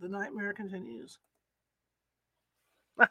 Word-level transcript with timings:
The 0.00 0.08
nightmare 0.08 0.52
continues. 0.52 1.18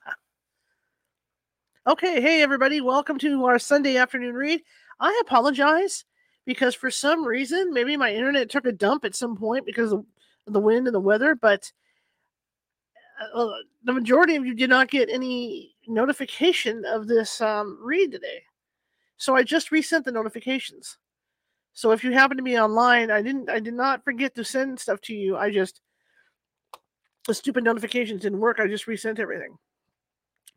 okay, 1.87 2.21
hey 2.21 2.41
everybody, 2.41 2.79
welcome 2.79 3.17
to 3.19 3.43
our 3.43 3.59
Sunday 3.59 3.97
afternoon 3.97 4.35
read. 4.35 4.61
I 4.97 5.21
apologize 5.21 6.05
because 6.45 6.75
for 6.75 6.89
some 6.89 7.25
reason, 7.25 7.73
maybe 7.73 7.97
my 7.97 8.13
internet 8.13 8.49
took 8.49 8.65
a 8.65 8.71
dump 8.71 9.03
at 9.03 9.15
some 9.15 9.35
point 9.35 9.65
because 9.65 9.91
of 9.91 10.05
the 10.45 10.61
wind 10.61 10.87
and 10.87 10.95
the 10.95 11.01
weather, 11.01 11.35
but 11.35 11.69
uh, 13.33 13.49
the 13.83 13.91
majority 13.91 14.37
of 14.37 14.45
you 14.45 14.53
did 14.53 14.69
not 14.69 14.89
get 14.89 15.09
any 15.09 15.75
notification 15.87 16.85
of 16.85 17.05
this 17.05 17.41
um, 17.41 17.77
read 17.81 18.13
today. 18.13 18.43
So 19.17 19.35
I 19.35 19.43
just 19.43 19.71
resent 19.73 20.05
the 20.05 20.13
notifications. 20.13 20.97
So 21.73 21.91
if 21.91 22.01
you 22.01 22.13
happen 22.13 22.37
to 22.37 22.43
be 22.43 22.57
online, 22.57 23.11
I 23.11 23.21
didn't 23.21 23.49
I 23.49 23.59
did 23.59 23.73
not 23.73 24.05
forget 24.05 24.35
to 24.35 24.45
send 24.45 24.79
stuff 24.79 25.01
to 25.01 25.13
you. 25.13 25.35
I 25.35 25.51
just 25.51 25.81
the 27.27 27.33
stupid 27.33 27.63
notifications 27.63 28.21
didn't 28.21 28.39
work. 28.39 28.59
I 28.59 28.67
just 28.67 28.87
resent 28.87 29.19
everything. 29.19 29.57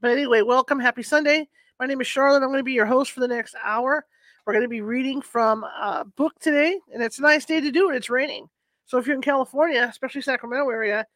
But 0.01 0.13
anyway, 0.13 0.43
welcome. 0.43 0.79
Happy 0.79 1.03
Sunday. 1.03 1.49
My 1.81 1.87
name 1.87 2.01
is 2.01 2.07
Charlotte. 2.07 2.43
I'm 2.43 2.49
going 2.49 2.61
to 2.61 2.65
be 2.65 2.73
your 2.73 2.87
host 2.87 3.11
for 3.11 3.21
the 3.21 3.29
next 3.29 3.57
hour. 3.63 4.07
We're 4.47 4.53
going 4.53 4.65
to 4.65 4.69
be 4.69 4.81
reading 4.81 5.21
from 5.21 5.65
a 5.65 6.05
book 6.17 6.33
today, 6.41 6.79
and 6.95 7.03
it's 7.03 7.19
a 7.19 7.23
nice 7.23 7.45
day 7.45 7.61
to 7.61 7.73
do 7.73 7.91
it. 7.91 7.97
It's 7.97 8.09
raining. 8.09 8.49
So 8.87 8.99
if 8.99 9.07
you're 9.07 9.17
in 9.17 9.23
California, 9.23 9.85
especially 9.91 10.23
Sacramento 10.23 10.71
area, 10.71 11.07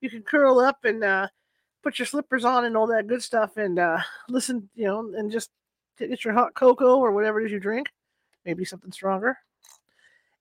you 0.00 0.10
can 0.10 0.22
curl 0.22 0.58
up 0.58 0.84
and 0.84 1.02
uh, 1.02 1.28
put 1.82 1.98
your 1.98 2.06
slippers 2.06 2.44
on 2.44 2.64
and 2.64 2.76
all 2.76 2.88
that 2.88 3.06
good 3.06 3.22
stuff 3.22 3.56
and 3.56 3.78
uh, 3.78 3.98
listen, 4.28 4.68
you 4.74 4.84
know, 4.84 5.12
and 5.16 5.30
just 5.30 5.50
get 5.96 6.24
your 6.24 6.34
hot 6.34 6.54
cocoa 6.54 6.98
or 6.98 7.12
whatever 7.12 7.40
it 7.40 7.46
is 7.46 7.52
you 7.52 7.60
drink, 7.60 7.88
maybe 8.44 8.64
something 8.64 8.90
stronger, 8.90 9.38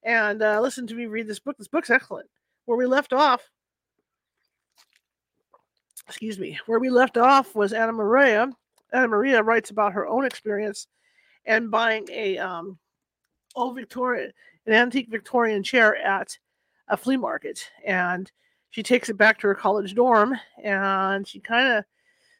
and 0.03 0.41
uh, 0.41 0.59
listen 0.59 0.87
to 0.87 0.95
me 0.95 1.05
read 1.05 1.27
this 1.27 1.39
book. 1.39 1.57
This 1.57 1.67
book's 1.67 1.91
excellent. 1.91 2.27
Where 2.65 2.77
we 2.77 2.85
left 2.85 3.13
off, 3.13 3.47
excuse 6.07 6.39
me, 6.39 6.59
where 6.65 6.79
we 6.79 6.89
left 6.89 7.17
off 7.17 7.55
was 7.55 7.73
Anna 7.73 7.93
Maria. 7.93 8.49
Anna 8.91 9.07
Maria 9.07 9.41
writes 9.41 9.69
about 9.69 9.93
her 9.93 10.07
own 10.07 10.25
experience 10.25 10.87
and 11.45 11.71
buying 11.71 12.07
a 12.11 12.37
um, 12.37 12.77
old 13.55 13.75
Victorian, 13.75 14.31
an 14.65 14.73
antique 14.73 15.09
Victorian 15.09 15.63
chair 15.63 15.95
at 15.95 16.37
a 16.87 16.97
flea 16.97 17.17
market, 17.17 17.69
and 17.85 18.31
she 18.69 18.83
takes 18.83 19.09
it 19.09 19.17
back 19.17 19.39
to 19.39 19.47
her 19.47 19.55
college 19.55 19.93
dorm, 19.93 20.37
and 20.63 21.27
she 21.27 21.39
kind 21.39 21.67
of 21.73 21.85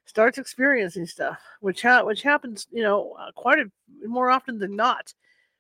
starts 0.05 0.38
experiencing 0.38 1.05
stuff, 1.05 1.39
which 1.61 1.81
ha- 1.81 2.03
which 2.03 2.22
happens, 2.22 2.67
you 2.72 2.83
know, 2.83 3.16
uh, 3.20 3.31
quite 3.33 3.59
a, 3.59 3.72
more 4.08 4.30
often 4.30 4.59
than 4.59 4.75
not 4.75 5.14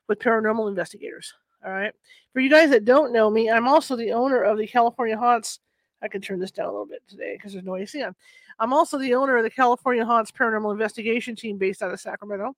with 0.07 0.19
paranormal 0.19 0.67
investigators. 0.67 1.33
All 1.65 1.71
right. 1.71 1.93
For 2.33 2.41
you 2.41 2.49
guys 2.49 2.71
that 2.71 2.85
don't 2.85 3.13
know 3.13 3.29
me, 3.29 3.49
I'm 3.49 3.67
also 3.67 3.95
the 3.95 4.11
owner 4.11 4.41
of 4.41 4.57
the 4.57 4.67
California 4.67 5.17
Haunts. 5.17 5.59
I 6.03 6.09
can 6.09 6.21
turn 6.21 6.39
this 6.39 6.51
down 6.51 6.67
a 6.67 6.71
little 6.71 6.85
bit 6.85 7.01
today 7.07 7.35
because 7.37 7.53
there's 7.53 7.63
no 7.63 7.77
AC 7.77 8.03
on. 8.03 8.13
I'm 8.59 8.73
also 8.73 8.97
the 8.97 9.15
owner 9.15 9.37
of 9.37 9.43
the 9.43 9.49
California 9.49 10.05
Haunts 10.05 10.31
Paranormal 10.31 10.73
Investigation 10.73 11.35
Team 11.35 11.57
based 11.57 11.81
out 11.81 11.93
of 11.93 11.99
Sacramento. 11.99 12.55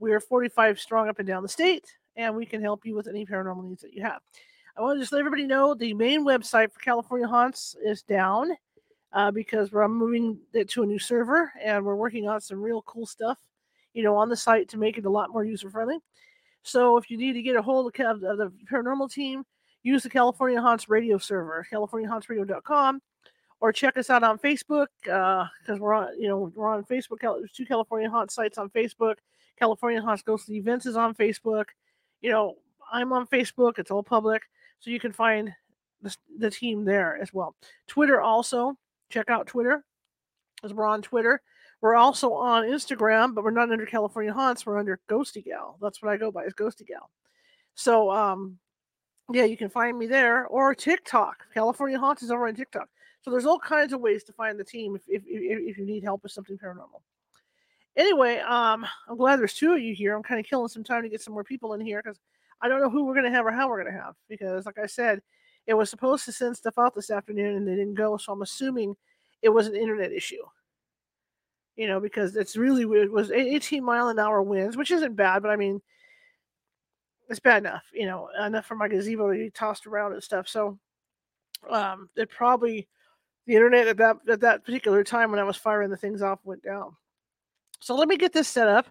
We 0.00 0.12
are 0.12 0.20
45 0.20 0.80
strong 0.80 1.08
up 1.08 1.20
and 1.20 1.26
down 1.26 1.44
the 1.44 1.48
state, 1.48 1.86
and 2.16 2.34
we 2.34 2.44
can 2.44 2.60
help 2.60 2.84
you 2.84 2.96
with 2.96 3.06
any 3.06 3.24
paranormal 3.24 3.64
needs 3.64 3.82
that 3.82 3.94
you 3.94 4.02
have. 4.02 4.20
I 4.76 4.82
want 4.82 4.96
to 4.96 5.00
just 5.00 5.12
let 5.12 5.20
everybody 5.20 5.44
know 5.44 5.74
the 5.74 5.94
main 5.94 6.24
website 6.24 6.72
for 6.72 6.80
California 6.80 7.26
Haunts 7.26 7.76
is 7.84 8.02
down 8.02 8.50
uh, 9.12 9.30
because 9.30 9.72
we're 9.72 9.86
moving 9.88 10.38
it 10.52 10.68
to 10.70 10.82
a 10.82 10.86
new 10.86 10.98
server 10.98 11.52
and 11.62 11.84
we're 11.84 11.96
working 11.96 12.28
on 12.28 12.40
some 12.40 12.60
real 12.60 12.82
cool 12.82 13.06
stuff, 13.06 13.38
you 13.94 14.02
know, 14.02 14.16
on 14.16 14.28
the 14.28 14.36
site 14.36 14.68
to 14.70 14.76
make 14.76 14.98
it 14.98 15.04
a 15.04 15.10
lot 15.10 15.32
more 15.32 15.44
user 15.44 15.70
friendly. 15.70 15.98
So 16.62 16.96
if 16.96 17.10
you 17.10 17.16
need 17.16 17.32
to 17.32 17.42
get 17.42 17.56
a 17.56 17.62
hold 17.62 17.86
of 17.86 18.20
the 18.20 18.52
paranormal 18.70 19.12
team, 19.12 19.44
use 19.88 20.02
the 20.02 20.10
California 20.10 20.60
Haunts 20.60 20.88
radio 20.88 21.18
server, 21.18 21.66
californiahauntsradio.com, 21.72 23.00
or 23.60 23.72
check 23.72 23.96
us 23.96 24.10
out 24.10 24.22
on 24.22 24.38
Facebook 24.38 24.86
because 25.02 25.48
uh, 25.68 25.76
we're 25.78 25.94
on, 25.94 26.20
you 26.20 26.28
know, 26.28 26.52
we're 26.54 26.68
on 26.68 26.84
Facebook. 26.84 27.20
There's 27.20 27.52
two 27.52 27.66
California 27.66 28.08
Haunt 28.10 28.30
sites 28.30 28.58
on 28.58 28.70
Facebook. 28.70 29.14
California 29.58 30.00
Haunts 30.00 30.22
Ghostly 30.22 30.56
Events 30.56 30.86
is 30.86 30.96
on 30.96 31.14
Facebook. 31.14 31.66
You 32.20 32.30
know, 32.30 32.56
I'm 32.92 33.12
on 33.12 33.26
Facebook. 33.26 33.78
It's 33.78 33.90
all 33.90 34.02
public, 34.02 34.42
so 34.78 34.90
you 34.90 35.00
can 35.00 35.12
find 35.12 35.52
the, 36.02 36.16
the 36.38 36.50
team 36.50 36.84
there 36.84 37.18
as 37.20 37.32
well. 37.32 37.56
Twitter 37.86 38.20
also. 38.20 38.76
Check 39.10 39.30
out 39.30 39.46
Twitter, 39.46 39.86
because 40.56 40.74
we're 40.74 40.84
on 40.84 41.00
Twitter. 41.00 41.40
We're 41.80 41.94
also 41.94 42.34
on 42.34 42.64
Instagram, 42.64 43.34
but 43.34 43.42
we're 43.42 43.52
not 43.52 43.70
under 43.70 43.86
California 43.86 44.34
Haunts. 44.34 44.66
We're 44.66 44.78
under 44.78 45.00
Ghosty 45.08 45.42
Gal. 45.42 45.78
That's 45.80 46.02
what 46.02 46.12
I 46.12 46.18
go 46.18 46.30
by 46.30 46.44
is 46.44 46.52
Ghosty 46.52 46.86
Gal. 46.86 47.08
So, 47.74 48.10
um, 48.10 48.58
yeah, 49.30 49.44
you 49.44 49.56
can 49.56 49.68
find 49.68 49.98
me 49.98 50.06
there 50.06 50.46
or 50.46 50.74
TikTok. 50.74 51.44
California 51.52 51.98
Haunts 51.98 52.22
is 52.22 52.30
over 52.30 52.48
on 52.48 52.54
TikTok. 52.54 52.88
So 53.22 53.30
there's 53.30 53.46
all 53.46 53.58
kinds 53.58 53.92
of 53.92 54.00
ways 54.00 54.24
to 54.24 54.32
find 54.32 54.58
the 54.58 54.64
team 54.64 54.96
if 54.96 55.02
if, 55.08 55.22
if, 55.26 55.70
if 55.70 55.78
you 55.78 55.84
need 55.84 56.02
help 56.02 56.22
with 56.22 56.32
something 56.32 56.56
paranormal. 56.56 57.02
Anyway, 57.96 58.38
um, 58.38 58.86
I'm 59.08 59.16
glad 59.16 59.40
there's 59.40 59.54
two 59.54 59.72
of 59.72 59.80
you 59.80 59.94
here. 59.94 60.14
I'm 60.14 60.22
kind 60.22 60.38
of 60.38 60.46
killing 60.46 60.68
some 60.68 60.84
time 60.84 61.02
to 61.02 61.08
get 61.08 61.20
some 61.20 61.34
more 61.34 61.44
people 61.44 61.74
in 61.74 61.80
here 61.80 62.00
because 62.02 62.20
I 62.60 62.68
don't 62.68 62.80
know 62.80 62.88
who 62.88 63.04
we're 63.04 63.14
going 63.14 63.24
to 63.24 63.30
have 63.30 63.44
or 63.44 63.50
how 63.50 63.68
we're 63.68 63.82
going 63.82 63.92
to 63.92 64.00
have. 64.00 64.14
Because, 64.28 64.66
like 64.66 64.78
I 64.78 64.86
said, 64.86 65.20
it 65.66 65.74
was 65.74 65.90
supposed 65.90 66.24
to 66.26 66.32
send 66.32 66.56
stuff 66.56 66.78
out 66.78 66.94
this 66.94 67.10
afternoon 67.10 67.56
and 67.56 67.66
they 67.66 67.74
didn't 67.74 67.94
go. 67.94 68.16
So 68.16 68.32
I'm 68.32 68.42
assuming 68.42 68.94
it 69.42 69.48
was 69.48 69.66
an 69.66 69.74
internet 69.74 70.12
issue. 70.12 70.44
You 71.74 71.86
know, 71.86 72.00
because 72.00 72.36
it's 72.36 72.56
really 72.56 72.82
it 73.00 73.12
was 73.12 73.30
18 73.30 73.84
mile 73.84 74.08
an 74.08 74.18
hour 74.18 74.42
winds, 74.42 74.76
which 74.76 74.90
isn't 74.90 75.14
bad, 75.14 75.42
but 75.42 75.50
I 75.50 75.56
mean, 75.56 75.80
it's 77.28 77.40
bad 77.40 77.58
enough. 77.58 77.84
You 77.92 78.06
know, 78.06 78.28
enough 78.44 78.66
for 78.66 78.74
my 78.74 78.88
gazebo 78.88 79.32
to 79.32 79.38
be 79.38 79.50
tossed 79.50 79.86
around 79.86 80.12
and 80.12 80.22
stuff. 80.22 80.48
So, 80.48 80.78
um, 81.68 82.08
it 82.16 82.30
probably 82.30 82.88
the 83.46 83.54
internet 83.54 83.88
at 83.88 83.96
that 83.96 84.16
at 84.28 84.40
that 84.40 84.64
particular 84.64 85.02
time 85.02 85.30
when 85.30 85.40
I 85.40 85.44
was 85.44 85.56
firing 85.56 85.90
the 85.90 85.96
things 85.96 86.22
off 86.22 86.40
went 86.44 86.62
down. 86.62 86.96
So 87.80 87.94
let 87.96 88.08
me 88.08 88.16
get 88.16 88.32
this 88.32 88.48
set 88.48 88.68
up. 88.68 88.86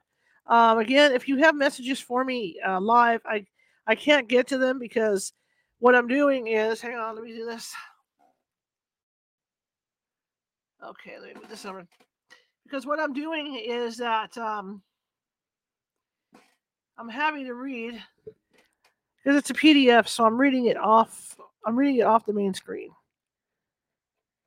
Um, 0.47 0.79
again, 0.79 1.11
if 1.11 1.27
you 1.27 1.37
have 1.37 1.55
messages 1.55 1.99
for 1.99 2.23
me 2.23 2.59
uh, 2.67 2.79
live, 2.79 3.21
I 3.25 3.45
I 3.85 3.95
can't 3.95 4.27
get 4.27 4.47
to 4.47 4.57
them 4.57 4.79
because 4.79 5.33
what 5.79 5.95
I'm 5.95 6.07
doing 6.07 6.47
is, 6.47 6.81
hang 6.81 6.95
on, 6.95 7.15
let 7.15 7.23
me 7.23 7.33
do 7.33 7.45
this. 7.45 7.73
Okay, 10.83 11.17
let 11.19 11.35
me 11.35 11.41
move 11.41 11.49
this 11.49 11.65
over. 11.65 11.85
Because 12.63 12.85
what 12.85 12.99
I'm 12.99 13.13
doing 13.13 13.55
is 13.55 13.97
that 13.97 14.37
um, 14.37 14.81
I'm 16.97 17.09
having 17.09 17.45
to 17.45 17.53
read 17.53 18.01
because 19.23 19.37
it's 19.37 19.49
a 19.49 19.53
PDF, 19.53 20.07
so 20.07 20.25
I'm 20.25 20.37
reading 20.37 20.65
it 20.65 20.77
off. 20.77 21.37
I'm 21.65 21.75
reading 21.75 21.97
it 21.97 22.05
off 22.05 22.25
the 22.25 22.33
main 22.33 22.53
screen. 22.53 22.89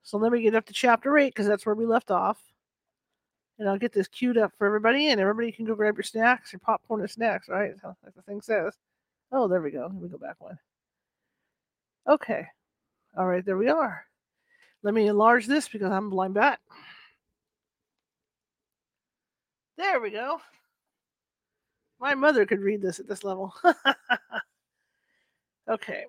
So 0.02 0.18
let 0.18 0.32
me 0.32 0.42
get 0.42 0.54
up 0.54 0.66
to 0.66 0.72
chapter 0.72 1.16
eight 1.18 1.34
because 1.34 1.46
that's 1.46 1.64
where 1.64 1.74
we 1.74 1.86
left 1.86 2.10
off, 2.10 2.40
and 3.58 3.68
I'll 3.68 3.78
get 3.78 3.92
this 3.92 4.08
queued 4.08 4.38
up 4.38 4.52
for 4.58 4.66
everybody, 4.66 5.08
and 5.08 5.20
everybody 5.20 5.52
can 5.52 5.64
go 5.64 5.74
grab 5.74 5.96
your 5.96 6.02
snacks, 6.02 6.52
your 6.52 6.60
popcorn 6.60 7.00
and 7.00 7.10
snacks, 7.10 7.48
right? 7.48 7.72
Like 7.84 8.14
the 8.16 8.22
thing 8.22 8.40
says. 8.40 8.74
Oh, 9.32 9.46
there 9.46 9.62
we 9.62 9.70
go. 9.70 9.82
Let 9.82 10.02
me 10.02 10.08
go 10.08 10.18
back 10.18 10.40
one. 10.40 10.58
Okay. 12.08 12.46
All 13.16 13.26
right, 13.26 13.44
there 13.44 13.56
we 13.56 13.68
are. 13.68 14.04
Let 14.82 14.94
me 14.94 15.06
enlarge 15.06 15.46
this 15.46 15.68
because 15.68 15.92
I'm 15.92 16.10
blind 16.10 16.34
bat. 16.34 16.58
There 19.76 20.00
we 20.00 20.10
go. 20.10 20.40
My 22.00 22.14
mother 22.14 22.46
could 22.46 22.60
read 22.60 22.80
this 22.80 22.98
at 22.98 23.06
this 23.06 23.24
level. 23.24 23.52
okay. 25.70 26.04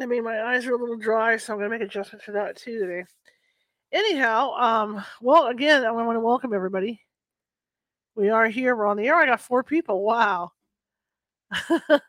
I 0.00 0.06
mean, 0.06 0.22
my 0.22 0.42
eyes 0.42 0.66
are 0.66 0.74
a 0.74 0.78
little 0.78 0.96
dry, 0.96 1.36
so 1.36 1.52
I'm 1.52 1.58
going 1.58 1.70
to 1.70 1.78
make 1.78 1.86
adjustments 1.86 2.24
for 2.24 2.32
that 2.32 2.56
too 2.56 2.78
today. 2.78 3.04
Anyhow, 3.92 4.52
um, 4.54 5.04
well, 5.20 5.46
again, 5.46 5.84
I 5.84 5.90
want 5.90 6.16
to 6.16 6.20
welcome 6.20 6.52
everybody. 6.52 7.00
We 8.16 8.30
are 8.30 8.48
here. 8.48 8.76
We're 8.76 8.86
on 8.86 8.96
the 8.96 9.08
air. 9.08 9.16
I 9.16 9.26
got 9.26 9.40
four 9.40 9.64
people. 9.64 10.04
Wow. 10.04 10.52
at 11.70 12.00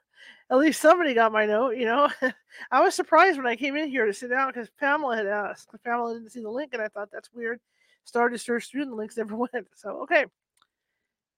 least 0.52 0.82
somebody 0.82 1.14
got 1.14 1.32
my 1.32 1.46
note, 1.46 1.78
you 1.78 1.86
know. 1.86 2.10
I 2.72 2.82
was 2.82 2.94
surprised 2.94 3.38
when 3.38 3.48
I 3.48 3.56
came 3.56 3.76
in 3.76 3.90
here 3.90 4.06
to 4.06 4.14
sit 4.14 4.30
down 4.30 4.50
because 4.50 4.70
Pamela 4.80 5.18
had 5.18 5.28
asked. 5.28 5.70
Pamela 5.84 6.14
didn't 6.14 6.32
see 6.32 6.42
the 6.42 6.50
link, 6.50 6.74
and 6.74 6.82
I 6.82 6.88
thought 6.88 7.10
that's 7.12 7.34
weird. 7.34 7.60
Started 8.04 8.38
to 8.38 8.44
search 8.44 8.70
through, 8.70 8.84
and 8.84 8.92
the 8.92 8.96
links 8.96 9.18
never 9.18 9.36
went. 9.36 9.68
So, 9.76 10.02
okay. 10.04 10.26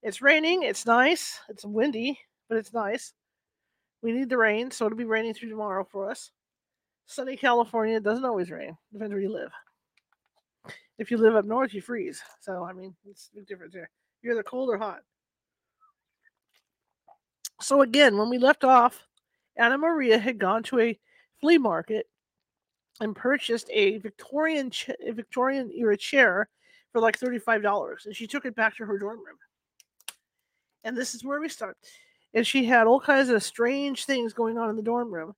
It's 0.04 0.22
raining. 0.22 0.64
It's 0.64 0.86
nice. 0.86 1.40
It's 1.50 1.66
windy, 1.66 2.20
but 2.50 2.58
it's 2.58 2.74
nice. 2.74 3.14
We 4.02 4.12
need 4.12 4.30
the 4.30 4.38
rain, 4.38 4.72
so 4.72 4.86
it'll 4.86 4.98
be 4.98 5.06
raining 5.06 5.34
through 5.34 5.50
tomorrow 5.50 5.84
for 5.84 6.10
us. 6.10 6.32
Sunny 7.08 7.36
California 7.36 8.00
doesn't 8.00 8.26
always 8.26 8.52
rain. 8.52 8.78
Depends 8.92 9.14
where 9.14 9.22
you 9.22 9.32
live. 9.32 9.52
If 11.00 11.12
you 11.12 11.18
live 11.18 11.36
up 11.36 11.46
north, 11.46 11.74
you 11.74 11.82
freeze. 11.82 12.22
So, 12.42 12.64
I 12.64 12.74
mean, 12.74 12.96
it's 13.10 13.30
a 13.32 13.38
big 13.38 13.48
difference 13.48 13.74
there. 13.74 13.90
You're 14.22 14.34
either 14.34 14.44
cold 14.44 14.70
or 14.70 14.78
hot. 14.78 15.00
So 17.62 17.82
again, 17.82 18.18
when 18.18 18.30
we 18.30 18.38
left 18.38 18.64
off, 18.64 19.04
Anna 19.56 19.78
Maria 19.78 20.20
had 20.20 20.38
gone 20.38 20.64
to 20.64 20.80
a 20.80 21.00
flea 21.40 21.58
market 21.58 22.08
and 23.00 23.16
purchased 23.16 23.70
a 23.72 23.98
Victorian 23.98 24.72
Victorian 25.12 25.72
era 25.72 25.98
chair 25.98 26.50
for 26.92 27.02
like 27.02 27.20
$35 27.20 28.06
and 28.06 28.16
she 28.16 28.28
took 28.28 28.46
it 28.46 28.56
back 28.56 28.76
to 28.78 28.86
her 28.86 28.98
dorm 28.98 29.18
room. 29.18 29.38
And 30.88 30.96
this 30.96 31.14
is 31.14 31.24
where 31.24 31.42
we 31.42 31.50
start. 31.50 31.78
And 32.34 32.48
she 32.48 32.64
had 32.64 32.88
all 32.88 33.02
kinds 33.02 33.28
of 33.28 33.44
strange 33.44 34.06
things 34.06 34.32
going 34.32 34.58
on 34.58 34.70
in 34.70 34.78
the 34.78 34.82
dorm 34.82 35.14
room. 35.14 35.36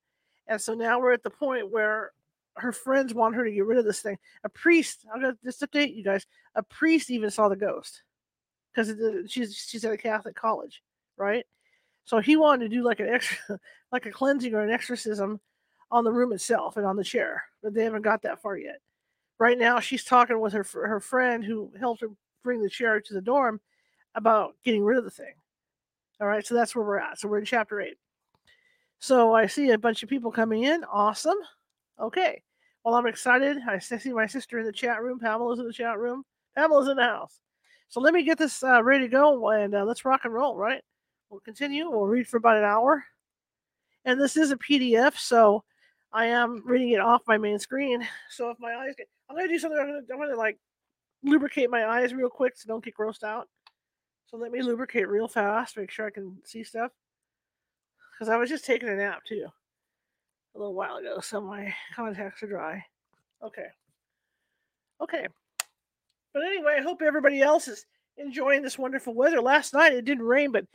And 0.48 0.62
so 0.62 0.75
now 0.75 1.00
we're 1.00 1.12
at 1.12 1.24
the 1.24 1.31
point 1.31 1.72
where 1.72 2.12
her 2.57 2.72
friends 2.72 3.16
want 3.16 3.36
her 3.36 3.44
to 3.44 3.51
get 3.51 3.66
rid 3.66 3.80
of 3.80 3.86
this 3.86 4.01
thing. 4.01 4.18
A 4.44 4.50
priest, 4.50 5.06
I'm 5.12 5.22
gonna 5.22 5.38
just 5.44 5.62
update 5.62 5.96
you 5.96 6.04
guys. 6.04 6.28
A 6.54 6.62
priest 6.62 7.10
even 7.10 7.31
saw 7.31 7.50
the 7.50 7.56
ghost 7.56 8.04
because 8.72 8.92
uh, 8.92 9.24
she's 9.28 9.56
she's 9.56 9.84
at 9.86 9.94
a 9.94 9.98
Catholic 9.98 10.36
college, 10.36 10.84
right? 11.18 11.46
So 12.06 12.19
he 12.19 12.36
wanted 12.36 12.69
to 12.69 12.75
do 12.75 12.84
like 12.84 13.00
an 13.00 13.10
extra, 13.10 13.60
like 13.92 14.06
a 14.06 14.12
cleansing 14.12 14.54
or 14.54 14.62
an 14.62 14.72
exorcism 14.72 15.40
on 15.90 16.04
the 16.04 16.12
room 16.12 16.31
itself 16.31 16.78
and 16.78 16.86
on 16.86 16.96
the 16.96 17.04
chair, 17.04 17.44
but 17.63 17.74
they 17.74 17.84
haven't 17.84 18.04
got 18.04 18.22
that 18.22 18.42
far 18.42 18.56
yet. 18.56 18.81
Right 19.40 19.57
now, 19.57 19.80
she's 19.80 20.04
talking 20.04 20.40
with 20.40 20.54
her 20.54 20.66
her 20.74 21.00
friend 21.00 21.44
who 21.44 21.72
helped 21.80 22.01
her 22.01 22.10
bring 22.44 22.62
the 22.62 22.69
chair 22.69 23.01
to 23.01 23.13
the 23.16 23.22
dorm 23.22 23.60
about 24.15 24.56
getting 24.63 24.83
rid 24.83 24.97
of 24.97 25.03
the 25.03 25.11
thing. 25.11 25.33
All 26.21 26.27
right, 26.27 26.45
so 26.45 26.53
that's 26.53 26.75
where 26.75 26.85
we're 26.85 27.00
at. 27.00 27.19
So 27.19 27.27
we're 27.27 27.39
in 27.39 27.45
chapter 27.45 27.79
eight. 27.79 27.97
So 29.00 29.33
I 29.33 29.47
see 29.47 29.69
a 29.71 29.77
bunch 29.77 30.03
of 30.03 30.09
people 30.09 30.31
coming 30.31 30.63
in. 30.63 30.83
Awesome. 30.83 31.38
Okay. 32.00 32.41
Well, 32.83 32.95
I'm 32.95 33.07
excited. 33.07 33.57
I 33.67 33.79
see 33.79 34.11
my 34.11 34.25
sister 34.25 34.59
in 34.59 34.65
the 34.65 34.71
chat 34.71 35.01
room. 35.01 35.19
Pamela's 35.19 35.59
in 35.59 35.65
the 35.65 35.73
chat 35.73 35.97
room. 36.00 36.23
Pamela's 36.56 36.89
in 36.89 36.97
the 36.97 37.03
house. 37.03 37.39
So 37.88 38.01
let 38.01 38.13
me 38.13 38.23
get 38.23 38.38
this 38.38 38.63
uh, 38.63 38.83
ready 38.83 39.06
to 39.06 39.09
go 39.09 39.50
and 39.50 39.73
uh, 39.73 39.83
let's 39.83 40.06
rock 40.06 40.21
and 40.25 40.33
roll, 40.33 40.55
right? 40.55 40.81
We'll 41.29 41.39
continue. 41.39 41.89
We'll 41.89 42.07
read 42.07 42.27
for 42.27 42.38
about 42.38 42.57
an 42.57 42.63
hour. 42.63 43.03
And 44.05 44.19
this 44.19 44.38
is 44.38 44.51
a 44.51 44.57
PDF, 44.57 45.17
so 45.17 45.63
I 46.12 46.27
am 46.27 46.62
reading 46.65 46.91
it 46.91 47.00
off 47.00 47.21
my 47.27 47.38
main 47.38 47.59
screen. 47.59 48.07
So 48.29 48.50
if 48.50 48.57
my 48.59 48.73
eyes 48.73 48.94
get, 48.97 49.07
I'm 49.29 49.35
going 49.35 49.47
to 49.47 49.53
do 49.53 49.59
something. 49.59 49.79
I'm 49.79 50.17
going 50.17 50.29
to, 50.29 50.35
like 50.35 50.57
lubricate 51.23 51.69
my 51.69 51.85
eyes 51.85 52.13
real 52.13 52.29
quick 52.29 52.53
so 52.55 52.67
don't 52.67 52.83
get 52.83 52.95
grossed 52.95 53.23
out. 53.23 53.47
So 54.29 54.37
let 54.37 54.51
me 54.51 54.61
lubricate 54.61 55.09
real 55.09 55.27
fast, 55.27 55.75
make 55.75 55.89
sure 55.89 56.05
I 56.05 56.11
can 56.11 56.37
see 56.43 56.63
stuff. 56.63 56.91
Because 58.13 58.29
I 58.29 58.37
was 58.37 58.49
just 58.49 58.65
taking 58.65 58.89
a 58.89 58.95
nap 58.95 59.23
too 59.25 59.47
a 60.55 60.57
little 60.57 60.75
while 60.75 60.97
ago, 60.97 61.19
so 61.19 61.41
my 61.41 61.73
contacts 61.95 62.43
are 62.43 62.47
dry. 62.47 62.83
Okay. 63.41 63.67
Okay. 65.01 65.27
But 66.33 66.43
anyway, 66.43 66.77
I 66.77 66.83
hope 66.83 67.01
everybody 67.01 67.41
else 67.41 67.67
is 67.67 67.85
enjoying 68.17 68.61
this 68.61 68.77
wonderful 68.77 69.15
weather. 69.15 69.41
Last 69.41 69.73
night 69.73 69.93
it 69.93 70.05
didn't 70.05 70.25
rain, 70.25 70.51
but 70.51 70.65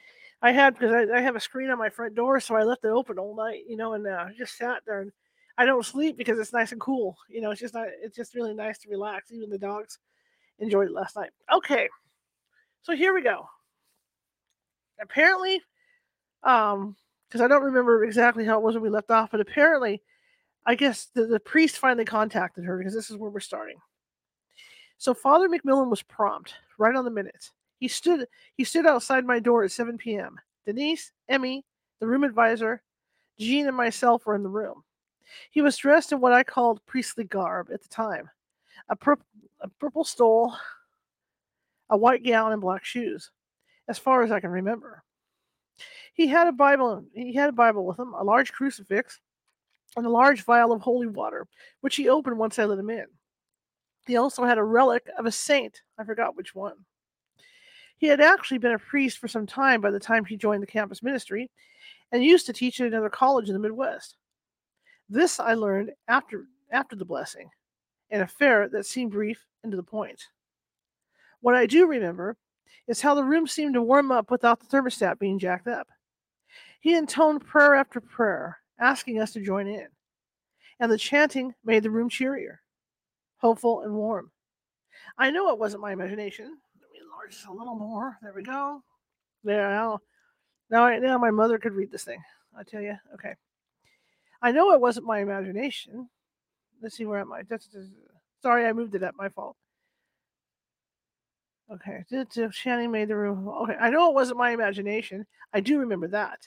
I 0.42 0.50
had 0.50 0.74
because 0.74 0.92
I, 0.92 1.18
I, 1.18 1.20
have 1.20 1.36
a 1.36 1.40
screen 1.40 1.70
on 1.70 1.78
my 1.78 1.90
front 1.90 2.14
door, 2.14 2.40
so 2.40 2.56
I 2.56 2.64
left 2.64 2.84
it 2.84 2.88
open 2.88 3.18
all 3.18 3.36
night, 3.36 3.62
you 3.68 3.76
know, 3.76 3.92
and 3.92 4.06
uh, 4.06 4.26
just 4.36 4.56
sat 4.56 4.82
there 4.84 5.00
and 5.00 5.12
I 5.56 5.64
don't 5.64 5.86
sleep 5.86 6.16
because 6.16 6.38
it's 6.38 6.52
nice 6.52 6.72
and 6.72 6.80
cool. 6.80 7.16
You 7.28 7.40
know, 7.40 7.52
it's 7.52 7.60
just 7.60 7.74
not. 7.74 7.86
It's 8.02 8.16
just 8.16 8.34
really 8.34 8.54
nice 8.54 8.78
to 8.78 8.88
relax. 8.88 9.30
Even 9.30 9.50
the 9.50 9.58
dogs 9.58 10.00
enjoyed 10.58 10.88
it 10.88 10.94
last 10.94 11.14
night. 11.14 11.30
Okay, 11.52 11.88
so 12.84 12.94
here 12.94 13.14
we 13.14 13.22
go. 13.22 13.48
Apparently, 15.00 15.60
um, 16.42 16.94
because 17.26 17.40
I 17.40 17.48
don't 17.48 17.64
remember 17.64 18.04
exactly 18.04 18.44
how 18.44 18.58
it 18.58 18.62
was 18.62 18.74
when 18.74 18.82
we 18.84 18.90
left 18.90 19.10
off, 19.10 19.30
but 19.30 19.40
apparently, 19.40 20.02
I 20.66 20.74
guess 20.74 21.06
the, 21.14 21.26
the 21.26 21.40
priest 21.40 21.78
finally 21.78 22.04
contacted 22.04 22.64
her 22.64 22.76
because 22.78 22.94
this 22.94 23.10
is 23.10 23.16
where 23.16 23.30
we're 23.30 23.40
starting. 23.40 23.78
So 24.98 25.14
Father 25.14 25.48
McMillan 25.48 25.90
was 25.90 26.02
prompt, 26.02 26.54
right 26.78 26.94
on 26.94 27.04
the 27.04 27.10
minute. 27.10 27.50
He 27.80 27.88
stood 27.88 28.26
he 28.56 28.64
stood 28.64 28.86
outside 28.86 29.24
my 29.24 29.40
door 29.40 29.64
at 29.64 29.72
7 29.72 29.98
p.m. 29.98 30.38
Denise, 30.66 31.10
Emmy, 31.28 31.64
the 32.00 32.06
room 32.06 32.22
advisor, 32.22 32.82
Jean, 33.38 33.66
and 33.66 33.76
myself 33.76 34.26
were 34.26 34.34
in 34.34 34.42
the 34.42 34.48
room. 34.48 34.84
He 35.50 35.62
was 35.62 35.76
dressed 35.76 36.12
in 36.12 36.20
what 36.20 36.32
I 36.34 36.44
called 36.44 36.84
priestly 36.86 37.24
garb 37.24 37.70
at 37.72 37.82
the 37.82 37.88
time 37.88 38.30
a, 38.88 38.96
pur- 38.96 39.18
a 39.60 39.68
purple 39.80 40.04
stole, 40.04 40.54
a 41.90 41.96
white 41.96 42.24
gown, 42.24 42.52
and 42.52 42.60
black 42.60 42.84
shoes, 42.84 43.30
as 43.88 43.98
far 43.98 44.22
as 44.22 44.30
I 44.30 44.40
can 44.40 44.50
remember. 44.50 45.02
He 46.14 46.26
had 46.26 46.46
a 46.46 46.52
Bible. 46.52 47.04
He 47.12 47.34
had 47.34 47.48
a 47.48 47.52
Bible 47.52 47.84
with 47.84 47.98
him, 47.98 48.14
a 48.14 48.22
large 48.22 48.52
crucifix, 48.52 49.20
and 49.96 50.06
a 50.06 50.10
large 50.10 50.44
vial 50.44 50.72
of 50.72 50.80
holy 50.80 51.06
water, 51.06 51.46
which 51.80 51.96
he 51.96 52.08
opened 52.08 52.38
once 52.38 52.58
I 52.58 52.64
let 52.64 52.78
him 52.78 52.90
in. 52.90 53.06
He 54.06 54.16
also 54.16 54.44
had 54.44 54.58
a 54.58 54.64
relic 54.64 55.08
of 55.18 55.26
a 55.26 55.32
saint. 55.32 55.80
I 55.98 56.04
forgot 56.04 56.36
which 56.36 56.54
one. 56.54 56.76
He 57.96 58.06
had 58.06 58.20
actually 58.20 58.58
been 58.58 58.72
a 58.72 58.78
priest 58.78 59.18
for 59.18 59.28
some 59.28 59.46
time 59.46 59.80
by 59.80 59.90
the 59.90 60.00
time 60.00 60.24
he 60.24 60.36
joined 60.36 60.62
the 60.62 60.68
campus 60.68 61.02
ministry 61.02 61.50
and 62.12 62.22
used 62.22 62.46
to 62.46 62.52
teach 62.52 62.80
at 62.80 62.86
another 62.86 63.08
college 63.08 63.48
in 63.48 63.54
the 63.54 63.60
Midwest. 63.60 64.16
This 65.08 65.40
I 65.40 65.54
learned 65.54 65.92
after 66.08 66.46
after 66.70 66.96
the 66.96 67.04
blessing, 67.04 67.48
an 68.10 68.20
affair 68.20 68.68
that 68.68 68.86
seemed 68.86 69.12
brief 69.12 69.44
and 69.62 69.70
to 69.70 69.76
the 69.76 69.82
point. 69.82 70.20
What 71.44 71.56
I 71.56 71.66
do 71.66 71.86
remember 71.86 72.38
is 72.88 73.02
how 73.02 73.14
the 73.14 73.22
room 73.22 73.46
seemed 73.46 73.74
to 73.74 73.82
warm 73.82 74.10
up 74.10 74.30
without 74.30 74.60
the 74.60 74.66
thermostat 74.66 75.18
being 75.18 75.38
jacked 75.38 75.68
up. 75.68 75.86
He 76.80 76.94
intoned 76.94 77.44
prayer 77.44 77.74
after 77.74 78.00
prayer, 78.00 78.56
asking 78.80 79.20
us 79.20 79.34
to 79.34 79.42
join 79.42 79.66
in, 79.66 79.88
and 80.80 80.90
the 80.90 80.96
chanting 80.96 81.54
made 81.62 81.82
the 81.82 81.90
room 81.90 82.08
cheerier, 82.08 82.62
hopeful, 83.36 83.82
and 83.82 83.92
warm. 83.92 84.30
I 85.18 85.30
know 85.30 85.50
it 85.50 85.58
wasn't 85.58 85.82
my 85.82 85.92
imagination. 85.92 86.46
Let 86.80 86.90
me 86.90 87.00
enlarge 87.04 87.32
this 87.32 87.44
a 87.44 87.52
little 87.52 87.76
more. 87.76 88.16
There 88.22 88.32
we 88.34 88.42
go. 88.42 88.82
There 89.44 89.68
now. 89.68 89.98
Now, 90.70 90.98
now 90.98 91.18
my 91.18 91.30
mother 91.30 91.58
could 91.58 91.74
read 91.74 91.90
this 91.90 92.04
thing. 92.04 92.22
I 92.58 92.62
tell 92.62 92.80
you. 92.80 92.96
Okay. 93.12 93.34
I 94.40 94.50
know 94.50 94.72
it 94.72 94.80
wasn't 94.80 95.04
my 95.04 95.18
imagination. 95.18 96.08
Let's 96.80 96.96
see 96.96 97.04
where 97.04 97.20
am 97.20 97.34
I? 97.34 97.42
Sorry, 98.40 98.64
I 98.64 98.72
moved 98.72 98.94
it 98.94 99.02
up. 99.02 99.14
My 99.18 99.28
fault. 99.28 99.58
Okay. 101.74 102.04
Channing 102.52 102.90
made 102.90 103.08
the 103.08 103.16
room. 103.16 103.48
Okay. 103.48 103.76
I 103.80 103.90
know 103.90 104.10
it 104.10 104.14
wasn't 104.14 104.38
my 104.38 104.50
imagination. 104.50 105.26
I 105.52 105.60
do 105.60 105.78
remember 105.78 106.08
that. 106.08 106.46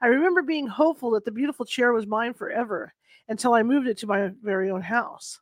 I 0.00 0.06
remember 0.06 0.42
being 0.42 0.66
hopeful 0.66 1.10
that 1.12 1.24
the 1.24 1.30
beautiful 1.30 1.64
chair 1.64 1.92
was 1.92 2.06
mine 2.06 2.34
forever 2.34 2.92
until 3.28 3.54
I 3.54 3.62
moved 3.62 3.86
it 3.86 3.98
to 3.98 4.06
my 4.06 4.30
very 4.42 4.70
own 4.70 4.82
house. 4.82 5.40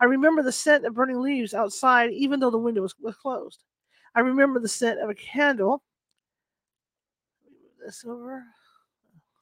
I 0.00 0.04
remember 0.04 0.42
the 0.42 0.52
scent 0.52 0.84
of 0.84 0.94
burning 0.94 1.20
leaves 1.20 1.54
outside, 1.54 2.12
even 2.12 2.38
though 2.40 2.50
the 2.50 2.58
window 2.58 2.82
was, 2.82 2.94
was 3.00 3.16
closed. 3.16 3.64
I 4.14 4.20
remember 4.20 4.60
the 4.60 4.68
scent 4.68 5.00
of 5.00 5.08
a 5.08 5.14
candle. 5.14 5.82
This 7.84 8.04
over. 8.04 8.44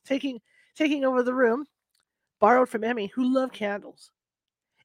Taking 0.04 0.40
taking 0.76 1.04
over 1.04 1.22
the 1.22 1.34
room, 1.34 1.66
borrowed 2.40 2.68
from 2.68 2.84
Emmy, 2.84 3.06
who 3.06 3.32
loved 3.32 3.52
candles. 3.52 4.10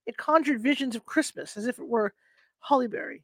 It 0.05 0.17
conjured 0.17 0.61
visions 0.61 0.95
of 0.95 1.05
Christmas 1.05 1.57
as 1.57 1.67
if 1.67 1.77
it 1.77 1.87
were 1.87 2.13
Hollyberry. 2.67 3.21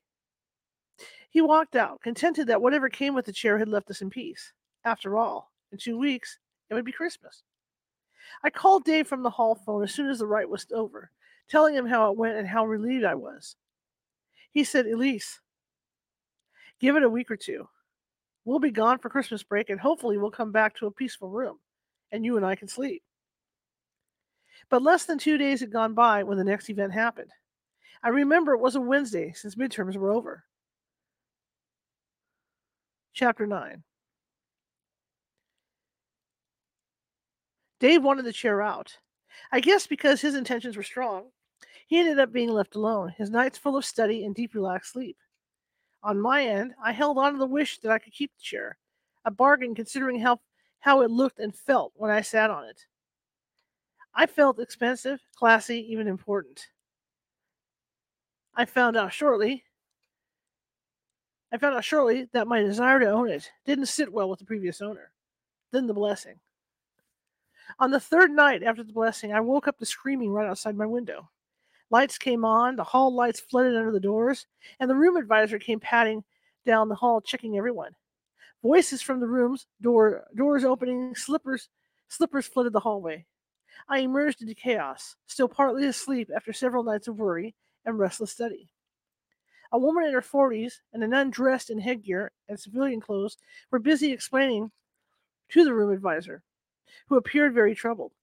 He 1.30 1.42
walked 1.42 1.76
out, 1.76 2.02
contented 2.02 2.48
that 2.48 2.62
whatever 2.62 2.90
came 2.90 3.14
with 3.14 3.26
the 3.26 3.34
chair 3.34 3.58
had 3.58 3.68
left 3.68 3.90
us 3.90 4.02
in 4.02 4.10
peace. 4.10 4.54
After 4.86 5.18
all, 5.18 5.52
in 5.72 5.78
two 5.78 5.98
weeks, 5.98 6.40
it 6.70 6.74
would 6.74 6.86
be 6.86 6.92
Christmas. 6.92 7.44
I 8.44 8.50
called 8.50 8.86
Dave 8.86 9.08
from 9.08 9.24
the 9.24 9.30
hall 9.30 9.56
phone 9.56 9.84
as 9.84 9.94
soon 9.94 10.10
as 10.10 10.20
the 10.20 10.28
rite 10.28 10.50
was 10.50 10.66
over, 10.74 11.12
telling 11.50 11.76
him 11.76 11.86
how 11.86 12.12
it 12.12 12.18
went 12.18 12.38
and 12.38 12.48
how 12.48 12.66
relieved 12.66 13.04
I 13.04 13.16
was. 13.16 13.56
He 14.52 14.64
said, 14.64 14.88
Elise, 14.88 15.42
give 16.80 16.96
it 16.96 17.04
a 17.04 17.10
week 17.10 17.30
or 17.30 17.38
two. 17.38 17.68
We'll 18.46 18.60
be 18.60 18.72
gone 18.72 19.00
for 19.00 19.10
Christmas 19.10 19.44
break, 19.44 19.70
and 19.70 19.80
hopefully 19.80 20.18
we'll 20.18 20.32
come 20.32 20.52
back 20.52 20.76
to 20.78 20.88
a 20.88 20.92
peaceful 20.92 21.30
room, 21.30 21.60
and 22.12 22.24
you 22.24 22.38
and 22.38 22.46
I 22.46 22.56
can 22.56 22.68
sleep. 22.68 23.04
But 24.70 24.84
less 24.84 25.06
than 25.06 25.18
two 25.18 25.38
days 25.38 25.60
had 25.60 25.72
gone 25.72 25.94
by 25.94 26.24
when 26.24 26.38
the 26.38 26.44
next 26.44 26.70
event 26.70 26.94
happened. 26.94 27.32
I 28.04 28.10
remember 28.10 28.54
it 28.54 28.62
was 28.62 28.76
a 28.76 28.82
Wednesday 28.82 29.34
since 29.34 29.56
midterms 29.56 29.98
were 29.98 30.12
over. 30.12 30.44
Chapter 33.16 33.48
9 33.48 33.82
Dave 37.80 38.04
wanted 38.04 38.26
the 38.26 38.34
chair 38.34 38.62
out. 38.62 38.98
I 39.54 39.62
guess 39.62 39.88
because 39.88 40.20
his 40.20 40.36
intentions 40.36 40.76
were 40.76 40.84
strong, 40.84 41.30
he 41.88 41.98
ended 41.98 42.20
up 42.20 42.34
being 42.34 42.50
left 42.50 42.76
alone, 42.76 43.14
his 43.18 43.30
nights 43.30 43.58
full 43.58 43.78
of 43.78 43.86
study 43.86 44.26
and 44.26 44.36
deep, 44.36 44.54
relaxed 44.54 44.92
sleep. 44.92 45.16
On 46.04 46.20
my 46.20 46.44
end, 46.44 46.74
I 46.84 46.92
held 46.92 47.18
on 47.18 47.32
to 47.34 47.40
the 47.40 47.46
wish 47.46 47.80
that 47.80 47.92
I 47.92 48.00
could 48.00 48.12
keep 48.12 48.32
the 48.36 48.44
chair, 48.44 48.78
a 49.24 49.32
bargain 49.32 49.76
considering 49.76 50.20
how, 50.20 50.42
how 50.82 51.02
it 51.02 51.10
looked 51.10 51.40
and 51.40 51.56
felt 51.56 51.94
when 51.96 52.12
I 52.12 52.20
sat 52.20 52.50
on 52.50 52.66
it. 52.66 52.86
I 54.14 54.26
felt 54.26 54.60
expensive, 54.60 55.22
classy, 55.38 55.90
even 55.90 56.10
important. 56.10 56.68
I 58.56 58.66
found 58.66 58.98
out 58.98 59.14
shortly 59.14 59.64
I 61.56 61.58
found 61.58 61.78
out 61.78 61.86
shortly 61.86 62.28
that 62.34 62.50
my 62.50 62.60
desire 62.60 63.00
to 63.00 63.10
own 63.10 63.30
it 63.30 63.50
didn't 63.66 63.86
sit 63.86 64.12
well 64.12 64.30
with 64.30 64.40
the 64.40 64.46
previous 64.46 64.82
owner. 64.82 65.14
Then 65.72 65.88
the 65.88 65.94
blessing. 65.94 66.36
On 67.80 67.92
the 67.92 68.00
third 68.00 68.30
night 68.30 68.62
after 68.62 68.84
the 68.84 68.92
blessing, 68.92 69.32
I 69.32 69.40
woke 69.40 69.70
up 69.70 69.78
to 69.78 69.86
screaming 69.86 70.32
right 70.32 70.50
outside 70.50 70.76
my 70.76 70.86
window. 70.86 71.30
Lights 71.92 72.18
came 72.18 72.44
on, 72.44 72.76
the 72.76 72.84
hall 72.84 73.16
lights 73.16 73.40
flooded 73.40 73.78
under 73.78 73.94
the 73.94 74.02
doors, 74.02 74.48
and 74.82 74.90
the 74.90 74.96
room 74.96 75.16
advisor 75.16 75.58
came 75.58 75.80
padding 75.80 76.26
down 76.66 76.90
the 76.90 76.96
hall, 76.96 77.22
checking 77.22 77.58
everyone. 77.58 77.96
Voices 78.62 79.02
from 79.02 79.22
the 79.22 79.28
rooms, 79.28 79.66
door 79.80 80.26
doors 80.36 80.66
opening, 80.66 81.16
slippers 81.16 81.70
slippers 82.10 82.48
flooded 82.48 82.74
the 82.74 82.82
hallway. 82.82 83.26
I 83.88 84.00
emerged 84.00 84.42
into 84.42 84.56
chaos, 84.56 85.16
still 85.28 85.48
partly 85.48 85.86
asleep 85.86 86.30
after 86.36 86.52
several 86.52 86.84
nights 86.84 87.08
of 87.08 87.18
worry 87.18 87.56
and 87.86 87.98
restless 87.98 88.34
study. 88.34 88.74
A 89.72 89.78
woman 89.78 90.06
in 90.06 90.14
her 90.14 90.22
40s 90.22 90.74
and 90.94 91.04
a 91.04 91.08
nun 91.08 91.30
dressed 91.30 91.70
in 91.70 91.80
headgear 91.80 92.32
and 92.48 92.60
civilian 92.60 93.02
clothes 93.02 93.38
were 93.72 93.80
busy 93.80 94.12
explaining 94.12 94.72
to 95.50 95.64
the 95.64 95.74
room 95.74 95.92
advisor, 95.92 96.44
who 97.08 97.18
appeared 97.18 97.54
very 97.54 97.76
troubled. 97.76 98.14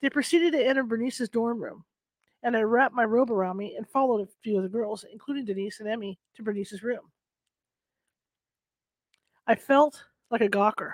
They 0.00 0.10
proceeded 0.10 0.52
to 0.52 0.64
enter 0.64 0.84
Bernice's 0.84 1.28
dorm 1.28 1.62
room. 1.62 1.84
and 2.42 2.56
I 2.56 2.62
wrapped 2.62 2.94
my 2.94 3.04
robe 3.04 3.32
around 3.32 3.56
me 3.56 3.74
and 3.76 3.88
followed 3.88 4.20
a 4.20 4.30
few 4.42 4.56
of 4.58 4.62
the 4.62 4.68
girls, 4.68 5.04
including 5.12 5.44
Denise 5.44 5.80
and 5.80 5.88
Emmy, 5.88 6.18
to 6.36 6.42
Bernice's 6.42 6.82
room. 6.84 7.10
I 9.46 9.54
felt 9.56 10.04
like 10.30 10.40
a 10.40 10.48
gawker. 10.48 10.92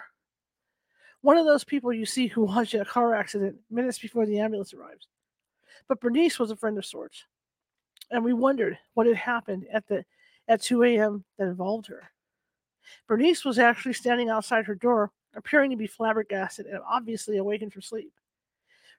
One 1.21 1.37
of 1.37 1.45
those 1.45 1.65
people 1.65 1.93
you 1.93 2.07
see 2.07 2.29
who 2.29 2.45
watch 2.47 2.75
a 2.75 2.85
car 2.85 3.15
accident 3.15 3.57
minutes 3.71 3.99
before 3.99 4.27
the 4.27 4.39
ambulance 4.39 4.73
arrives. 4.73 5.09
But 5.89 6.01
Bernice 6.01 6.39
was 6.39 6.51
a 6.51 6.57
friend 6.57 6.79
of 6.79 6.87
sorts, 6.87 7.25
and 8.15 8.25
we 8.25 8.33
wondered 8.33 8.79
what 8.95 9.07
had 9.07 9.17
happened 9.17 9.67
at 9.73 9.87
the 9.89 10.05
at 10.47 10.63
2 10.63 10.85
a.m. 10.85 11.25
that 11.37 11.49
involved 11.49 11.87
her. 11.87 12.11
Bernice 13.09 13.45
was 13.45 13.59
actually 13.59 13.95
standing 13.95 14.29
outside 14.29 14.67
her 14.67 14.75
door, 14.75 15.11
appearing 15.35 15.71
to 15.71 15.77
be 15.77 15.87
flabbergasted 15.87 16.67
and 16.67 16.81
obviously 16.89 17.39
awakened 17.39 17.73
from 17.73 17.83
sleep. 17.83 18.13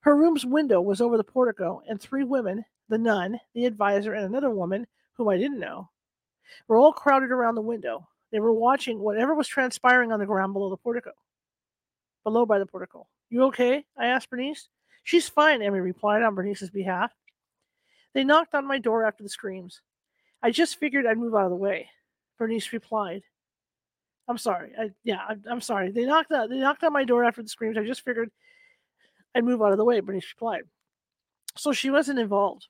Her 0.01 0.15
room's 0.15 0.45
window 0.45 0.81
was 0.81 1.01
over 1.01 1.17
the 1.17 1.23
portico, 1.23 1.81
and 1.87 1.99
three 1.99 2.23
women, 2.23 2.65
the 2.89 2.97
nun, 2.97 3.39
the 3.53 3.65
advisor, 3.65 4.13
and 4.13 4.25
another 4.25 4.49
woman, 4.49 4.85
whom 5.13 5.29
I 5.29 5.37
didn't 5.37 5.59
know, 5.59 5.89
were 6.67 6.77
all 6.77 6.93
crowded 6.93 7.31
around 7.31 7.55
the 7.55 7.61
window. 7.61 8.07
They 8.31 8.39
were 8.39 8.53
watching 8.53 8.99
whatever 8.99 9.33
was 9.33 9.47
transpiring 9.47 10.11
on 10.11 10.19
the 10.19 10.25
ground 10.25 10.53
below 10.53 10.69
the 10.69 10.77
portico. 10.77 11.11
Below 12.23 12.45
by 12.45 12.59
the 12.59 12.65
portico. 12.65 13.07
You 13.29 13.43
okay? 13.43 13.85
I 13.97 14.07
asked 14.07 14.29
Bernice. 14.29 14.67
She's 15.03 15.29
fine, 15.29 15.61
Emmy 15.61 15.79
replied 15.79 16.23
on 16.23 16.35
Bernice's 16.35 16.69
behalf. 16.69 17.11
They 18.15 18.23
knocked 18.23 18.55
on 18.55 18.65
my 18.65 18.79
door 18.79 19.05
after 19.05 19.21
the 19.21 19.29
screams. 19.29 19.81
I 20.41 20.49
just 20.49 20.79
figured 20.79 21.05
I'd 21.05 21.17
move 21.17 21.35
out 21.35 21.43
of 21.43 21.49
the 21.49 21.55
way. 21.57 21.89
Bernice 22.39 22.71
replied. 22.71 23.23
I'm 24.27 24.37
sorry. 24.37 24.71
I, 24.79 24.91
yeah, 25.03 25.17
I, 25.17 25.35
I'm 25.51 25.61
sorry. 25.61 25.91
They 25.91 26.05
knocked 26.05 26.31
on, 26.31 26.49
they 26.49 26.57
knocked 26.57 26.83
on 26.85 26.93
my 26.93 27.03
door 27.03 27.25
after 27.25 27.43
the 27.43 27.49
screams. 27.49 27.77
I 27.77 27.83
just 27.83 28.05
figured 28.05 28.31
I'd 29.35 29.43
move 29.43 29.61
out 29.61 29.73
of 29.73 29.77
the 29.77 29.85
way. 29.85 29.99
Bernice 29.99 30.33
replied. 30.33 30.63
So 31.57 31.73
she 31.73 31.91
wasn't 31.91 32.19
involved. 32.19 32.67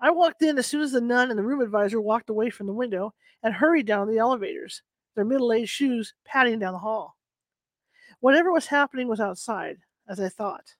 I 0.00 0.10
walked 0.10 0.42
in 0.42 0.58
as 0.58 0.66
soon 0.66 0.80
as 0.80 0.92
the 0.92 1.00
nun 1.00 1.30
and 1.30 1.38
the 1.38 1.44
room 1.44 1.60
advisor 1.60 2.00
walked 2.00 2.30
away 2.30 2.48
from 2.48 2.66
the 2.66 2.72
window 2.72 3.12
and 3.42 3.54
hurried 3.54 3.86
down 3.86 4.08
the 4.08 4.18
elevators, 4.18 4.82
their 5.14 5.24
middle 5.26 5.52
aged 5.52 5.70
shoes 5.70 6.14
padding 6.24 6.58
down 6.58 6.72
the 6.72 6.78
hall. 6.78 7.16
Whatever 8.20 8.50
was 8.50 8.66
happening 8.66 9.08
was 9.08 9.20
outside, 9.20 9.76
as 10.08 10.20
I 10.20 10.30
thought. 10.30 10.74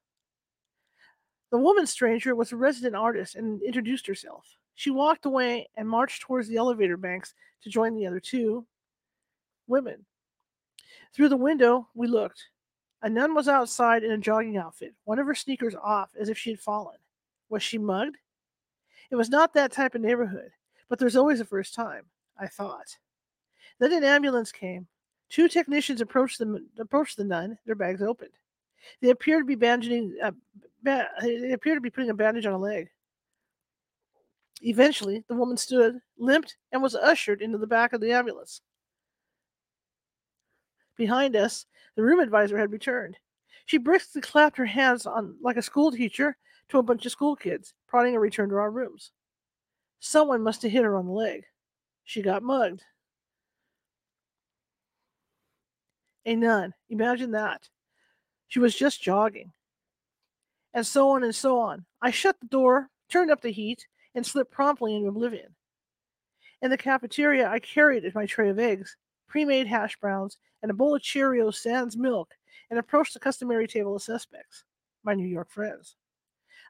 The 1.51 1.59
woman 1.59 1.87
stranger 1.87 2.35
was 2.35 2.53
a 2.53 2.57
resident 2.57 2.97
artist 2.97 3.37
and 3.37 3.63
introduced 3.63 4.07
herself. 4.07 4.47
She 4.75 4.91
walked 4.91 5.27
away 5.27 5.69
and 5.77 5.89
marched 5.89 6.23
towards 6.23 6.49
the 6.49 6.57
elevator 6.57 6.97
banks 6.97 7.35
to 7.63 7.71
join 7.71 7.95
the 7.95 8.07
other 8.07 8.21
two 8.21 8.67
women. 9.67 10.05
Through 11.15 11.31
the 11.31 11.37
window, 11.37 11.89
we 11.95 12.07
looked. 12.07 12.43
A 13.03 13.09
nun 13.09 13.35
was 13.35 13.49
outside 13.49 14.03
in 14.03 14.11
a 14.11 14.19
jogging 14.19 14.57
outfit, 14.57 14.95
one 15.05 15.19
of 15.19 15.27
her 15.27 15.35
sneakers 15.35 15.75
off 15.75 16.11
as 16.19 16.29
if 16.29 16.37
she 16.37 16.51
had 16.51 16.61
fallen. 16.61 16.97
Was 17.49 17.63
she 17.63 17.79
mugged? 17.79 18.17
It 19.11 19.17
was 19.17 19.31
not 19.31 19.55
that 19.55 19.73
type 19.73 19.95
of 19.95 20.01
neighborhood, 20.01 20.51
but 20.89 20.99
there's 20.99 21.17
always 21.17 21.41
a 21.41 21.45
first 21.45 21.75
time, 21.75 22.05
I 22.39 22.49
thought. 22.49 22.97
Then 23.79 23.93
an 23.93 24.05
ambulance 24.05 24.51
came. 24.51 24.87
Two 25.29 25.49
technicians 25.49 26.01
approached 26.01 26.39
the, 26.39 26.65
approached 26.79 27.17
the 27.17 27.25
nun, 27.25 27.59
their 27.67 27.75
bags 27.75 28.03
opened. 28.03 28.33
They 29.01 29.11
appeared 29.11 29.43
to 29.43 29.47
be 29.47 29.55
bandaging, 29.55 30.17
uh, 30.23 30.33
they 30.87 31.53
appeared 31.53 31.77
to 31.77 31.81
be 31.81 31.91
putting 31.91 32.11
a 32.11 32.15
bandage 32.15 32.47
on 32.47 32.55
a 32.55 32.59
leg. 32.59 32.89
Eventually, 34.63 35.25
the 35.29 35.35
woman 35.35 35.57
stood, 35.57 35.99
limped, 36.19 36.57
and 36.73 36.83
was 36.83 36.95
ushered 36.95 37.43
into 37.43 37.59
the 37.59 37.67
back 37.67 37.93
of 37.93 38.01
the 38.01 38.13
ambulance. 38.13 38.63
Behind 40.97 41.37
us, 41.37 41.67
the 41.95 42.03
room 42.03 42.21
advisor 42.21 42.57
had 42.57 42.73
returned. 42.73 43.19
She 43.67 43.79
briskly 43.79 44.23
clapped 44.23 44.57
her 44.57 44.65
hands 44.65 45.07
on 45.07 45.37
like 45.43 45.57
a 45.57 45.63
school 45.63 45.91
teacher 45.91 46.37
to 46.69 46.79
a 46.79 46.83
bunch 46.83 47.05
of 47.05 47.13
school 47.13 47.37
kids, 47.37 47.75
prodding 47.87 48.15
a 48.15 48.21
return 48.21 48.49
to 48.49 48.57
our 48.57 48.71
rooms. 48.71 49.13
Someone 50.01 50.43
must 50.43 50.63
have 50.63 50.73
hit 50.73 50.85
her 50.85 50.97
on 50.97 51.07
the 51.07 51.13
leg. 51.13 51.45
She 52.05 52.23
got 52.23 52.43
mugged. 52.43 52.83
A 56.25 56.35
nun. 56.35 56.75
Imagine 56.89 57.33
that. 57.33 57.69
She 58.49 58.59
was 58.59 58.75
just 58.75 59.03
jogging. 59.03 59.53
And 60.77 60.87
so 60.87 61.09
on 61.09 61.25
and 61.25 61.35
so 61.35 61.59
on. 61.59 61.87
I 62.03 62.11
shut 62.11 62.39
the 62.39 62.47
door, 62.49 62.91
turned 63.09 63.31
up 63.31 63.41
the 63.41 63.51
heat, 63.51 63.87
and 64.15 64.27
slipped 64.27 64.53
promptly 64.53 64.95
into 64.95 65.09
oblivion. 65.09 65.55
In 66.61 66.71
the 66.71 66.77
cafeteria, 66.77 67.49
I 67.49 67.61
carried 67.61 68.15
my 68.15 68.27
tray 68.27 68.51
of 68.51 68.59
eggs, 68.59 68.95
pre 69.27 69.47
made 69.47 69.67
hash 69.67 69.97
browns, 69.97 70.37
and 70.61 70.71
a 70.71 70.75
bowl 70.75 70.95
of 70.95 71.01
Cheerios 71.01 71.55
sans 71.55 71.97
milk, 71.97 72.35
and 72.69 72.79
approached 72.79 73.15
the 73.15 73.21
customary 73.21 73.67
table 73.67 73.97
of 73.97 74.03
suspects, 74.03 74.65
my 75.03 75.15
New 75.15 75.27
York 75.27 75.51
friends. 75.51 75.97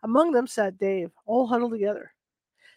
Among 0.04 0.30
them 0.30 0.46
sat 0.46 0.78
Dave, 0.78 1.10
all 1.26 1.48
huddled 1.48 1.72
together. 1.72 2.12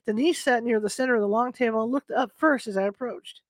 Denise 0.07 0.43
sat 0.43 0.63
near 0.63 0.79
the 0.79 0.89
center 0.89 1.13
of 1.13 1.21
the 1.21 1.27
long 1.27 1.53
table 1.53 1.83
and 1.83 1.91
looked 1.91 2.09
up 2.09 2.31
first 2.37 2.65
as 2.65 2.75
I 2.75 2.83
approached. 2.87 3.41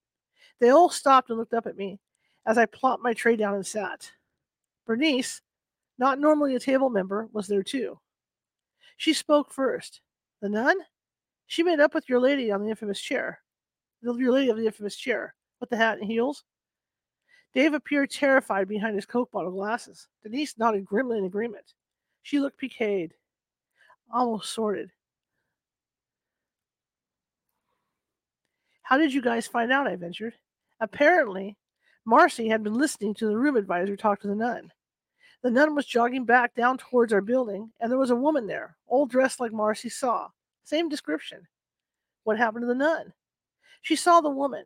They 0.58 0.68
all 0.68 0.90
stopped 0.90 1.30
and 1.30 1.38
looked 1.38 1.54
up 1.54 1.66
at 1.66 1.78
me 1.78 1.98
as 2.44 2.58
I 2.58 2.66
plopped 2.66 3.02
my 3.02 3.14
tray 3.14 3.36
down 3.36 3.54
and 3.54 3.66
sat. 3.66 4.12
Bernice, 4.86 5.40
not 6.00 6.18
normally 6.18 6.56
a 6.56 6.60
table 6.60 6.88
member, 6.88 7.28
was 7.30 7.46
there 7.46 7.62
too. 7.62 8.00
She 8.96 9.12
spoke 9.12 9.52
first. 9.52 10.00
The 10.40 10.48
nun? 10.48 10.78
She 11.46 11.62
made 11.62 11.78
up 11.78 11.94
with 11.94 12.08
your 12.08 12.20
lady 12.20 12.50
on 12.50 12.62
the 12.62 12.70
infamous 12.70 13.00
chair. 13.00 13.40
Your 14.00 14.32
lady 14.32 14.48
of 14.48 14.56
the 14.56 14.64
infamous 14.64 14.96
chair, 14.96 15.34
with 15.60 15.68
the 15.68 15.76
hat 15.76 15.98
and 15.98 16.10
heels. 16.10 16.42
Dave 17.52 17.74
appeared 17.74 18.10
terrified 18.10 18.66
behind 18.66 18.94
his 18.94 19.04
Coke 19.04 19.30
bottle 19.30 19.52
glasses. 19.52 20.08
Denise 20.22 20.56
nodded 20.56 20.86
grimly 20.86 21.18
in 21.18 21.24
agreement. 21.24 21.74
She 22.22 22.40
looked 22.40 22.58
piqued, 22.58 23.12
almost 24.10 24.54
sordid. 24.54 24.90
How 28.82 28.96
did 28.96 29.12
you 29.12 29.20
guys 29.20 29.46
find 29.46 29.70
out? 29.70 29.86
I 29.86 29.96
ventured. 29.96 30.34
Apparently, 30.80 31.58
Marcy 32.06 32.48
had 32.48 32.62
been 32.62 32.74
listening 32.74 33.12
to 33.14 33.26
the 33.26 33.36
room 33.36 33.56
advisor 33.56 33.96
talk 33.96 34.20
to 34.20 34.28
the 34.28 34.34
nun. 34.34 34.72
The 35.42 35.50
nun 35.50 35.74
was 35.74 35.86
jogging 35.86 36.24
back 36.24 36.54
down 36.54 36.76
towards 36.76 37.12
our 37.12 37.22
building, 37.22 37.72
and 37.80 37.90
there 37.90 37.98
was 37.98 38.10
a 38.10 38.16
woman 38.16 38.46
there, 38.46 38.76
all 38.86 39.06
dressed 39.06 39.40
like 39.40 39.52
Marcy 39.52 39.88
saw. 39.88 40.28
Same 40.64 40.88
description. 40.88 41.46
What 42.24 42.36
happened 42.36 42.62
to 42.62 42.66
the 42.66 42.74
nun? 42.74 43.12
She 43.80 43.96
saw 43.96 44.20
the 44.20 44.28
woman, 44.28 44.64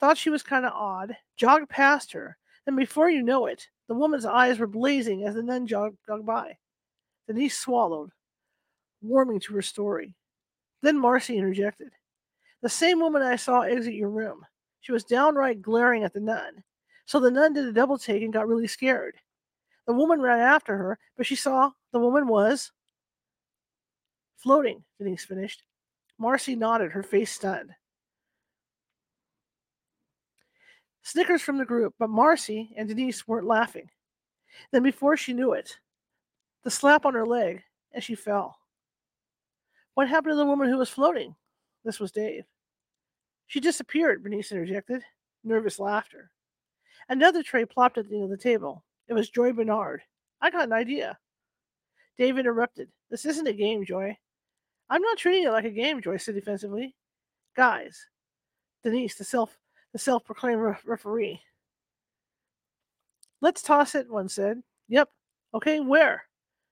thought 0.00 0.18
she 0.18 0.30
was 0.30 0.42
kind 0.42 0.66
of 0.66 0.72
odd, 0.72 1.16
jogged 1.36 1.68
past 1.68 2.12
her. 2.12 2.36
and 2.66 2.76
before 2.76 3.08
you 3.08 3.22
know 3.22 3.46
it, 3.46 3.66
the 3.86 3.94
woman's 3.94 4.26
eyes 4.26 4.58
were 4.58 4.66
blazing 4.66 5.24
as 5.24 5.34
the 5.34 5.42
nun 5.42 5.66
jogged, 5.66 5.96
jogged 6.06 6.26
by. 6.26 6.58
Denise 7.26 7.56
swallowed, 7.56 8.10
warming 9.00 9.40
to 9.40 9.54
her 9.54 9.62
story. 9.62 10.14
Then 10.82 10.98
Marcy 10.98 11.38
interjected. 11.38 11.90
The 12.60 12.68
same 12.68 13.00
woman 13.00 13.22
I 13.22 13.36
saw 13.36 13.60
exit 13.60 13.94
your 13.94 14.10
room. 14.10 14.44
She 14.80 14.92
was 14.92 15.04
downright 15.04 15.62
glaring 15.62 16.04
at 16.04 16.12
the 16.12 16.20
nun. 16.20 16.62
So 17.06 17.20
the 17.20 17.30
nun 17.30 17.52
did 17.52 17.66
a 17.66 17.72
double 17.72 17.98
take 17.98 18.22
and 18.22 18.32
got 18.32 18.48
really 18.48 18.66
scared. 18.66 19.16
The 19.88 19.94
woman 19.94 20.20
ran 20.20 20.38
after 20.38 20.76
her, 20.76 20.98
but 21.16 21.24
she 21.24 21.34
saw 21.34 21.70
the 21.92 21.98
woman 21.98 22.28
was 22.28 22.72
floating, 24.36 24.84
Denise 24.98 25.24
finished. 25.24 25.62
Marcy 26.18 26.54
nodded, 26.54 26.92
her 26.92 27.02
face 27.02 27.32
stunned. 27.32 27.70
Snickers 31.02 31.40
from 31.40 31.56
the 31.56 31.64
group, 31.64 31.94
but 31.98 32.10
Marcy 32.10 32.74
and 32.76 32.86
Denise 32.86 33.26
weren't 33.26 33.46
laughing. 33.46 33.88
Then, 34.72 34.82
before 34.82 35.16
she 35.16 35.32
knew 35.32 35.54
it, 35.54 35.78
the 36.64 36.70
slap 36.70 37.06
on 37.06 37.14
her 37.14 37.24
leg, 37.24 37.62
and 37.92 38.04
she 38.04 38.14
fell. 38.14 38.58
What 39.94 40.06
happened 40.06 40.32
to 40.32 40.36
the 40.36 40.44
woman 40.44 40.68
who 40.68 40.76
was 40.76 40.90
floating? 40.90 41.34
This 41.82 41.98
was 41.98 42.12
Dave. 42.12 42.44
She 43.46 43.58
disappeared, 43.58 44.22
Bernice 44.22 44.52
interjected. 44.52 45.02
Nervous 45.44 45.78
laughter. 45.78 46.30
Another 47.08 47.42
tray 47.42 47.64
plopped 47.64 47.96
at 47.96 48.10
the 48.10 48.16
end 48.16 48.24
of 48.24 48.30
the 48.30 48.36
table. 48.36 48.84
It 49.08 49.14
was 49.14 49.30
Joy 49.30 49.52
Bernard. 49.52 50.02
I 50.40 50.50
got 50.50 50.64
an 50.64 50.72
idea. 50.72 51.18
Dave 52.18 52.38
interrupted. 52.38 52.88
This 53.10 53.24
isn't 53.24 53.46
a 53.46 53.52
game, 53.52 53.84
Joy. 53.84 54.16
I'm 54.90 55.02
not 55.02 55.18
treating 55.18 55.44
it 55.44 55.50
like 55.50 55.64
a 55.64 55.70
game, 55.70 56.00
Joy 56.00 56.16
said 56.16 56.34
defensively. 56.34 56.94
Guys, 57.56 58.06
Denise, 58.84 59.16
the 59.16 59.24
self 59.24 59.56
the 59.92 59.98
self-proclaimed 59.98 60.60
re- 60.60 60.76
referee. 60.84 61.40
Let's 63.40 63.62
toss 63.62 63.94
it, 63.94 64.10
one 64.10 64.28
said. 64.28 64.62
Yep. 64.88 65.08
Okay, 65.54 65.80
where? 65.80 66.24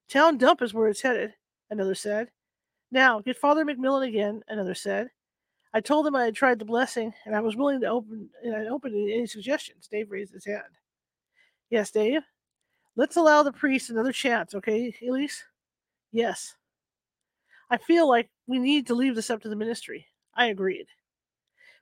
Town 0.08 0.36
dump 0.36 0.60
is 0.62 0.74
where 0.74 0.88
it's 0.88 1.00
headed, 1.00 1.32
another 1.70 1.94
said. 1.94 2.28
Now, 2.92 3.20
get 3.20 3.38
Father 3.38 3.64
McMillan 3.64 4.06
again, 4.06 4.42
another 4.48 4.74
said. 4.74 5.08
I 5.72 5.80
told 5.80 6.06
him 6.06 6.16
I 6.16 6.24
had 6.24 6.34
tried 6.34 6.58
the 6.58 6.64
blessing 6.64 7.12
and 7.24 7.34
I 7.34 7.40
was 7.40 7.56
willing 7.56 7.80
to 7.80 7.86
open 7.86 8.30
and 8.42 8.54
I 8.54 8.66
open 8.66 8.92
any 8.92 9.26
suggestions. 9.26 9.88
Dave 9.88 10.10
raised 10.10 10.32
his 10.32 10.44
hand. 10.44 10.62
Yes, 11.70 11.90
Dave. 11.90 12.22
Let's 12.94 13.16
allow 13.16 13.42
the 13.42 13.52
priest 13.52 13.90
another 13.90 14.12
chance, 14.12 14.54
okay, 14.54 14.94
Elise? 15.06 15.44
Yes. 16.12 16.54
I 17.68 17.76
feel 17.76 18.08
like 18.08 18.30
we 18.46 18.58
need 18.58 18.86
to 18.86 18.94
leave 18.94 19.14
this 19.14 19.30
up 19.30 19.42
to 19.42 19.48
the 19.48 19.56
ministry. 19.56 20.06
I 20.34 20.46
agreed. 20.46 20.86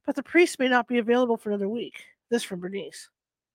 But 0.07 0.17
the 0.17 0.23
priest 0.23 0.59
may 0.59 0.69
not 0.69 0.89
be 0.89 0.99
available 0.99 1.37
for 1.37 1.51
another 1.51 1.69
week. 1.69 2.03
This 2.31 2.43
from 2.43 2.61
Bernice. 2.61 3.11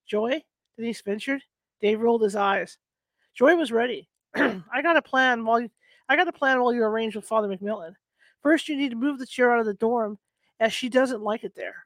Joy? 0.07 0.43
Denise 0.77 1.01
ventured. 1.01 1.41
Dave 1.81 1.99
rolled 1.99 2.21
his 2.21 2.35
eyes. 2.35 2.77
Joy 3.33 3.55
was 3.55 3.71
ready. 3.71 4.07
I 4.35 4.81
got 4.81 4.97
a 4.97 5.01
plan 5.01 5.43
while 5.43 5.59
you, 5.59 5.69
I 6.07 6.15
got 6.15 6.27
a 6.27 6.33
plan 6.33 6.61
while 6.61 6.73
you 6.73 6.83
arranged 6.83 7.15
with 7.15 7.25
Father 7.25 7.47
McMillan. 7.47 7.93
First, 8.41 8.69
you 8.69 8.77
need 8.77 8.91
to 8.91 8.95
move 8.95 9.19
the 9.19 9.25
chair 9.25 9.51
out 9.51 9.59
of 9.59 9.65
the 9.65 9.73
dorm, 9.73 10.17
as 10.59 10.71
she 10.71 10.87
doesn't 10.87 11.21
like 11.21 11.43
it 11.43 11.55
there. 11.55 11.85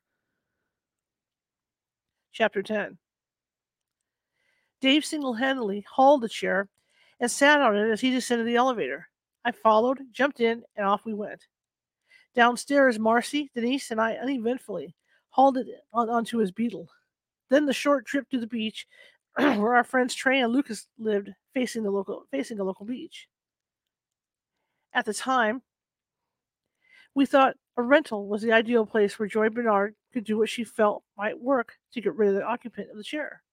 Chapter 2.32 2.62
10 2.62 2.98
Dave 4.84 5.06
single 5.06 5.36
handedly 5.36 5.86
hauled 5.90 6.20
the 6.20 6.28
chair 6.28 6.68
and 7.22 7.32
sat 7.32 7.62
on 7.62 7.78
it 7.78 7.90
as 7.90 8.02
he 8.02 8.10
descended 8.10 8.46
the 8.46 8.58
elevator. 8.58 9.08
I 9.46 9.54
followed, 9.54 10.02
jumped 10.12 10.42
in, 10.42 10.62
and 10.76 10.86
off 10.86 11.06
we 11.06 11.14
went. 11.14 11.48
Downstairs, 12.36 13.00
Marcy, 13.00 13.50
Denise, 13.56 13.92
and 13.92 14.02
I 14.02 14.16
uneventfully 14.16 14.94
hauled 15.30 15.56
it 15.56 15.68
on, 15.94 16.10
onto 16.10 16.40
his 16.40 16.52
beetle. 16.52 16.90
Then 17.50 17.66
the 17.66 17.72
short 17.72 18.06
trip 18.06 18.30
to 18.32 18.38
the 18.38 18.46
beach, 18.46 18.86
where 19.38 19.74
our 19.74 19.86
friends 19.86 20.14
Trey 20.14 20.42
and 20.42 20.52
Lucas 20.52 20.86
lived, 21.00 21.30
facing 21.54 21.84
the 21.84 21.90
local 21.90 22.26
facing 22.30 22.60
a 22.60 22.66
local 22.66 22.86
beach. 22.86 23.30
At 24.94 25.06
the 25.06 25.14
time, 25.14 25.62
we 27.16 27.26
thought 27.26 27.56
a 27.78 27.82
rental 27.82 28.28
was 28.28 28.42
the 28.42 28.52
ideal 28.52 28.86
place 28.86 29.18
where 29.18 29.30
Joy 29.30 29.48
Bernard 29.48 29.96
could 30.12 30.26
do 30.26 30.38
what 30.38 30.50
she 30.50 30.66
felt 30.66 31.06
might 31.18 31.40
work 31.40 31.78
to 31.94 32.02
get 32.02 32.16
rid 32.16 32.28
of 32.28 32.36
the 32.36 32.44
occupant 32.44 32.92
of 32.92 32.98
the 32.98 33.04
chair. 33.04 33.44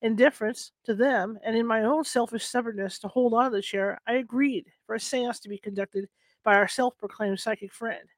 In 0.00 0.14
deference 0.14 0.70
to 0.84 0.94
them, 0.94 1.38
and 1.44 1.56
in 1.56 1.66
my 1.66 1.82
own 1.82 2.04
selfish 2.04 2.44
stubbornness 2.44 3.00
to 3.00 3.08
hold 3.08 3.34
on 3.34 3.50
to 3.50 3.56
the 3.56 3.62
chair, 3.62 4.00
I 4.06 4.14
agreed 4.14 4.66
for 4.86 4.94
a 4.94 5.00
seance 5.00 5.40
to 5.40 5.48
be 5.48 5.58
conducted 5.58 6.08
by 6.44 6.54
our 6.54 6.68
self 6.68 6.96
proclaimed 6.98 7.40
psychic 7.40 7.72
friend. 7.72 8.08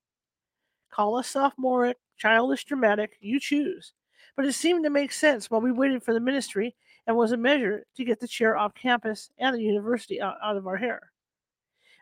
Call 0.90 1.16
us 1.16 1.28
sophomoric, 1.28 1.96
childish, 2.18 2.64
dramatic, 2.64 3.16
you 3.20 3.40
choose. 3.40 3.94
But 4.36 4.44
it 4.44 4.52
seemed 4.52 4.84
to 4.84 4.90
make 4.90 5.10
sense 5.10 5.50
while 5.50 5.62
we 5.62 5.72
waited 5.72 6.02
for 6.02 6.12
the 6.12 6.20
ministry 6.20 6.76
and 7.06 7.16
was 7.16 7.32
a 7.32 7.36
measure 7.36 7.84
to 7.96 8.04
get 8.04 8.20
the 8.20 8.28
chair 8.28 8.56
off 8.58 8.74
campus 8.74 9.30
and 9.38 9.54
the 9.54 9.62
university 9.62 10.20
out, 10.20 10.36
out 10.42 10.56
of 10.56 10.66
our 10.66 10.76
hair. 10.76 11.12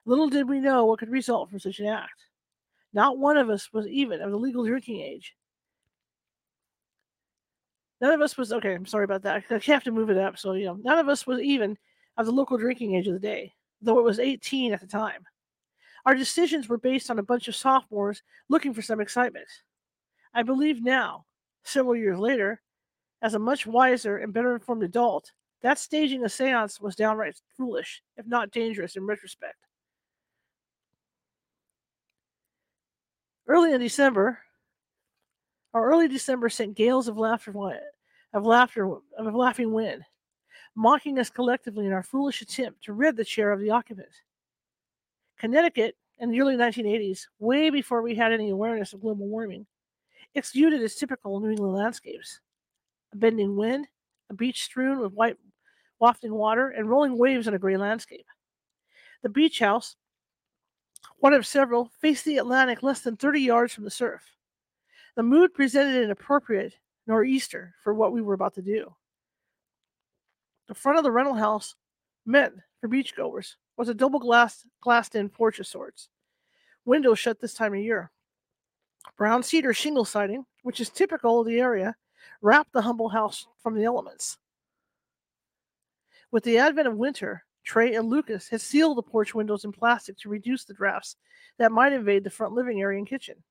Little 0.04 0.28
did 0.28 0.48
we 0.48 0.58
know 0.58 0.86
what 0.86 0.98
could 0.98 1.10
result 1.10 1.50
from 1.50 1.60
such 1.60 1.78
an 1.78 1.86
act. 1.86 2.26
Not 2.92 3.18
one 3.18 3.36
of 3.36 3.48
us 3.48 3.72
was 3.72 3.86
even 3.86 4.20
of 4.20 4.30
the 4.30 4.38
legal 4.38 4.64
drinking 4.64 5.00
age. 5.00 5.36
None 8.00 8.12
of 8.12 8.20
us 8.20 8.36
was 8.36 8.52
okay. 8.52 8.74
I'm 8.74 8.86
sorry 8.86 9.04
about 9.04 9.22
that. 9.22 9.44
I 9.50 9.58
have 9.72 9.84
to 9.84 9.90
move 9.90 10.10
it 10.10 10.18
up. 10.18 10.38
So 10.38 10.52
you 10.52 10.66
know, 10.66 10.78
none 10.82 10.98
of 10.98 11.08
us 11.08 11.26
was 11.26 11.40
even 11.40 11.76
of 12.16 12.26
the 12.26 12.32
local 12.32 12.58
drinking 12.58 12.94
age 12.94 13.06
of 13.06 13.14
the 13.14 13.18
day, 13.18 13.54
though 13.80 13.98
it 13.98 14.04
was 14.04 14.18
18 14.18 14.72
at 14.72 14.80
the 14.80 14.86
time. 14.86 15.24
Our 16.06 16.14
decisions 16.14 16.68
were 16.68 16.78
based 16.78 17.10
on 17.10 17.18
a 17.18 17.22
bunch 17.22 17.48
of 17.48 17.56
sophomores 17.56 18.22
looking 18.48 18.72
for 18.72 18.82
some 18.82 19.00
excitement. 19.00 19.48
I 20.32 20.42
believe 20.42 20.82
now, 20.82 21.26
several 21.64 21.96
years 21.96 22.18
later, 22.18 22.60
as 23.20 23.34
a 23.34 23.38
much 23.38 23.66
wiser 23.66 24.18
and 24.18 24.32
better 24.32 24.54
informed 24.54 24.84
adult, 24.84 25.32
that 25.62 25.78
staging 25.78 26.24
a 26.24 26.28
seance 26.28 26.80
was 26.80 26.94
downright 26.94 27.40
foolish, 27.56 28.02
if 28.16 28.26
not 28.26 28.52
dangerous 28.52 28.96
in 28.96 29.04
retrospect. 29.04 29.56
Early 33.46 33.72
in 33.72 33.80
December, 33.80 34.38
or 35.72 35.90
early 35.90 36.08
December 36.08 36.48
sent 36.48 36.76
gales 36.76 37.08
of 37.08 37.18
laughter, 37.18 37.52
of 38.32 38.46
laughter, 38.46 38.90
of 39.18 39.34
laughing 39.34 39.72
wind, 39.72 40.02
mocking 40.74 41.18
us 41.18 41.30
collectively 41.30 41.86
in 41.86 41.92
our 41.92 42.02
foolish 42.02 42.42
attempt 42.42 42.84
to 42.84 42.92
rid 42.92 43.16
the 43.16 43.24
chair 43.24 43.52
of 43.52 43.60
the 43.60 43.70
occupant. 43.70 44.08
Connecticut, 45.38 45.96
in 46.18 46.30
the 46.30 46.40
early 46.40 46.56
1980s, 46.56 47.26
way 47.38 47.70
before 47.70 48.02
we 48.02 48.14
had 48.14 48.32
any 48.32 48.50
awareness 48.50 48.92
of 48.92 49.00
global 49.00 49.28
warming, 49.28 49.66
exuded 50.34 50.82
its 50.82 50.96
typical 50.96 51.38
New 51.40 51.50
England 51.50 51.74
landscapes 51.74 52.40
a 53.12 53.16
bending 53.16 53.56
wind, 53.56 53.86
a 54.28 54.34
beach 54.34 54.64
strewn 54.64 54.98
with 54.98 55.14
white 55.14 55.36
wafting 55.98 56.34
water, 56.34 56.68
and 56.68 56.88
rolling 56.88 57.16
waves 57.16 57.48
on 57.48 57.54
a 57.54 57.58
gray 57.58 57.76
landscape. 57.76 58.26
The 59.22 59.28
beach 59.28 59.58
house, 59.58 59.96
one 61.18 61.32
of 61.32 61.46
several, 61.46 61.90
faced 62.00 62.24
the 62.24 62.38
Atlantic 62.38 62.82
less 62.82 63.00
than 63.00 63.16
30 63.16 63.40
yards 63.40 63.74
from 63.74 63.84
the 63.84 63.90
surf. 63.90 64.22
The 65.18 65.24
mood 65.24 65.52
presented 65.52 66.04
an 66.04 66.12
appropriate 66.12 66.74
nor'easter 67.08 67.74
for 67.82 67.92
what 67.92 68.12
we 68.12 68.22
were 68.22 68.34
about 68.34 68.54
to 68.54 68.62
do. 68.62 68.94
The 70.68 70.76
front 70.76 70.96
of 70.96 71.02
the 71.02 71.10
rental 71.10 71.34
house, 71.34 71.74
meant 72.24 72.54
for 72.80 72.88
beachgoers, 72.88 73.56
was 73.76 73.88
a 73.88 73.94
double 73.94 74.20
glass 74.20 74.64
glassed 74.80 75.16
in 75.16 75.28
porch 75.28 75.58
of 75.58 75.66
sorts. 75.66 76.08
Windows 76.84 77.18
shut 77.18 77.40
this 77.40 77.52
time 77.52 77.74
of 77.74 77.80
year. 77.80 78.12
Brown 79.16 79.42
cedar 79.42 79.74
shingle 79.74 80.04
siding, 80.04 80.46
which 80.62 80.78
is 80.78 80.88
typical 80.88 81.40
of 81.40 81.48
the 81.48 81.58
area, 81.58 81.96
wrapped 82.40 82.72
the 82.72 82.82
humble 82.82 83.08
house 83.08 83.48
from 83.60 83.74
the 83.74 83.82
elements. 83.82 84.38
With 86.30 86.44
the 86.44 86.58
advent 86.58 86.86
of 86.86 86.94
winter, 86.94 87.44
Trey 87.64 87.96
and 87.96 88.08
Lucas 88.08 88.48
had 88.48 88.60
sealed 88.60 88.96
the 88.96 89.02
porch 89.02 89.34
windows 89.34 89.64
in 89.64 89.72
plastic 89.72 90.16
to 90.18 90.28
reduce 90.28 90.64
the 90.64 90.74
drafts 90.74 91.16
that 91.58 91.72
might 91.72 91.92
invade 91.92 92.22
the 92.22 92.30
front 92.30 92.52
living 92.52 92.80
area 92.80 92.98
and 92.98 93.08
kitchen, 93.08 93.42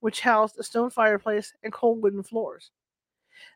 which 0.00 0.20
housed 0.20 0.58
a 0.58 0.62
stone 0.62 0.90
fireplace 0.90 1.52
and 1.62 1.72
cold 1.72 2.02
wooden 2.02 2.22
floors. 2.22 2.70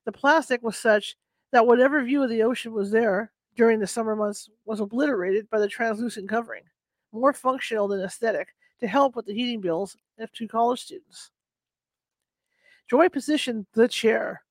The 0.05 0.13
plastic 0.13 0.63
was 0.63 0.77
such 0.77 1.17
that 1.53 1.67
whatever 1.67 2.03
view 2.03 2.23
of 2.23 2.31
the 2.31 2.43
ocean 2.43 2.73
was 2.73 2.91
there 2.91 3.33
during 3.57 3.79
the 3.79 3.87
summer 3.87 4.17
months 4.17 4.49
was 4.65 4.81
obliterated 4.81 5.49
by 5.51 5.59
the 5.59 5.69
translucent 5.69 6.29
covering, 6.29 6.63
more 7.13 7.33
functional 7.33 7.89
than 7.89 8.01
aesthetic, 8.01 8.49
to 8.81 8.87
help 8.87 9.17
with 9.17 9.27
the 9.27 9.35
heating 9.35 9.61
bills 9.61 9.97
of 10.19 10.33
two 10.33 10.49
college 10.49 10.81
students. 10.81 11.31
Joy 12.89 13.09
positioned 13.09 13.67
the 13.73 13.89
chair 13.89 14.43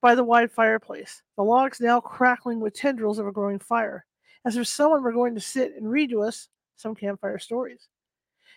by 0.00 0.14
the 0.14 0.24
wide 0.24 0.50
fireplace, 0.50 1.22
the 1.36 1.44
logs 1.44 1.80
now 1.80 2.00
crackling 2.00 2.60
with 2.60 2.74
tendrils 2.74 3.18
of 3.18 3.26
a 3.26 3.32
growing 3.32 3.58
fire, 3.58 4.04
as 4.44 4.56
if 4.56 4.66
someone 4.66 5.02
were 5.02 5.12
going 5.12 5.34
to 5.34 5.40
sit 5.40 5.74
and 5.76 5.90
read 5.90 6.10
to 6.10 6.22
us 6.22 6.48
some 6.76 6.94
campfire 6.94 7.38
stories. 7.38 7.88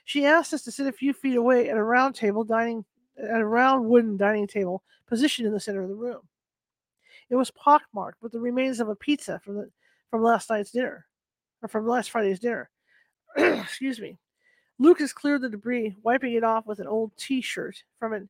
She 0.05 0.25
asked 0.25 0.53
us 0.53 0.63
to 0.63 0.71
sit 0.71 0.87
a 0.87 0.91
few 0.91 1.13
feet 1.13 1.37
away 1.37 1.69
at 1.69 1.77
a 1.77 1.83
round 1.83 2.15
table 2.15 2.43
dining 2.43 2.85
at 3.17 3.39
a 3.39 3.45
round 3.45 3.85
wooden 3.85 4.17
dining 4.17 4.47
table 4.47 4.83
positioned 5.07 5.47
in 5.47 5.53
the 5.53 5.59
center 5.59 5.81
of 5.81 5.89
the 5.89 5.95
room. 5.95 6.21
It 7.29 7.35
was 7.35 7.51
pockmarked 7.51 8.21
with 8.21 8.31
the 8.31 8.39
remains 8.39 8.79
of 8.79 8.89
a 8.89 8.95
pizza 8.95 9.39
from 9.43 9.55
the 9.55 9.69
from 10.09 10.21
last 10.21 10.49
night's 10.49 10.71
dinner, 10.71 11.05
or 11.61 11.69
from 11.69 11.87
last 11.87 12.11
Friday's 12.11 12.39
dinner. 12.39 12.69
Excuse 13.37 13.99
me. 13.99 14.17
Lucas 14.79 15.13
cleared 15.13 15.41
the 15.41 15.49
debris, 15.49 15.95
wiping 16.03 16.33
it 16.33 16.43
off 16.43 16.65
with 16.65 16.79
an 16.79 16.87
old 16.87 17.15
T-shirt 17.17 17.83
from 17.97 18.13
an 18.13 18.29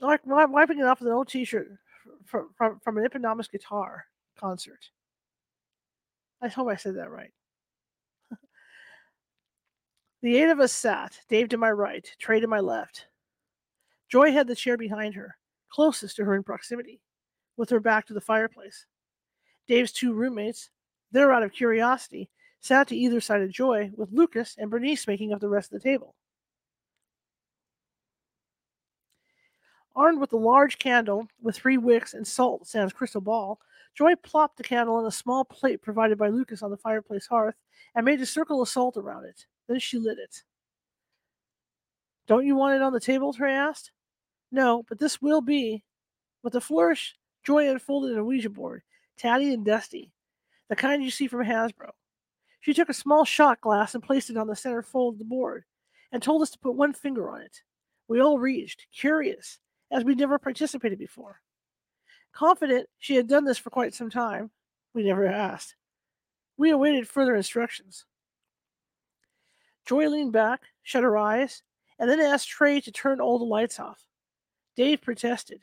wiping 0.00 0.78
it 0.78 0.84
off 0.84 1.00
with 1.00 1.08
an 1.08 1.14
old 1.14 1.28
T-shirt 1.28 1.68
from 2.24 2.50
from, 2.56 2.80
from 2.80 2.98
an 2.98 3.04
Eponymous 3.04 3.48
guitar 3.50 4.06
concert. 4.38 4.90
I 6.42 6.48
hope 6.48 6.68
I 6.68 6.76
said 6.76 6.96
that 6.96 7.10
right. 7.10 7.32
The 10.22 10.36
eight 10.36 10.48
of 10.48 10.60
us 10.60 10.72
sat, 10.72 11.18
Dave 11.28 11.48
to 11.50 11.56
my 11.56 11.70
right, 11.70 12.08
Trey 12.18 12.40
to 12.40 12.46
my 12.46 12.60
left. 12.60 13.06
Joy 14.08 14.32
had 14.32 14.46
the 14.46 14.54
chair 14.54 14.76
behind 14.76 15.14
her, 15.14 15.36
closest 15.68 16.16
to 16.16 16.24
her 16.24 16.34
in 16.34 16.42
proximity, 16.42 17.00
with 17.56 17.70
her 17.70 17.80
back 17.80 18.06
to 18.06 18.14
the 18.14 18.20
fireplace. 18.20 18.86
Dave's 19.66 19.92
two 19.92 20.14
roommates, 20.14 20.70
there 21.12 21.32
out 21.32 21.42
of 21.42 21.52
curiosity, 21.52 22.30
sat 22.60 22.88
to 22.88 22.96
either 22.96 23.20
side 23.20 23.42
of 23.42 23.50
Joy, 23.50 23.90
with 23.96 24.12
Lucas 24.12 24.56
and 24.58 24.70
Bernice 24.70 25.06
making 25.06 25.32
up 25.32 25.40
the 25.40 25.48
rest 25.48 25.72
of 25.72 25.80
the 25.80 25.88
table. 25.88 26.14
Armed 29.94 30.20
with 30.20 30.32
a 30.32 30.36
large 30.36 30.78
candle 30.78 31.26
with 31.40 31.56
three 31.56 31.78
wicks 31.78 32.14
and 32.14 32.26
salt 32.26 32.66
sans 32.66 32.92
crystal 32.92 33.20
ball, 33.20 33.58
Joy 33.96 34.14
plopped 34.16 34.58
the 34.58 34.62
candle 34.62 34.96
on 34.96 35.06
a 35.06 35.10
small 35.10 35.44
plate 35.44 35.80
provided 35.80 36.18
by 36.18 36.28
Lucas 36.28 36.62
on 36.62 36.70
the 36.70 36.76
fireplace 36.76 37.26
hearth 37.26 37.54
and 37.94 38.04
made 38.04 38.20
a 38.20 38.26
circle 38.26 38.60
of 38.60 38.68
salt 38.68 38.96
around 38.96 39.24
it. 39.24 39.46
Then 39.68 39.78
she 39.78 39.98
lit 39.98 40.18
it. 40.18 40.42
Don't 42.26 42.46
you 42.46 42.56
want 42.56 42.76
it 42.76 42.82
on 42.82 42.92
the 42.92 43.00
table? 43.00 43.32
Trey 43.32 43.54
asked. 43.54 43.92
No, 44.52 44.84
but 44.88 44.98
this 44.98 45.22
will 45.22 45.40
be. 45.40 45.82
With 46.42 46.54
a 46.54 46.60
flourish, 46.60 47.16
Joy 47.44 47.70
unfolded 47.70 48.16
a 48.16 48.24
Ouija 48.24 48.50
board 48.50 48.82
tatty 49.16 49.54
and 49.54 49.64
dusty, 49.64 50.12
the 50.68 50.76
kind 50.76 51.02
you 51.02 51.10
see 51.10 51.26
from 51.26 51.46
Hasbro. 51.46 51.90
She 52.60 52.74
took 52.74 52.90
a 52.90 52.94
small 52.94 53.24
shot 53.24 53.60
glass 53.62 53.94
and 53.94 54.02
placed 54.04 54.28
it 54.28 54.36
on 54.36 54.46
the 54.46 54.56
center 54.56 54.82
fold 54.82 55.14
of 55.14 55.18
the 55.18 55.24
board 55.24 55.64
and 56.12 56.22
told 56.22 56.42
us 56.42 56.50
to 56.50 56.58
put 56.58 56.74
one 56.74 56.92
finger 56.92 57.30
on 57.30 57.40
it. 57.40 57.62
We 58.08 58.20
all 58.20 58.38
reached, 58.38 58.86
curious, 58.94 59.58
as 59.90 60.04
we'd 60.04 60.18
never 60.18 60.38
participated 60.38 60.98
before. 60.98 61.40
Confident 62.36 62.86
she 62.98 63.14
had 63.14 63.28
done 63.28 63.46
this 63.46 63.56
for 63.56 63.70
quite 63.70 63.94
some 63.94 64.10
time, 64.10 64.50
we 64.92 65.02
never 65.02 65.26
asked. 65.26 65.74
We 66.58 66.68
awaited 66.68 67.08
further 67.08 67.34
instructions. 67.34 68.04
Joy 69.86 70.06
leaned 70.10 70.34
back, 70.34 70.60
shut 70.82 71.02
her 71.02 71.16
eyes, 71.16 71.62
and 71.98 72.10
then 72.10 72.20
asked 72.20 72.50
Trey 72.50 72.82
to 72.82 72.92
turn 72.92 73.22
all 73.22 73.38
the 73.38 73.46
lights 73.46 73.80
off. 73.80 74.06
Dave 74.76 75.00
protested. 75.00 75.62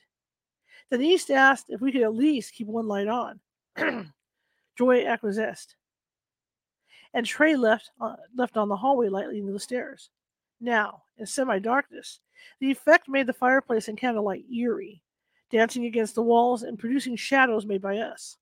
Denise 0.89 1.29
asked 1.29 1.67
if 1.69 1.79
we 1.79 1.91
could 1.91 2.01
at 2.01 2.15
least 2.15 2.55
keep 2.55 2.65
one 2.65 2.87
light 2.87 3.07
on. 3.07 3.39
Joy 4.75 5.05
acquiesced. 5.05 5.75
And 7.13 7.23
Trey 7.23 7.55
left, 7.55 7.91
uh, 8.01 8.15
left 8.35 8.57
on 8.57 8.67
the 8.67 8.75
hallway 8.75 9.09
light 9.09 9.27
leading 9.27 9.45
to 9.45 9.53
the 9.53 9.59
stairs. 9.59 10.09
Now, 10.59 11.03
in 11.19 11.27
semi 11.27 11.59
darkness, 11.59 12.19
the 12.59 12.71
effect 12.71 13.07
made 13.07 13.27
the 13.27 13.33
fireplace 13.33 13.89
and 13.89 13.97
candlelight 13.97 14.45
eerie, 14.51 15.03
dancing 15.53 15.85
against 15.85 16.15
the 16.15 16.21
walls 16.21 16.63
and 16.63 16.79
producing 16.79 17.15
shadows 17.15 17.63
made 17.65 17.81
by 17.81 17.99
us. 17.99 18.37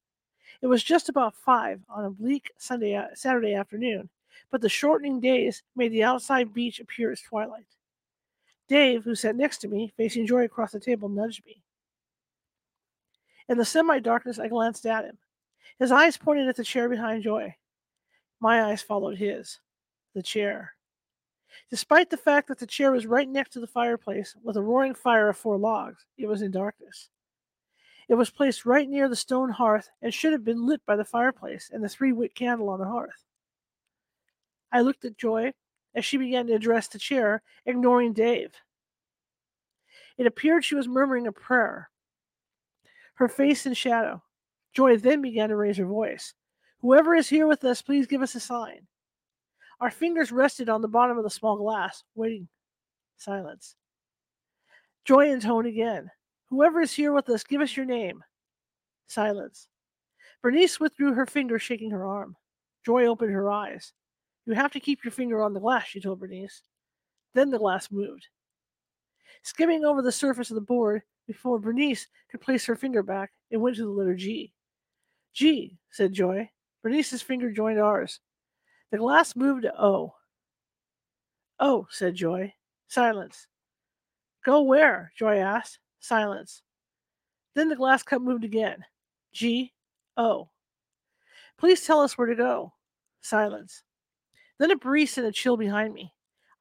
It 0.61 0.67
was 0.67 0.81
just 0.81 1.09
about 1.09 1.35
five 1.35 1.81
on 1.89 2.05
a 2.05 2.09
bleak 2.09 2.51
Sunday 2.57 2.95
uh, 2.95 3.07
Saturday 3.13 3.53
afternoon, 3.53 4.09
but 4.49 4.61
the 4.61 4.69
shortening 4.69 5.19
days 5.19 5.61
made 5.75 5.91
the 5.91 6.05
outside 6.05 6.53
beach 6.53 6.79
appear 6.79 7.11
as 7.11 7.19
twilight. 7.19 7.65
Dave, 8.69 9.03
who 9.03 9.13
sat 9.13 9.35
next 9.35 9.57
to 9.57 9.67
me, 9.67 9.91
facing 9.97 10.25
Joy 10.25 10.45
across 10.45 10.71
the 10.71 10.79
table, 10.79 11.09
nudged 11.09 11.45
me. 11.45 11.61
In 13.49 13.57
the 13.57 13.65
semi 13.65 13.99
darkness, 13.99 14.39
I 14.39 14.47
glanced 14.47 14.85
at 14.85 15.03
him. 15.03 15.17
His 15.79 15.91
eyes 15.91 16.15
pointed 16.15 16.47
at 16.47 16.55
the 16.55 16.63
chair 16.63 16.87
behind 16.87 17.23
Joy. 17.23 17.55
My 18.39 18.63
eyes 18.63 18.81
followed 18.81 19.17
his. 19.17 19.59
The 20.15 20.23
chair. 20.23 20.75
Despite 21.71 22.09
the 22.09 22.17
fact 22.17 22.49
that 22.49 22.59
the 22.59 22.67
chair 22.67 22.91
was 22.91 23.05
right 23.05 23.27
next 23.27 23.51
to 23.53 23.61
the 23.61 23.65
fireplace 23.65 24.35
with 24.43 24.57
a 24.57 24.61
roaring 24.61 24.93
fire 24.93 25.29
of 25.29 25.37
four 25.37 25.57
logs, 25.57 26.05
it 26.17 26.27
was 26.27 26.41
in 26.41 26.51
darkness. 26.51 27.09
It 28.09 28.15
was 28.15 28.29
placed 28.29 28.65
right 28.65 28.89
near 28.89 29.07
the 29.07 29.15
stone 29.15 29.49
hearth 29.49 29.89
and 30.01 30.13
should 30.13 30.33
have 30.33 30.43
been 30.43 30.67
lit 30.67 30.85
by 30.85 30.97
the 30.97 31.05
fireplace 31.05 31.69
and 31.71 31.81
the 31.81 31.87
three 31.87 32.11
wick 32.11 32.35
candle 32.35 32.67
on 32.67 32.79
the 32.79 32.85
hearth. 32.85 33.23
I 34.69 34.81
looked 34.81 35.05
at 35.05 35.17
Joy 35.17 35.53
as 35.95 36.03
she 36.03 36.17
began 36.17 36.45
to 36.47 36.53
address 36.53 36.89
the 36.89 36.99
chair, 36.99 37.41
ignoring 37.65 38.11
Dave. 38.11 38.51
It 40.17 40.27
appeared 40.27 40.65
she 40.65 40.75
was 40.75 40.89
murmuring 40.89 41.25
a 41.25 41.31
prayer, 41.31 41.89
her 43.15 43.29
face 43.29 43.65
in 43.65 43.75
shadow. 43.75 44.21
Joy 44.73 44.97
then 44.97 45.21
began 45.21 45.47
to 45.49 45.55
raise 45.55 45.77
her 45.77 45.85
voice. 45.85 46.33
Whoever 46.81 47.15
is 47.15 47.29
here 47.29 47.47
with 47.47 47.63
us, 47.63 47.81
please 47.81 48.07
give 48.07 48.21
us 48.21 48.35
a 48.35 48.41
sign. 48.41 48.87
Our 49.81 49.89
fingers 49.89 50.31
rested 50.31 50.69
on 50.69 50.81
the 50.81 50.87
bottom 50.87 51.17
of 51.17 51.23
the 51.23 51.29
small 51.29 51.57
glass, 51.57 52.03
waiting. 52.13 52.47
Silence. 53.17 53.75
Joy 55.05 55.31
intoned 55.31 55.67
again. 55.67 56.11
Whoever 56.51 56.81
is 56.81 56.93
here 56.93 57.11
with 57.11 57.27
us, 57.29 57.43
give 57.43 57.61
us 57.61 57.75
your 57.75 57.87
name. 57.87 58.23
Silence. 59.07 59.67
Bernice 60.43 60.79
withdrew 60.79 61.13
her 61.13 61.25
finger, 61.25 61.57
shaking 61.57 61.89
her 61.91 62.05
arm. 62.05 62.35
Joy 62.85 63.07
opened 63.07 63.31
her 63.31 63.49
eyes. 63.49 63.93
You 64.45 64.53
have 64.53 64.71
to 64.73 64.79
keep 64.79 65.03
your 65.03 65.11
finger 65.11 65.41
on 65.41 65.53
the 65.53 65.59
glass, 65.59 65.87
she 65.87 65.99
told 65.99 66.19
Bernice. 66.19 66.61
Then 67.33 67.49
the 67.49 67.59
glass 67.59 67.91
moved. 67.91 68.27
Skimming 69.43 69.83
over 69.83 70.03
the 70.03 70.11
surface 70.11 70.51
of 70.51 70.55
the 70.55 70.61
board 70.61 71.01
before 71.25 71.59
Bernice 71.59 72.07
could 72.29 72.41
place 72.41 72.65
her 72.65 72.75
finger 72.75 73.01
back, 73.01 73.31
it 73.49 73.57
went 73.57 73.75
to 73.77 73.83
the 73.83 73.89
letter 73.89 74.15
G. 74.15 74.53
G, 75.33 75.77
said 75.89 76.13
Joy. 76.13 76.49
Bernice's 76.83 77.21
finger 77.21 77.51
joined 77.51 77.79
ours. 77.79 78.19
The 78.91 78.97
glass 78.97 79.35
moved 79.35 79.63
to 79.63 79.81
O. 79.81 80.13
Oh, 81.59 81.87
said 81.89 82.15
Joy. 82.15 82.53
Silence. 82.87 83.47
Go 84.43 84.61
where? 84.63 85.11
Joy 85.15 85.37
asked. 85.37 85.79
Silence. 85.99 86.61
Then 87.55 87.69
the 87.69 87.75
glass 87.75 88.03
cup 88.03 88.21
moved 88.21 88.43
again. 88.43 88.83
G. 89.31 89.73
O. 90.17 90.49
Please 91.57 91.85
tell 91.85 92.01
us 92.01 92.17
where 92.17 92.27
to 92.27 92.35
go. 92.35 92.73
Silence. 93.21 93.83
Then 94.59 94.71
a 94.71 94.75
breeze 94.75 95.17
and 95.17 95.27
a 95.27 95.31
chill 95.31 95.57
behind 95.57 95.93
me. 95.93 96.13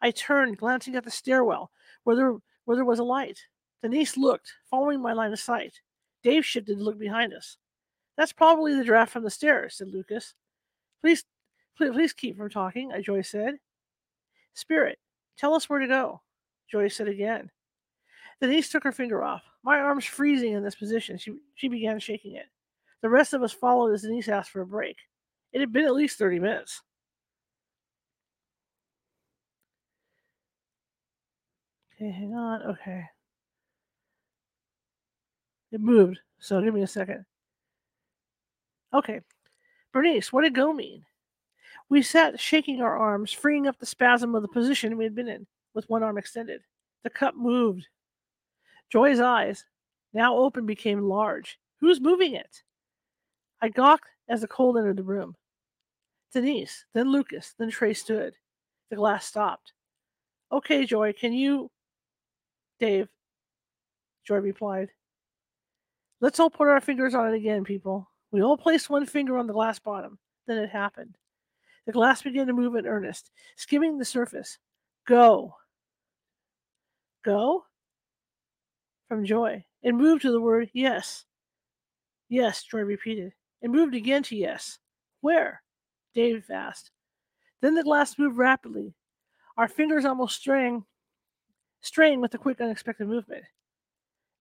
I 0.02 0.10
turned, 0.10 0.58
glancing 0.58 0.94
at 0.96 1.04
the 1.04 1.10
stairwell, 1.10 1.70
where 2.04 2.16
there, 2.16 2.34
where 2.64 2.76
there 2.76 2.84
was 2.84 2.98
a 2.98 3.04
light. 3.04 3.38
Denise 3.82 4.16
looked, 4.16 4.52
following 4.70 5.00
my 5.00 5.12
line 5.12 5.32
of 5.32 5.40
sight. 5.40 5.80
Dave 6.22 6.44
shifted 6.44 6.78
to 6.78 6.84
look 6.84 6.98
behind 6.98 7.32
us. 7.32 7.56
That's 8.16 8.32
probably 8.32 8.74
the 8.74 8.84
draft 8.84 9.12
from 9.12 9.24
the 9.24 9.30
stairs, 9.30 9.76
said 9.76 9.88
Lucas. 9.88 10.34
Please, 11.00 11.24
please, 11.76 11.92
please 11.92 12.12
keep 12.12 12.36
from 12.36 12.50
talking, 12.50 12.92
uh, 12.92 13.00
Joyce 13.00 13.30
said. 13.30 13.54
Spirit, 14.54 14.98
tell 15.36 15.54
us 15.54 15.68
where 15.68 15.80
to 15.80 15.86
go, 15.86 16.20
Joyce 16.70 16.96
said 16.96 17.08
again. 17.08 17.50
Denise 18.40 18.70
took 18.70 18.84
her 18.84 18.92
finger 18.92 19.22
off. 19.22 19.42
My 19.62 19.78
arm's 19.78 20.06
freezing 20.06 20.54
in 20.54 20.62
this 20.62 20.74
position. 20.74 21.18
She, 21.18 21.34
she 21.54 21.68
began 21.68 21.98
shaking 21.98 22.36
it. 22.36 22.46
The 23.02 23.10
rest 23.10 23.34
of 23.34 23.42
us 23.42 23.52
followed 23.52 23.92
as 23.92 24.02
Denise 24.02 24.28
asked 24.28 24.50
for 24.50 24.62
a 24.62 24.66
break. 24.66 24.96
It 25.52 25.60
had 25.60 25.72
been 25.72 25.84
at 25.84 25.94
least 25.94 26.18
30 26.18 26.38
minutes. 26.38 26.82
Okay, 31.94 32.10
hang 32.10 32.34
on. 32.34 32.62
Okay. 32.62 33.04
It 35.72 35.80
moved, 35.80 36.18
so 36.38 36.60
give 36.62 36.74
me 36.74 36.82
a 36.82 36.86
second. 36.86 37.24
Okay. 38.94 39.20
Bernice, 39.92 40.32
what 40.32 40.42
did 40.42 40.54
go 40.54 40.72
mean? 40.72 41.04
We 41.90 42.02
sat 42.02 42.40
shaking 42.40 42.80
our 42.80 42.96
arms, 42.96 43.32
freeing 43.32 43.66
up 43.66 43.78
the 43.78 43.84
spasm 43.84 44.34
of 44.34 44.42
the 44.42 44.48
position 44.48 44.96
we 44.96 45.04
had 45.04 45.14
been 45.14 45.28
in, 45.28 45.46
with 45.74 45.88
one 45.90 46.02
arm 46.02 46.16
extended. 46.16 46.62
The 47.04 47.10
cup 47.10 47.34
moved. 47.36 47.86
Joy's 48.90 49.20
eyes, 49.20 49.64
now 50.14 50.36
open, 50.36 50.64
became 50.66 51.02
large. 51.02 51.58
Who's 51.80 52.00
moving 52.00 52.34
it? 52.34 52.62
I 53.60 53.68
gawked 53.68 54.08
as 54.28 54.40
the 54.40 54.48
cold 54.48 54.78
entered 54.78 54.96
the 54.96 55.02
room. 55.02 55.36
Denise, 56.32 56.84
then 56.94 57.10
Lucas, 57.10 57.54
then 57.58 57.70
Trey 57.70 57.92
stood. 57.92 58.34
The 58.88 58.96
glass 58.96 59.26
stopped. 59.26 59.72
Okay, 60.52 60.86
Joy, 60.86 61.12
can 61.12 61.32
you 61.32 61.70
Dave, 62.80 63.08
Joy 64.26 64.38
replied. 64.38 64.88
Let's 66.20 66.40
all 66.40 66.50
put 66.50 66.68
our 66.68 66.80
fingers 66.80 67.14
on 67.14 67.32
it 67.32 67.36
again, 67.36 67.62
people. 67.62 68.08
We 68.32 68.42
all 68.42 68.56
placed 68.56 68.90
one 68.90 69.06
finger 69.06 69.36
on 69.36 69.46
the 69.46 69.52
glass 69.52 69.78
bottom. 69.78 70.18
Then 70.46 70.58
it 70.58 70.70
happened. 70.70 71.16
The 71.86 71.92
glass 71.92 72.22
began 72.22 72.46
to 72.46 72.52
move 72.52 72.74
in 72.76 72.86
earnest, 72.86 73.30
skimming 73.56 73.98
the 73.98 74.04
surface. 74.04 74.58
Go. 75.06 75.56
Go? 77.24 77.64
From 79.08 79.24
Joy. 79.24 79.64
It 79.82 79.94
moved 79.94 80.22
to 80.22 80.30
the 80.30 80.40
word 80.40 80.70
yes. 80.72 81.24
Yes, 82.28 82.62
Joy 82.62 82.80
repeated. 82.80 83.32
It 83.62 83.70
moved 83.70 83.94
again 83.94 84.22
to 84.24 84.36
yes. 84.36 84.78
Where? 85.20 85.62
Dave 86.14 86.44
asked. 86.50 86.90
Then 87.60 87.74
the 87.74 87.82
glass 87.82 88.18
moved 88.18 88.36
rapidly. 88.36 88.94
Our 89.56 89.68
fingers 89.68 90.04
almost 90.04 90.36
straying 90.36 90.84
strain 91.80 92.20
with 92.20 92.34
a 92.34 92.38
quick, 92.38 92.60
unexpected 92.60 93.08
movement. 93.08 93.44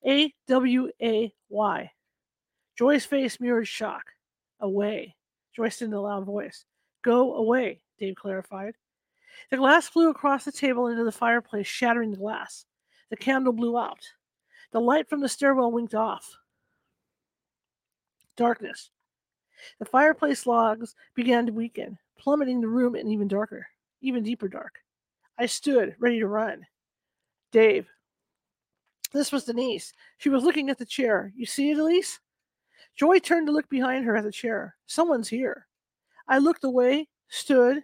A 0.06 0.34
W 0.48 0.90
A 1.02 1.34
Y. 1.50 1.92
Joy's 2.78 3.06
face 3.06 3.40
mirrored 3.40 3.68
shock. 3.68 4.04
Away. 4.62 5.16
Joyce 5.56 5.78
said 5.78 5.90
in 5.90 5.94
a 5.94 6.02
loud 6.02 6.26
voice. 6.26 6.66
Go 7.04 7.36
away, 7.36 7.82
Dave 7.98 8.16
clarified. 8.16 8.76
The 9.52 9.58
glass 9.58 9.88
flew 9.88 10.10
across 10.10 10.46
the 10.46 10.52
table 10.52 10.88
into 10.88 11.04
the 11.04 11.12
fireplace, 11.12 11.68
shattering 11.68 12.12
the 12.12 12.18
glass. 12.18 12.66
The 13.10 13.18
candle 13.18 13.54
blew 13.54 13.78
out. 13.78 14.00
The 14.72 14.82
light 14.82 15.10
from 15.10 15.22
the 15.22 15.30
stairwell 15.30 15.72
winked 15.72 15.96
off. 15.96 16.38
Darkness. 18.36 18.92
The 19.80 19.86
fireplace 19.86 20.46
logs 20.46 20.96
began 21.16 21.46
to 21.46 21.52
weaken, 21.52 21.98
plummeting 22.18 22.62
the 22.62 22.68
room 22.68 22.96
in 22.96 23.08
even 23.08 23.28
darker, 23.28 23.68
even 24.02 24.24
deeper 24.24 24.48
dark. 24.48 24.80
I 25.38 25.46
stood, 25.46 25.96
ready 26.00 26.20
to 26.20 26.28
run. 26.28 26.66
Dave. 27.52 27.88
This 29.12 29.32
was 29.32 29.46
Denise. 29.46 29.94
She 30.18 30.30
was 30.30 30.44
looking 30.44 30.70
at 30.70 30.78
the 30.78 30.86
chair. 30.86 31.34
You 31.36 31.46
see 31.46 31.72
it, 31.72 31.80
Elise? 31.80 32.20
Joy 32.96 33.20
turned 33.20 33.48
to 33.48 33.54
look 33.54 33.70
behind 33.70 34.06
her 34.06 34.16
at 34.16 34.24
the 34.24 34.32
chair. 34.32 34.76
Someone's 34.86 35.30
here. 35.30 35.66
I 36.30 36.38
looked 36.38 36.64
away, 36.64 37.10
stood. 37.28 37.84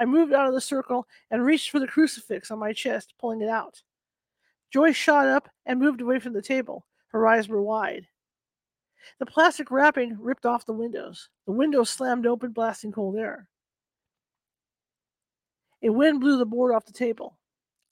I 0.00 0.04
moved 0.04 0.32
out 0.32 0.46
of 0.46 0.54
the 0.54 0.60
circle 0.60 1.06
and 1.30 1.44
reached 1.44 1.70
for 1.70 1.80
the 1.80 1.86
crucifix 1.86 2.50
on 2.50 2.58
my 2.58 2.72
chest, 2.72 3.12
pulling 3.20 3.42
it 3.42 3.48
out. 3.48 3.82
Joy 4.72 4.92
shot 4.92 5.26
up 5.26 5.48
and 5.66 5.80
moved 5.80 6.00
away 6.00 6.20
from 6.20 6.32
the 6.32 6.40
table. 6.40 6.86
Her 7.08 7.26
eyes 7.26 7.48
were 7.48 7.60
wide. 7.60 8.06
The 9.18 9.26
plastic 9.26 9.70
wrapping 9.70 10.16
ripped 10.18 10.46
off 10.46 10.64
the 10.64 10.72
windows. 10.72 11.28
The 11.46 11.52
windows 11.52 11.90
slammed 11.90 12.24
open, 12.26 12.52
blasting 12.52 12.92
cold 12.92 13.16
air. 13.16 13.48
A 15.82 15.90
wind 15.90 16.20
blew 16.20 16.38
the 16.38 16.46
board 16.46 16.72
off 16.72 16.86
the 16.86 16.92
table. 16.92 17.36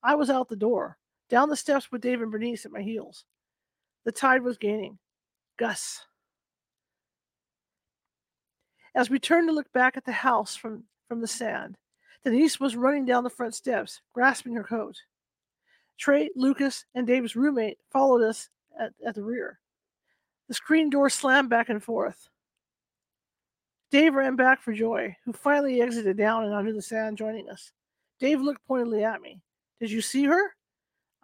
I 0.03 0.15
was 0.15 0.31
out 0.31 0.49
the 0.49 0.57
door, 0.57 0.97
down 1.29 1.49
the 1.49 1.57
steps 1.57 1.91
with 1.91 2.01
Dave 2.01 2.23
and 2.23 2.31
Bernice 2.31 2.65
at 2.65 2.73
my 2.73 2.81
heels. 2.81 3.25
The 4.05 4.13
tide 4.13 4.43
was 4.43 4.57
gaining. 4.57 4.99
Gus. 5.59 6.07
As 8.95 9.11
we 9.11 9.19
turned 9.19 9.49
to 9.49 9.55
look 9.55 9.73
back 9.73 9.97
at 9.97 10.05
the 10.05 10.13
house 10.13 10.57
from, 10.57 10.85
from 11.09 11.21
the 11.21 11.27
sand, 11.27 11.77
Denise 12.25 12.61
was 12.61 12.77
running 12.77 13.05
down 13.05 13.25
the 13.25 13.31
front 13.31 13.55
steps, 13.55 14.01
grasping 14.13 14.55
her 14.55 14.65
coat. 14.65 14.97
Trey, 15.99 16.31
Lucas, 16.35 16.85
and 16.95 17.07
Dave's 17.07 17.37
roommate 17.37 17.79
followed 17.91 18.23
us 18.23 18.49
at, 18.79 18.93
at 19.07 19.15
the 19.15 19.23
rear. 19.23 19.59
The 20.49 20.55
screen 20.55 20.91
door 20.91 21.09
slammed 21.11 21.51
back 21.51 21.69
and 21.69 21.83
forth. 21.83 22.29
Dave 23.91 24.15
ran 24.15 24.37
back 24.37 24.63
for 24.63 24.73
Joy, 24.73 25.17
who 25.25 25.33
finally 25.33 25.81
exited 25.81 26.17
down 26.17 26.45
and 26.45 26.55
onto 26.55 26.73
the 26.73 26.83
sand, 26.83 27.19
joining 27.19 27.49
us. 27.49 27.73
Dave 28.19 28.41
looked 28.41 28.67
pointedly 28.67 29.05
at 29.05 29.21
me. 29.21 29.41
Did 29.81 29.91
you 29.91 30.01
see 30.01 30.25
her? 30.25 30.55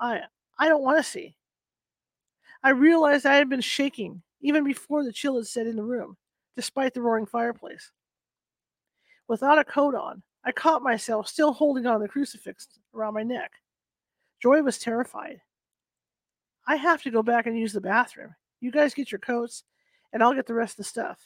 I 0.01 0.23
I 0.59 0.69
don't 0.69 0.83
want 0.83 0.99
to 0.99 1.03
see. 1.03 1.37
I 2.63 2.71
realized 2.71 3.27
I 3.27 3.37
had 3.37 3.49
been 3.49 3.61
shaking 3.61 4.23
even 4.41 4.65
before 4.65 5.05
the 5.05 5.13
chill 5.13 5.37
had 5.37 5.47
set 5.47 5.67
in 5.67 5.77
the 5.77 5.83
room, 5.83 6.17
despite 6.57 6.95
the 6.95 7.03
roaring 7.03 7.27
fireplace. 7.27 7.93
Without 9.29 9.59
a 9.59 9.65
coat 9.65 9.95
on, 9.95 10.23
I 10.45 10.53
caught 10.53 10.83
myself 10.83 11.29
still 11.29 11.53
holding 11.53 11.87
on 11.87 12.01
the 12.01 12.09
crucifix 12.09 12.69
around 12.95 13.15
my 13.15 13.23
neck. 13.23 13.53
Joy 14.43 14.63
was 14.63 14.79
terrified. 14.79 15.41
I 16.67 16.77
have 16.77 17.03
to 17.03 17.11
go 17.11 17.23
back 17.23 17.47
and 17.47 17.59
use 17.59 17.73
the 17.73 17.81
bathroom. 17.81 18.35
You 18.61 18.71
guys 18.71 18.95
get 18.95 19.13
your 19.13 19.19
coats, 19.19 19.65
and 20.13 20.23
I'll 20.23 20.35
get 20.35 20.47
the 20.47 20.55
rest 20.55 20.75
of 20.75 20.79
the 20.79 20.85
stuff. 20.85 21.19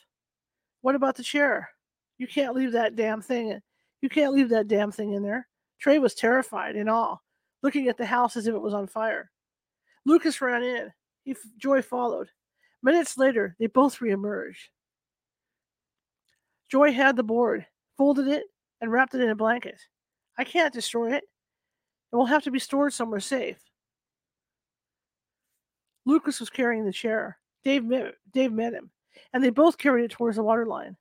What 0.83 0.95
about 0.95 1.17
the 1.17 1.23
chair? 1.23 1.71
You 2.19 2.27
can't 2.27 2.55
leave 2.55 2.73
that 2.73 2.97
damn 2.97 3.23
thing 3.23 3.49
In. 3.49 3.63
You 4.01 4.09
can't 4.09 4.33
leave 4.33 4.49
that 4.51 4.69
damn 4.69 4.91
thing 4.91 5.13
in 5.13 5.23
there. 5.23 5.47
Trey 5.79 5.99
was 5.99 6.15
terrified 6.15 6.77
in 6.77 6.89
awe, 6.89 7.17
looking 7.63 7.89
at 7.89 7.97
the 7.97 8.07
house 8.07 8.37
as 8.37 8.47
if 8.47 8.55
it 8.55 8.61
was 8.61 8.75
on 8.75 8.87
fire. 8.87 9.31
Lucas 10.07 10.41
ran 10.41 10.63
in. 10.63 10.93
He, 11.25 11.37
Joy 11.59 11.83
followed. 11.83 12.29
Minutes 12.83 13.19
later, 13.19 13.57
they 13.59 13.67
both 13.67 13.99
reemerged. 13.99 14.69
Joy 16.71 16.93
had 16.93 17.17
the 17.17 17.23
board, 17.23 17.67
folded 17.99 18.29
it, 18.29 18.45
and 18.81 18.93
wrapped 18.93 19.15
it 19.15 19.21
in 19.21 19.31
a 19.31 19.35
blanket. 19.35 19.81
I 20.39 20.45
can't 20.45 20.73
destroy 20.73 21.15
it. 21.15 21.25
It 22.13 22.17
will 22.17 22.27
have 22.27 22.45
to 22.45 22.51
be 22.51 22.59
stored 22.59 22.93
somewhere 22.93 23.21
safe. 23.21 23.59
Lucas 26.07 26.41
was 26.41 26.51
carrying 26.51 26.85
the 26.85 26.93
chair. 26.93 27.39
Dave 27.63 27.85
met, 27.85 28.15
Dave 28.33 28.53
met 28.53 28.73
him, 28.73 28.91
and 29.33 29.45
they 29.45 29.51
both 29.51 29.79
carried 29.79 30.05
it 30.05 30.11
towards 30.11 30.37
the 30.37 30.43
water 30.43 30.67
line. 30.67 30.97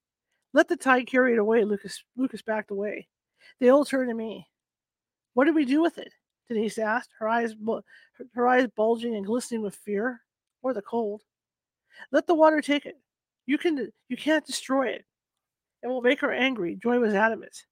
Let 0.54 0.68
the 0.68 0.76
tide 0.76 1.08
carry 1.08 1.34
it 1.34 1.40
away, 1.40 1.64
Lucas. 1.64 2.04
Lucas 2.18 2.42
backed 2.42 2.72
away. 2.72 3.08
They 3.60 3.70
all 3.70 3.86
turned 3.86 4.10
to 4.10 4.16
me. 4.16 4.48
What 5.34 5.46
did 5.46 5.56
we 5.56 5.66
do 5.66 5.82
with 5.82 5.98
it? 5.98 6.12
Denise 6.48 6.80
asked, 6.80 7.12
her 7.20 7.30
eyes, 7.30 7.56
her 8.34 8.48
eyes 8.48 8.68
bulging 8.76 9.16
and 9.16 9.26
glistening 9.26 9.62
with 9.62 9.76
fear 9.76 10.22
or 10.64 10.74
the 10.74 10.82
cold. 10.82 11.22
Let 12.12 12.26
the 12.26 12.34
water 12.34 12.62
take 12.62 12.86
it. 12.86 12.98
You 13.46 13.58
can 13.58 13.92
you 14.10 14.18
can't 14.18 14.46
destroy 14.46 14.88
it. 14.88 15.06
It 15.82 15.88
will 15.88 16.02
make 16.02 16.20
her 16.22 16.32
angry. 16.32 16.76
Joy 16.76 17.00
was 17.00 17.14
adamant. 17.14 17.66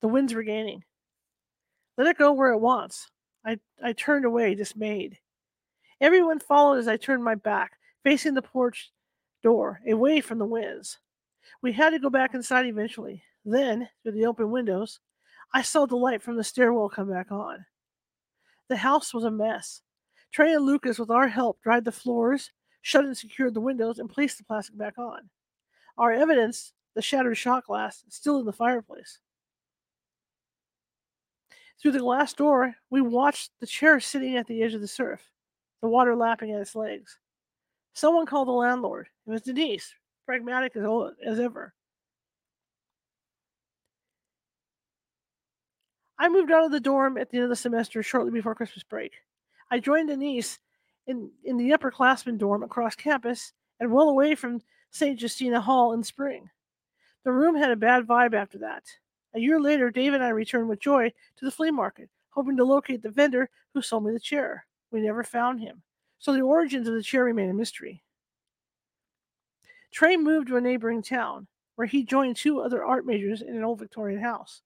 The 0.00 0.08
winds 0.08 0.34
were 0.34 0.42
gaining. 0.42 0.84
Let 1.96 2.06
it 2.06 2.18
go 2.18 2.32
where 2.32 2.52
it 2.52 2.58
wants. 2.58 3.10
I, 3.44 3.58
I 3.82 3.92
turned 3.92 4.24
away, 4.24 4.54
dismayed. 4.54 5.18
Everyone 6.00 6.38
followed 6.38 6.78
as 6.78 6.86
I 6.86 6.96
turned 6.96 7.24
my 7.24 7.34
back, 7.34 7.72
facing 8.04 8.34
the 8.34 8.42
porch 8.42 8.92
door, 9.42 9.80
away 9.88 10.20
from 10.20 10.38
the 10.38 10.44
winds. 10.44 10.98
We 11.62 11.72
had 11.72 11.90
to 11.90 11.98
go 11.98 12.10
back 12.10 12.34
inside 12.34 12.66
eventually. 12.66 13.22
Then, 13.44 13.88
through 14.02 14.12
the 14.12 14.26
open 14.26 14.50
windows, 14.50 15.00
I 15.52 15.62
saw 15.62 15.86
the 15.86 15.96
light 15.96 16.22
from 16.22 16.36
the 16.36 16.44
stairwell 16.44 16.88
come 16.88 17.10
back 17.10 17.32
on. 17.32 17.64
The 18.68 18.76
house 18.76 19.14
was 19.14 19.24
a 19.24 19.30
mess. 19.30 19.80
Trey 20.30 20.52
and 20.52 20.64
Lucas, 20.64 20.98
with 20.98 21.10
our 21.10 21.26
help, 21.26 21.60
dried 21.62 21.84
the 21.84 21.92
floors, 21.92 22.52
shut 22.82 23.04
and 23.04 23.16
secured 23.16 23.54
the 23.54 23.60
windows, 23.60 23.98
and 23.98 24.10
placed 24.10 24.38
the 24.38 24.44
plastic 24.44 24.76
back 24.76 24.98
on. 24.98 25.30
Our 25.98 26.12
evidence, 26.12 26.72
the 26.94 27.02
shattered 27.02 27.36
shot 27.36 27.66
glass, 27.66 28.04
is 28.06 28.14
still 28.14 28.38
in 28.38 28.46
the 28.46 28.52
fireplace. 28.52 29.18
Through 31.82 31.92
the 31.92 31.98
glass 31.98 32.32
door, 32.32 32.76
we 32.88 33.00
watched 33.00 33.50
the 33.60 33.66
chair 33.66 33.98
sitting 33.98 34.36
at 34.36 34.46
the 34.46 34.62
edge 34.62 34.74
of 34.74 34.80
the 34.80 34.88
surf, 34.88 35.20
the 35.82 35.88
water 35.88 36.14
lapping 36.14 36.52
at 36.52 36.60
its 36.60 36.76
legs. 36.76 37.18
Someone 37.94 38.26
called 38.26 38.46
the 38.46 38.52
landlord. 38.52 39.08
It 39.26 39.30
was 39.30 39.42
Denise, 39.42 39.92
pragmatic 40.24 40.76
as, 40.76 40.84
as 41.24 41.40
ever. 41.40 41.74
I 46.16 46.28
moved 46.28 46.50
out 46.50 46.64
of 46.64 46.72
the 46.72 46.80
dorm 46.80 47.16
at 47.18 47.30
the 47.30 47.38
end 47.38 47.44
of 47.44 47.50
the 47.50 47.56
semester 47.56 48.02
shortly 48.02 48.30
before 48.30 48.54
Christmas 48.54 48.84
break. 48.84 49.12
I 49.70 49.78
joined 49.78 50.08
Denise 50.08 50.58
in, 51.06 51.30
in 51.44 51.56
the 51.56 51.70
upperclassmen 51.70 52.38
dorm 52.38 52.62
across 52.62 52.94
campus 52.94 53.52
and 53.80 53.92
well 53.92 54.08
away 54.08 54.34
from 54.34 54.60
St. 54.90 55.20
Justina 55.20 55.60
Hall 55.60 55.92
in 55.92 56.02
spring. 56.02 56.50
The 57.24 57.32
room 57.32 57.56
had 57.56 57.70
a 57.70 57.76
bad 57.76 58.06
vibe 58.06 58.34
after 58.34 58.58
that. 58.58 58.84
A 59.34 59.40
year 59.40 59.60
later, 59.60 59.90
Dave 59.90 60.14
and 60.14 60.24
I 60.24 60.30
returned 60.30 60.68
with 60.68 60.80
Joy 60.80 61.12
to 61.36 61.44
the 61.44 61.50
flea 61.50 61.70
market, 61.70 62.08
hoping 62.30 62.56
to 62.56 62.64
locate 62.64 63.02
the 63.02 63.10
vendor 63.10 63.50
who 63.74 63.82
sold 63.82 64.04
me 64.04 64.12
the 64.12 64.20
chair. 64.20 64.66
We 64.90 65.00
never 65.00 65.22
found 65.22 65.60
him, 65.60 65.82
so 66.18 66.32
the 66.32 66.40
origins 66.40 66.88
of 66.88 66.94
the 66.94 67.02
chair 67.02 67.24
remain 67.24 67.50
a 67.50 67.54
mystery. 67.54 68.02
Trey 69.90 70.16
moved 70.16 70.48
to 70.48 70.56
a 70.56 70.60
neighboring 70.60 71.02
town, 71.02 71.46
where 71.76 71.86
he 71.86 72.04
joined 72.04 72.36
two 72.36 72.60
other 72.60 72.84
art 72.84 73.06
majors 73.06 73.42
in 73.42 73.56
an 73.56 73.64
old 73.64 73.78
Victorian 73.78 74.20
house. 74.20 74.62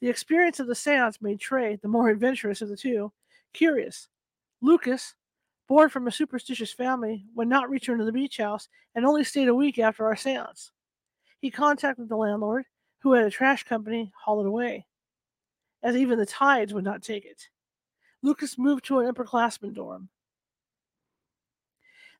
The 0.00 0.08
experience 0.08 0.60
of 0.60 0.66
the 0.66 0.74
seance 0.74 1.20
made 1.20 1.40
Trey, 1.40 1.76
the 1.76 1.88
more 1.88 2.08
adventurous 2.08 2.62
of 2.62 2.68
the 2.68 2.76
two, 2.76 3.12
curious. 3.52 4.08
Lucas, 4.60 5.14
born 5.68 5.90
from 5.90 6.06
a 6.06 6.12
superstitious 6.12 6.72
family, 6.72 7.24
would 7.34 7.46
not 7.46 7.70
return 7.70 7.98
to 7.98 8.04
the 8.04 8.12
beach 8.12 8.38
house 8.38 8.68
and 8.94 9.04
only 9.04 9.22
stayed 9.22 9.48
a 9.48 9.54
week 9.54 9.78
after 9.78 10.06
our 10.06 10.16
seance. 10.16 10.72
He 11.40 11.50
contacted 11.50 12.08
the 12.08 12.16
landlord, 12.16 12.64
who 13.00 13.12
had 13.12 13.24
a 13.24 13.30
trash 13.30 13.62
company 13.62 14.10
haul 14.24 14.40
it 14.40 14.46
away, 14.46 14.86
as 15.82 15.94
even 15.94 16.18
the 16.18 16.26
tides 16.26 16.74
would 16.74 16.84
not 16.84 17.02
take 17.02 17.24
it. 17.24 17.48
Lucas 18.22 18.58
moved 18.58 18.84
to 18.86 18.98
an 18.98 19.12
upperclassman 19.12 19.74
dorm. 19.74 20.08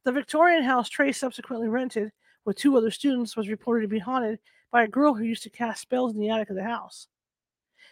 The 0.04 0.12
Victorian 0.12 0.62
house 0.62 0.88
Trey 0.88 1.10
subsequently 1.10 1.68
rented 1.68 2.12
with 2.44 2.56
two 2.56 2.76
other 2.76 2.92
students 2.92 3.36
was 3.36 3.48
reported 3.48 3.82
to 3.82 3.88
be 3.88 3.98
haunted 3.98 4.38
by 4.70 4.84
a 4.84 4.88
girl 4.88 5.14
who 5.14 5.24
used 5.24 5.42
to 5.42 5.50
cast 5.50 5.82
spells 5.82 6.14
in 6.14 6.20
the 6.20 6.30
attic 6.30 6.50
of 6.50 6.56
the 6.56 6.62
house. 6.62 7.08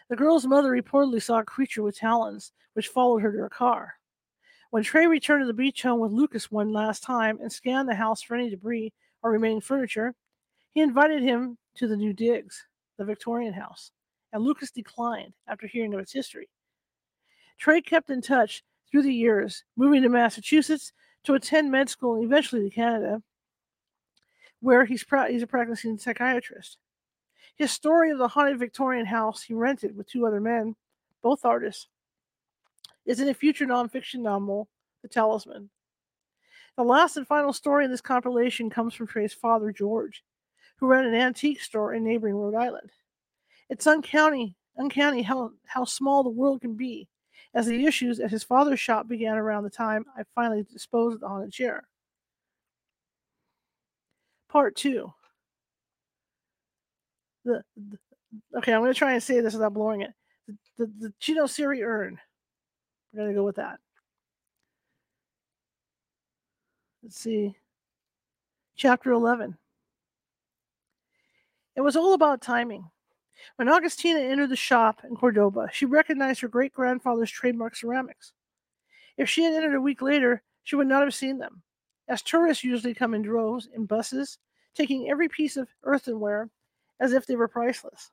The 0.08 0.16
girl's 0.16 0.46
mother 0.46 0.70
reportedly 0.70 1.20
saw 1.20 1.40
a 1.40 1.44
creature 1.44 1.82
with 1.82 1.98
talons, 1.98 2.52
which 2.74 2.88
followed 2.88 3.22
her 3.22 3.32
to 3.32 3.38
her 3.38 3.48
car. 3.48 3.95
When 4.76 4.84
Trey 4.84 5.06
returned 5.06 5.40
to 5.40 5.46
the 5.46 5.54
beach 5.54 5.80
home 5.80 6.00
with 6.00 6.12
Lucas 6.12 6.50
one 6.50 6.70
last 6.70 7.02
time 7.02 7.38
and 7.40 7.50
scanned 7.50 7.88
the 7.88 7.94
house 7.94 8.20
for 8.20 8.34
any 8.34 8.50
debris 8.50 8.92
or 9.22 9.30
remaining 9.30 9.62
furniture, 9.62 10.14
he 10.74 10.82
invited 10.82 11.22
him 11.22 11.56
to 11.76 11.88
the 11.88 11.96
new 11.96 12.12
digs, 12.12 12.62
the 12.98 13.04
Victorian 13.06 13.54
house, 13.54 13.90
and 14.34 14.44
Lucas 14.44 14.70
declined 14.70 15.32
after 15.48 15.66
hearing 15.66 15.94
of 15.94 16.00
its 16.00 16.12
history. 16.12 16.50
Trey 17.56 17.80
kept 17.80 18.10
in 18.10 18.20
touch 18.20 18.62
through 18.90 19.04
the 19.04 19.14
years, 19.14 19.64
moving 19.78 20.02
to 20.02 20.10
Massachusetts 20.10 20.92
to 21.24 21.32
attend 21.32 21.70
med 21.70 21.88
school 21.88 22.16
and 22.16 22.24
eventually 22.24 22.68
to 22.68 22.74
Canada, 22.74 23.22
where 24.60 24.84
he's, 24.84 25.04
pra- 25.04 25.32
he's 25.32 25.40
a 25.42 25.46
practicing 25.46 25.96
psychiatrist. 25.96 26.76
His 27.56 27.72
story 27.72 28.10
of 28.10 28.18
the 28.18 28.28
haunted 28.28 28.58
Victorian 28.58 29.06
house 29.06 29.40
he 29.40 29.54
rented 29.54 29.96
with 29.96 30.06
two 30.06 30.26
other 30.26 30.42
men, 30.42 30.76
both 31.22 31.46
artists, 31.46 31.88
is 33.06 33.20
in 33.20 33.28
a 33.28 33.34
future 33.34 33.66
nonfiction 33.66 34.20
novel, 34.20 34.68
The 35.02 35.08
Talisman. 35.08 35.70
The 36.76 36.82
last 36.82 37.16
and 37.16 37.26
final 37.26 37.52
story 37.52 37.84
in 37.84 37.90
this 37.90 38.00
compilation 38.00 38.68
comes 38.68 38.94
from 38.94 39.06
Trey's 39.06 39.32
father, 39.32 39.72
George, 39.72 40.22
who 40.78 40.86
ran 40.86 41.06
an 41.06 41.14
antique 41.14 41.60
store 41.60 41.94
in 41.94 42.04
neighboring 42.04 42.34
Rhode 42.34 42.54
Island. 42.54 42.90
It's 43.70 43.86
uncanny, 43.86 44.54
uncanny 44.76 45.22
how, 45.22 45.52
how 45.64 45.84
small 45.84 46.22
the 46.22 46.30
world 46.30 46.60
can 46.60 46.74
be, 46.74 47.08
as 47.54 47.66
the 47.66 47.86
issues 47.86 48.20
at 48.20 48.30
his 48.30 48.44
father's 48.44 48.80
shop 48.80 49.08
began 49.08 49.36
around 49.36 49.64
the 49.64 49.70
time 49.70 50.04
I 50.16 50.24
finally 50.34 50.64
disposed 50.70 51.22
of 51.22 51.44
the 51.44 51.50
chair. 51.50 51.88
Part 54.48 54.76
two 54.76 55.12
the, 57.46 57.62
the 57.76 57.98
okay, 58.58 58.72
I'm 58.72 58.80
going 58.80 58.92
to 58.92 58.98
try 58.98 59.12
and 59.12 59.22
say 59.22 59.40
this 59.40 59.54
without 59.54 59.72
blowing 59.72 60.02
it. 60.02 60.12
The, 60.46 60.56
the, 60.78 60.92
the 60.98 61.12
Chitosiri 61.20 61.82
urn. 61.82 62.18
We're 63.16 63.22
going 63.22 63.34
to 63.34 63.40
go 63.40 63.44
with 63.44 63.56
that. 63.56 63.78
Let's 67.02 67.18
see. 67.18 67.56
Chapter 68.76 69.12
11. 69.12 69.56
It 71.76 71.80
was 71.80 71.96
all 71.96 72.12
about 72.12 72.42
timing. 72.42 72.84
When 73.56 73.70
Augustina 73.70 74.20
entered 74.20 74.50
the 74.50 74.56
shop 74.56 75.00
in 75.08 75.16
Cordoba, 75.16 75.68
she 75.72 75.86
recognized 75.86 76.42
her 76.42 76.48
great 76.48 76.74
grandfather's 76.74 77.30
trademark 77.30 77.74
ceramics. 77.74 78.32
If 79.16 79.30
she 79.30 79.44
had 79.44 79.54
entered 79.54 79.76
a 79.76 79.80
week 79.80 80.02
later, 80.02 80.42
she 80.64 80.76
would 80.76 80.86
not 80.86 81.02
have 81.02 81.14
seen 81.14 81.38
them, 81.38 81.62
as 82.08 82.20
tourists 82.20 82.64
usually 82.64 82.92
come 82.92 83.14
in 83.14 83.22
droves 83.22 83.66
in 83.74 83.86
buses, 83.86 84.38
taking 84.74 85.08
every 85.08 85.30
piece 85.30 85.56
of 85.56 85.68
earthenware 85.84 86.50
as 87.00 87.14
if 87.14 87.24
they 87.24 87.36
were 87.36 87.48
priceless. 87.48 88.10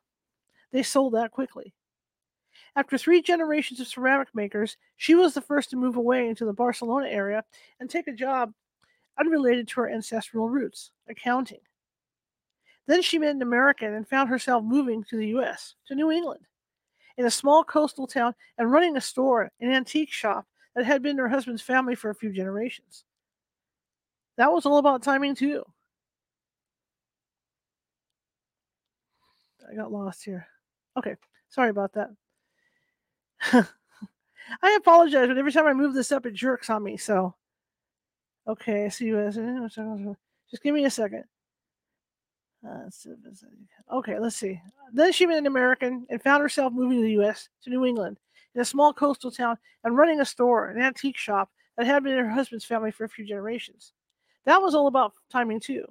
They 0.71 0.83
sold 0.83 1.13
that 1.15 1.31
quickly. 1.31 1.73
After 2.75 2.97
three 2.97 3.21
generations 3.21 3.79
of 3.79 3.87
ceramic 3.87 4.33
makers, 4.33 4.77
she 4.97 5.13
was 5.13 5.33
the 5.33 5.41
first 5.41 5.69
to 5.69 5.77
move 5.77 5.95
away 5.95 6.27
into 6.27 6.45
the 6.45 6.53
Barcelona 6.53 7.07
area 7.07 7.43
and 7.79 7.89
take 7.89 8.07
a 8.07 8.13
job 8.13 8.51
unrelated 9.19 9.67
to 9.67 9.81
her 9.81 9.89
ancestral 9.89 10.49
roots 10.49 10.91
accounting. 11.07 11.59
Then 12.87 13.01
she 13.01 13.19
met 13.19 13.35
an 13.35 13.41
American 13.41 13.93
and 13.93 14.07
found 14.07 14.29
herself 14.29 14.63
moving 14.63 15.03
to 15.05 15.17
the 15.17 15.27
US, 15.27 15.75
to 15.87 15.95
New 15.95 16.11
England, 16.11 16.45
in 17.17 17.25
a 17.25 17.31
small 17.31 17.63
coastal 17.63 18.07
town 18.07 18.33
and 18.57 18.71
running 18.71 18.97
a 18.97 19.01
store, 19.01 19.51
an 19.59 19.71
antique 19.71 20.11
shop 20.11 20.45
that 20.75 20.85
had 20.85 21.03
been 21.03 21.17
her 21.19 21.29
husband's 21.29 21.61
family 21.61 21.95
for 21.95 22.09
a 22.09 22.15
few 22.15 22.31
generations. 22.31 23.05
That 24.37 24.51
was 24.51 24.65
all 24.65 24.79
about 24.79 25.03
timing, 25.03 25.35
too. 25.35 25.63
I 29.71 29.75
got 29.75 29.91
lost 29.91 30.23
here. 30.23 30.47
Okay, 30.97 31.15
sorry 31.49 31.69
about 31.69 31.93
that. 31.93 32.09
I 34.61 34.75
apologize, 34.77 35.27
but 35.27 35.37
every 35.37 35.51
time 35.51 35.65
I 35.65 35.73
move 35.73 35.93
this 35.93 36.11
up, 36.11 36.25
it 36.25 36.33
jerks 36.33 36.69
on 36.69 36.83
me. 36.83 36.97
So, 36.97 37.35
okay, 38.47 38.89
see 38.89 39.05
you 39.05 39.19
as 39.19 39.35
just 39.35 40.63
give 40.63 40.73
me 40.73 40.85
a 40.85 40.89
second. 40.89 41.23
Uh, 42.65 42.89
okay, 43.91 44.19
let's 44.19 44.35
see. 44.35 44.61
Then 44.93 45.11
she 45.11 45.25
met 45.25 45.37
an 45.37 45.47
American 45.47 46.05
and 46.09 46.21
found 46.21 46.41
herself 46.41 46.71
moving 46.71 46.99
to 46.99 47.03
the 47.03 47.11
U.S. 47.13 47.49
to 47.63 47.69
New 47.69 47.85
England 47.85 48.17
in 48.55 48.61
a 48.61 48.65
small 48.65 48.93
coastal 48.93 49.31
town 49.31 49.57
and 49.83 49.97
running 49.97 50.21
a 50.21 50.25
store, 50.25 50.69
an 50.69 50.81
antique 50.81 51.17
shop 51.17 51.49
that 51.77 51.85
had 51.85 52.03
been 52.03 52.13
in 52.13 52.23
her 52.23 52.31
husband's 52.31 52.65
family 52.65 52.91
for 52.91 53.03
a 53.03 53.09
few 53.09 53.25
generations. 53.25 53.93
That 54.45 54.61
was 54.61 54.75
all 54.75 54.87
about 54.87 55.13
timing 55.29 55.59
too. 55.59 55.85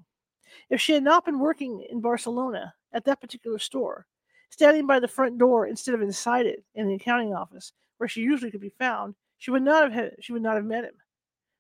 If 0.70 0.80
she 0.80 0.92
had 0.92 1.02
not 1.02 1.24
been 1.24 1.38
working 1.38 1.86
in 1.90 2.00
Barcelona, 2.00 2.74
at 2.92 3.04
that 3.04 3.20
particular 3.20 3.58
store, 3.58 4.06
standing 4.52 4.86
by 4.86 5.00
the 5.00 5.08
front 5.08 5.38
door 5.38 5.66
instead 5.66 5.94
of 5.94 6.02
inside 6.02 6.44
it 6.44 6.62
in 6.74 6.86
the 6.86 6.94
accounting 6.94 7.34
office, 7.34 7.72
where 7.96 8.06
she 8.06 8.20
usually 8.20 8.50
could 8.50 8.60
be 8.60 8.68
found, 8.68 9.14
she 9.38 9.50
would 9.50 9.62
not 9.62 9.82
have 9.82 9.92
had, 9.92 10.12
she 10.20 10.34
would 10.34 10.42
not 10.42 10.56
have 10.56 10.64
met 10.66 10.84
him, 10.84 10.92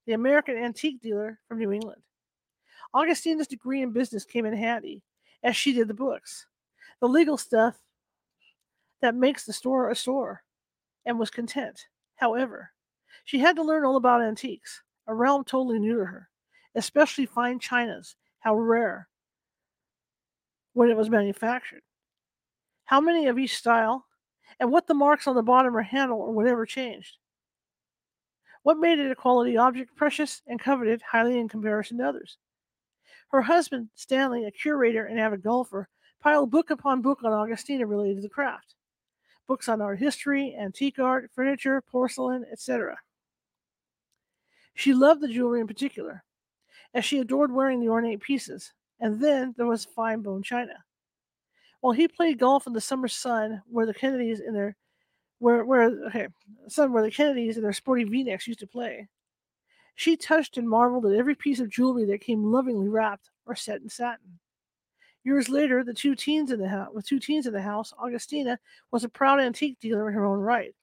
the 0.06 0.12
American 0.12 0.58
antique 0.58 1.00
dealer 1.00 1.40
from 1.48 1.58
New 1.58 1.72
England. 1.72 2.02
Augustina's 2.92 3.46
degree 3.46 3.80
in 3.80 3.92
business 3.92 4.26
came 4.26 4.44
in 4.44 4.52
handy, 4.52 5.02
as 5.42 5.56
she 5.56 5.72
did 5.72 5.88
the 5.88 5.94
books, 5.94 6.46
the 7.00 7.08
legal 7.08 7.38
stuff 7.38 7.78
that 9.00 9.14
makes 9.14 9.46
the 9.46 9.54
store 9.54 9.88
a 9.88 9.96
store, 9.96 10.42
and 11.06 11.18
was 11.18 11.30
content. 11.30 11.86
However, 12.16 12.72
she 13.24 13.38
had 13.38 13.56
to 13.56 13.62
learn 13.62 13.86
all 13.86 13.96
about 13.96 14.20
antiques, 14.20 14.82
a 15.06 15.14
realm 15.14 15.44
totally 15.44 15.78
new 15.78 15.96
to 15.96 16.04
her, 16.04 16.28
especially 16.74 17.24
fine 17.24 17.58
chinas, 17.58 18.16
how 18.40 18.54
rare 18.54 19.08
when 20.74 20.90
it 20.90 20.96
was 20.96 21.08
manufactured, 21.08 21.82
how 22.84 23.00
many 23.00 23.26
of 23.26 23.38
each 23.38 23.56
style, 23.56 24.06
and 24.60 24.70
what 24.70 24.86
the 24.86 24.94
marks 24.94 25.26
on 25.26 25.34
the 25.34 25.42
bottom 25.42 25.76
or 25.76 25.82
handle 25.82 26.18
or 26.18 26.32
whatever 26.32 26.66
changed. 26.66 27.16
What 28.62 28.78
made 28.78 28.98
it 28.98 29.10
a 29.10 29.16
quality 29.16 29.56
object, 29.56 29.96
precious 29.96 30.42
and 30.46 30.60
coveted 30.60 31.02
highly 31.02 31.38
in 31.38 31.48
comparison 31.48 31.98
to 31.98 32.08
others? 32.08 32.38
Her 33.30 33.42
husband, 33.42 33.88
Stanley, 33.94 34.44
a 34.44 34.50
curator 34.50 35.06
and 35.06 35.18
avid 35.18 35.42
golfer, 35.42 35.88
piled 36.20 36.50
book 36.50 36.70
upon 36.70 37.02
book 37.02 37.20
on 37.24 37.32
Augustina 37.32 37.86
related 37.86 38.16
to 38.16 38.22
the 38.22 38.28
craft 38.28 38.74
books 39.48 39.68
on 39.68 39.82
art 39.82 39.98
history, 39.98 40.56
antique 40.58 40.98
art, 40.98 41.30
furniture, 41.34 41.82
porcelain, 41.82 42.44
etc. 42.50 42.96
She 44.74 44.94
loved 44.94 45.20
the 45.20 45.28
jewelry 45.28 45.60
in 45.60 45.66
particular, 45.66 46.24
as 46.94 47.04
she 47.04 47.18
adored 47.18 47.52
wearing 47.52 47.80
the 47.80 47.88
ornate 47.88 48.20
pieces. 48.20 48.72
And 49.00 49.20
then 49.20 49.52
there 49.56 49.66
was 49.66 49.84
fine 49.84 50.22
bone 50.22 50.42
china. 50.42 50.74
While 51.82 51.92
he 51.92 52.06
played 52.06 52.38
golf 52.38 52.68
in 52.68 52.72
the 52.72 52.80
summer 52.80 53.08
sun, 53.08 53.60
where 53.68 53.86
the 53.86 53.92
Kennedys 53.92 54.38
in 54.38 54.54
their 54.54 54.76
where 55.40 55.64
where 55.64 55.90
okay, 56.06 56.28
sun 56.68 56.92
where 56.92 57.02
the 57.02 57.10
Kennedys 57.10 57.56
in 57.56 57.62
their 57.64 57.72
sporty 57.72 58.04
V-necks 58.04 58.46
used 58.46 58.60
to 58.60 58.68
play, 58.68 59.08
she 59.96 60.16
touched 60.16 60.58
and 60.58 60.68
marveled 60.68 61.06
at 61.06 61.18
every 61.18 61.34
piece 61.34 61.58
of 61.58 61.68
jewelry 61.68 62.04
that 62.04 62.20
came 62.20 62.52
lovingly 62.52 62.88
wrapped 62.88 63.30
or 63.46 63.56
set 63.56 63.80
in 63.80 63.88
satin. 63.88 64.38
Years 65.24 65.48
later, 65.48 65.82
the 65.82 65.92
two 65.92 66.14
teens 66.14 66.52
in 66.52 66.60
the 66.60 66.68
house, 66.68 66.90
with 66.94 67.04
two 67.04 67.18
teens 67.18 67.48
in 67.48 67.52
the 67.52 67.60
house, 67.60 67.92
Augustina 67.98 68.60
was 68.92 69.02
a 69.02 69.08
proud 69.08 69.40
antique 69.40 69.80
dealer 69.80 70.08
in 70.08 70.14
her 70.14 70.24
own 70.24 70.38
right, 70.38 70.74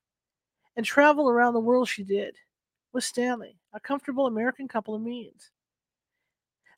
and 0.75 0.85
travel 0.85 1.29
around 1.29 1.53
the 1.53 1.61
world 1.61 1.87
she 1.87 2.03
did 2.03 2.35
with 2.91 3.05
Stanley, 3.05 3.57
a 3.71 3.79
comfortable 3.79 4.27
American 4.27 4.67
couple 4.67 4.95
of 4.95 5.01
means. 5.01 5.49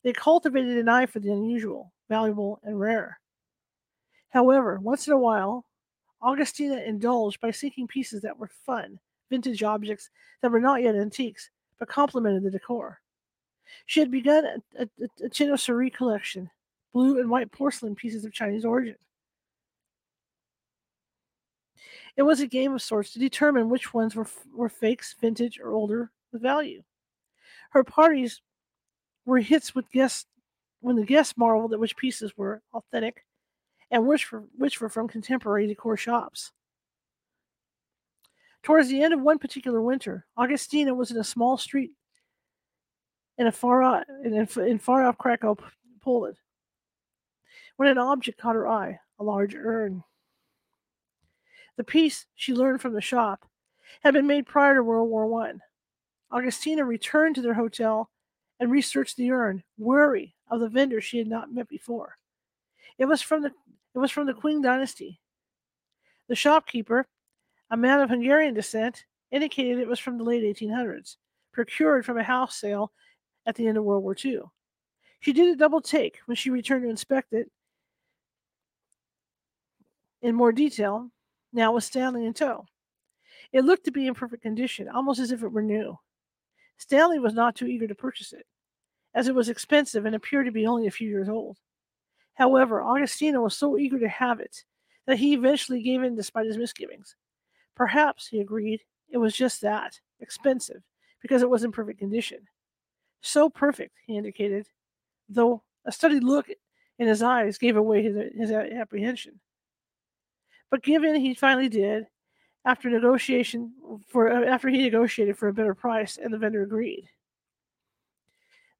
They 0.04 0.12
cultivated 0.12 0.78
an 0.78 0.88
eye 0.88 1.06
for 1.06 1.18
the 1.18 1.32
unusual, 1.32 1.92
valuable, 2.08 2.60
and 2.62 2.78
rare. 2.78 3.18
However, 4.32 4.78
once 4.80 5.06
in 5.06 5.12
a 5.12 5.18
while, 5.18 5.66
Augustina 6.22 6.76
indulged 6.76 7.40
by 7.40 7.50
seeking 7.50 7.86
pieces 7.86 8.22
that 8.22 8.38
were 8.38 8.50
fun, 8.64 8.98
vintage 9.28 9.62
objects 9.62 10.08
that 10.40 10.50
were 10.50 10.60
not 10.60 10.80
yet 10.80 10.94
antiques, 10.94 11.50
but 11.78 11.88
complemented 11.88 12.42
the 12.42 12.50
decor. 12.50 13.00
She 13.84 14.00
had 14.00 14.10
begun 14.10 14.46
a, 14.46 14.82
a, 14.82 14.88
a 15.24 15.28
chinoiserie 15.28 15.92
collection, 15.92 16.50
blue 16.94 17.20
and 17.20 17.28
white 17.28 17.52
porcelain 17.52 17.94
pieces 17.94 18.24
of 18.24 18.32
Chinese 18.32 18.64
origin. 18.64 18.96
It 22.16 22.22
was 22.22 22.40
a 22.40 22.46
game 22.46 22.72
of 22.72 22.80
sorts 22.80 23.12
to 23.12 23.18
determine 23.18 23.68
which 23.68 23.92
ones 23.92 24.14
were, 24.14 24.26
were 24.54 24.68
fakes, 24.68 25.14
vintage, 25.20 25.60
or 25.60 25.72
older 25.72 26.10
with 26.32 26.40
value. 26.40 26.82
Her 27.70 27.84
parties 27.84 28.40
were 29.26 29.40
hits 29.40 29.74
with 29.74 29.90
guests 29.92 30.26
when 30.80 30.96
the 30.96 31.04
guests 31.04 31.36
marveled 31.36 31.74
at 31.74 31.80
which 31.80 31.96
pieces 31.96 32.36
were 32.36 32.62
authentic 32.72 33.24
and 33.92 34.06
which 34.06 34.32
were, 34.32 34.42
which 34.56 34.80
were 34.80 34.88
from 34.88 35.06
contemporary 35.06 35.66
decor 35.68 35.96
shops. 35.96 36.50
Towards 38.62 38.88
the 38.88 39.02
end 39.02 39.12
of 39.12 39.20
one 39.20 39.38
particular 39.38 39.82
winter, 39.82 40.26
Augustina 40.36 40.94
was 40.94 41.10
in 41.10 41.18
a 41.18 41.24
small 41.24 41.58
street 41.58 41.92
in 43.38 43.46
a 43.46 43.52
far 43.52 43.82
off, 43.82 44.04
in, 44.24 44.34
in 44.34 44.78
far 44.78 45.04
off 45.04 45.18
Krakow, 45.18 45.56
Poland, 46.00 46.36
when 47.76 47.88
an 47.88 47.98
object 47.98 48.40
caught 48.40 48.54
her 48.54 48.68
eye, 48.68 48.98
a 49.18 49.24
large 49.24 49.54
urn. 49.54 50.02
The 51.76 51.84
piece, 51.84 52.26
she 52.34 52.54
learned 52.54 52.80
from 52.80 52.94
the 52.94 53.00
shop, 53.00 53.44
had 54.02 54.14
been 54.14 54.26
made 54.26 54.46
prior 54.46 54.76
to 54.76 54.82
World 54.82 55.10
War 55.10 55.26
One. 55.26 55.60
Augustina 56.30 56.84
returned 56.84 57.34
to 57.34 57.42
their 57.42 57.54
hotel 57.54 58.10
and 58.58 58.70
researched 58.70 59.16
the 59.16 59.32
urn, 59.32 59.62
wary 59.76 60.34
of 60.50 60.60
the 60.60 60.68
vendor 60.68 61.00
she 61.00 61.18
had 61.18 61.26
not 61.26 61.52
met 61.52 61.68
before. 61.68 62.16
It 62.96 63.06
was 63.06 63.20
from 63.20 63.42
the 63.42 63.52
it 63.94 63.98
was 63.98 64.10
from 64.10 64.26
the 64.26 64.34
Qing 64.34 64.62
dynasty. 64.62 65.20
The 66.28 66.34
shopkeeper, 66.34 67.06
a 67.70 67.76
man 67.76 68.00
of 68.00 68.10
Hungarian 68.10 68.54
descent, 68.54 69.04
indicated 69.30 69.78
it 69.78 69.88
was 69.88 69.98
from 69.98 70.18
the 70.18 70.24
late 70.24 70.44
1800s, 70.44 71.16
procured 71.52 72.04
from 72.04 72.18
a 72.18 72.22
house 72.22 72.56
sale 72.56 72.92
at 73.46 73.54
the 73.54 73.66
end 73.66 73.76
of 73.76 73.84
World 73.84 74.02
War 74.02 74.16
II. 74.22 74.40
She 75.20 75.32
did 75.32 75.52
a 75.52 75.56
double 75.56 75.80
take 75.80 76.18
when 76.26 76.36
she 76.36 76.50
returned 76.50 76.84
to 76.84 76.90
inspect 76.90 77.32
it 77.32 77.50
in 80.20 80.34
more 80.34 80.52
detail, 80.52 81.10
now 81.52 81.72
with 81.72 81.84
Stanley 81.84 82.26
in 82.26 82.34
tow. 82.34 82.66
It 83.52 83.64
looked 83.64 83.84
to 83.84 83.90
be 83.90 84.06
in 84.06 84.14
perfect 84.14 84.42
condition, 84.42 84.88
almost 84.88 85.20
as 85.20 85.32
if 85.32 85.42
it 85.42 85.52
were 85.52 85.62
new. 85.62 85.98
Stanley 86.78 87.18
was 87.18 87.34
not 87.34 87.54
too 87.54 87.66
eager 87.66 87.86
to 87.86 87.94
purchase 87.94 88.32
it 88.32 88.46
as 89.14 89.28
it 89.28 89.34
was 89.34 89.48
expensive 89.48 90.06
and 90.06 90.14
appeared 90.14 90.46
to 90.46 90.52
be 90.52 90.66
only 90.66 90.86
a 90.86 90.90
few 90.90 91.08
years 91.08 91.28
old. 91.28 91.58
However, 92.42 92.82
Augustina 92.82 93.40
was 93.40 93.56
so 93.56 93.78
eager 93.78 94.00
to 94.00 94.08
have 94.08 94.40
it 94.40 94.64
that 95.06 95.16
he 95.16 95.32
eventually 95.32 95.80
gave 95.80 96.02
in 96.02 96.16
despite 96.16 96.46
his 96.46 96.58
misgivings. 96.58 97.14
Perhaps, 97.76 98.26
he 98.26 98.40
agreed, 98.40 98.80
it 99.10 99.18
was 99.18 99.36
just 99.36 99.60
that 99.60 100.00
expensive 100.18 100.82
because 101.20 101.42
it 101.42 101.48
was 101.48 101.62
in 101.62 101.70
perfect 101.70 102.00
condition. 102.00 102.40
So 103.20 103.48
perfect, 103.48 103.94
he 104.08 104.16
indicated, 104.16 104.66
though 105.28 105.62
a 105.84 105.92
studied 105.92 106.24
look 106.24 106.48
in 106.98 107.06
his 107.06 107.22
eyes 107.22 107.58
gave 107.58 107.76
away 107.76 108.02
his, 108.02 108.16
his 108.36 108.50
apprehension. 108.50 109.38
But 110.68 110.82
give 110.82 111.04
in 111.04 111.14
he 111.14 111.34
finally 111.34 111.68
did 111.68 112.08
after 112.64 112.90
negotiation 112.90 113.72
for 114.08 114.28
after 114.28 114.68
he 114.68 114.82
negotiated 114.82 115.38
for 115.38 115.46
a 115.46 115.54
better 115.54 115.76
price 115.76 116.16
and 116.16 116.32
the 116.32 116.38
vendor 116.38 116.62
agreed. 116.62 117.08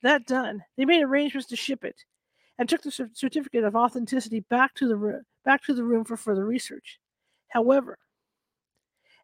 That 0.02 0.26
done, 0.26 0.64
they 0.76 0.84
made 0.84 1.04
arrangements 1.04 1.46
to 1.50 1.54
ship 1.54 1.84
it 1.84 2.02
and 2.58 2.68
took 2.68 2.82
the 2.82 3.08
certificate 3.14 3.64
of 3.64 3.74
authenticity 3.74 4.40
back 4.40 4.74
to 4.74 4.88
the 4.88 5.22
back 5.44 5.62
to 5.64 5.74
the 5.74 5.84
room 5.84 6.04
for 6.04 6.16
further 6.16 6.44
research. 6.44 6.98
However, 7.48 7.98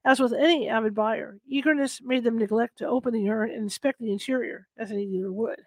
as 0.05 0.21
with 0.21 0.33
any 0.33 0.69
avid 0.69 0.95
buyer, 0.95 1.39
eagerness 1.47 2.01
made 2.03 2.25
them 2.25 2.39
neglect 2.39 2.79
to 2.79 2.89
open 2.89 3.13
the 3.13 3.29
urn 3.29 3.51
and 3.51 3.63
inspect 3.63 4.01
the 4.01 4.13
interior, 4.13 4.67
as 4.79 4.91
any 4.91 5.07
dealer 5.07 5.33
would. 5.33 5.61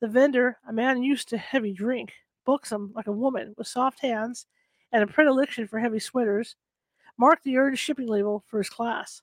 The 0.00 0.08
vendor, 0.08 0.58
a 0.68 0.72
man 0.72 1.02
used 1.02 1.28
to 1.28 1.38
heavy 1.38 1.72
drink, 1.72 2.12
buxom 2.44 2.92
like 2.94 3.06
a 3.06 3.12
woman, 3.12 3.54
with 3.56 3.66
soft 3.66 4.00
hands 4.00 4.46
and 4.92 5.02
a 5.02 5.06
predilection 5.06 5.68
for 5.68 5.78
heavy 5.78 5.98
sweaters, 5.98 6.56
marked 7.18 7.44
the 7.44 7.56
urn's 7.56 7.78
shipping 7.78 8.08
label 8.08 8.44
for 8.46 8.58
his 8.58 8.70
class. 8.70 9.22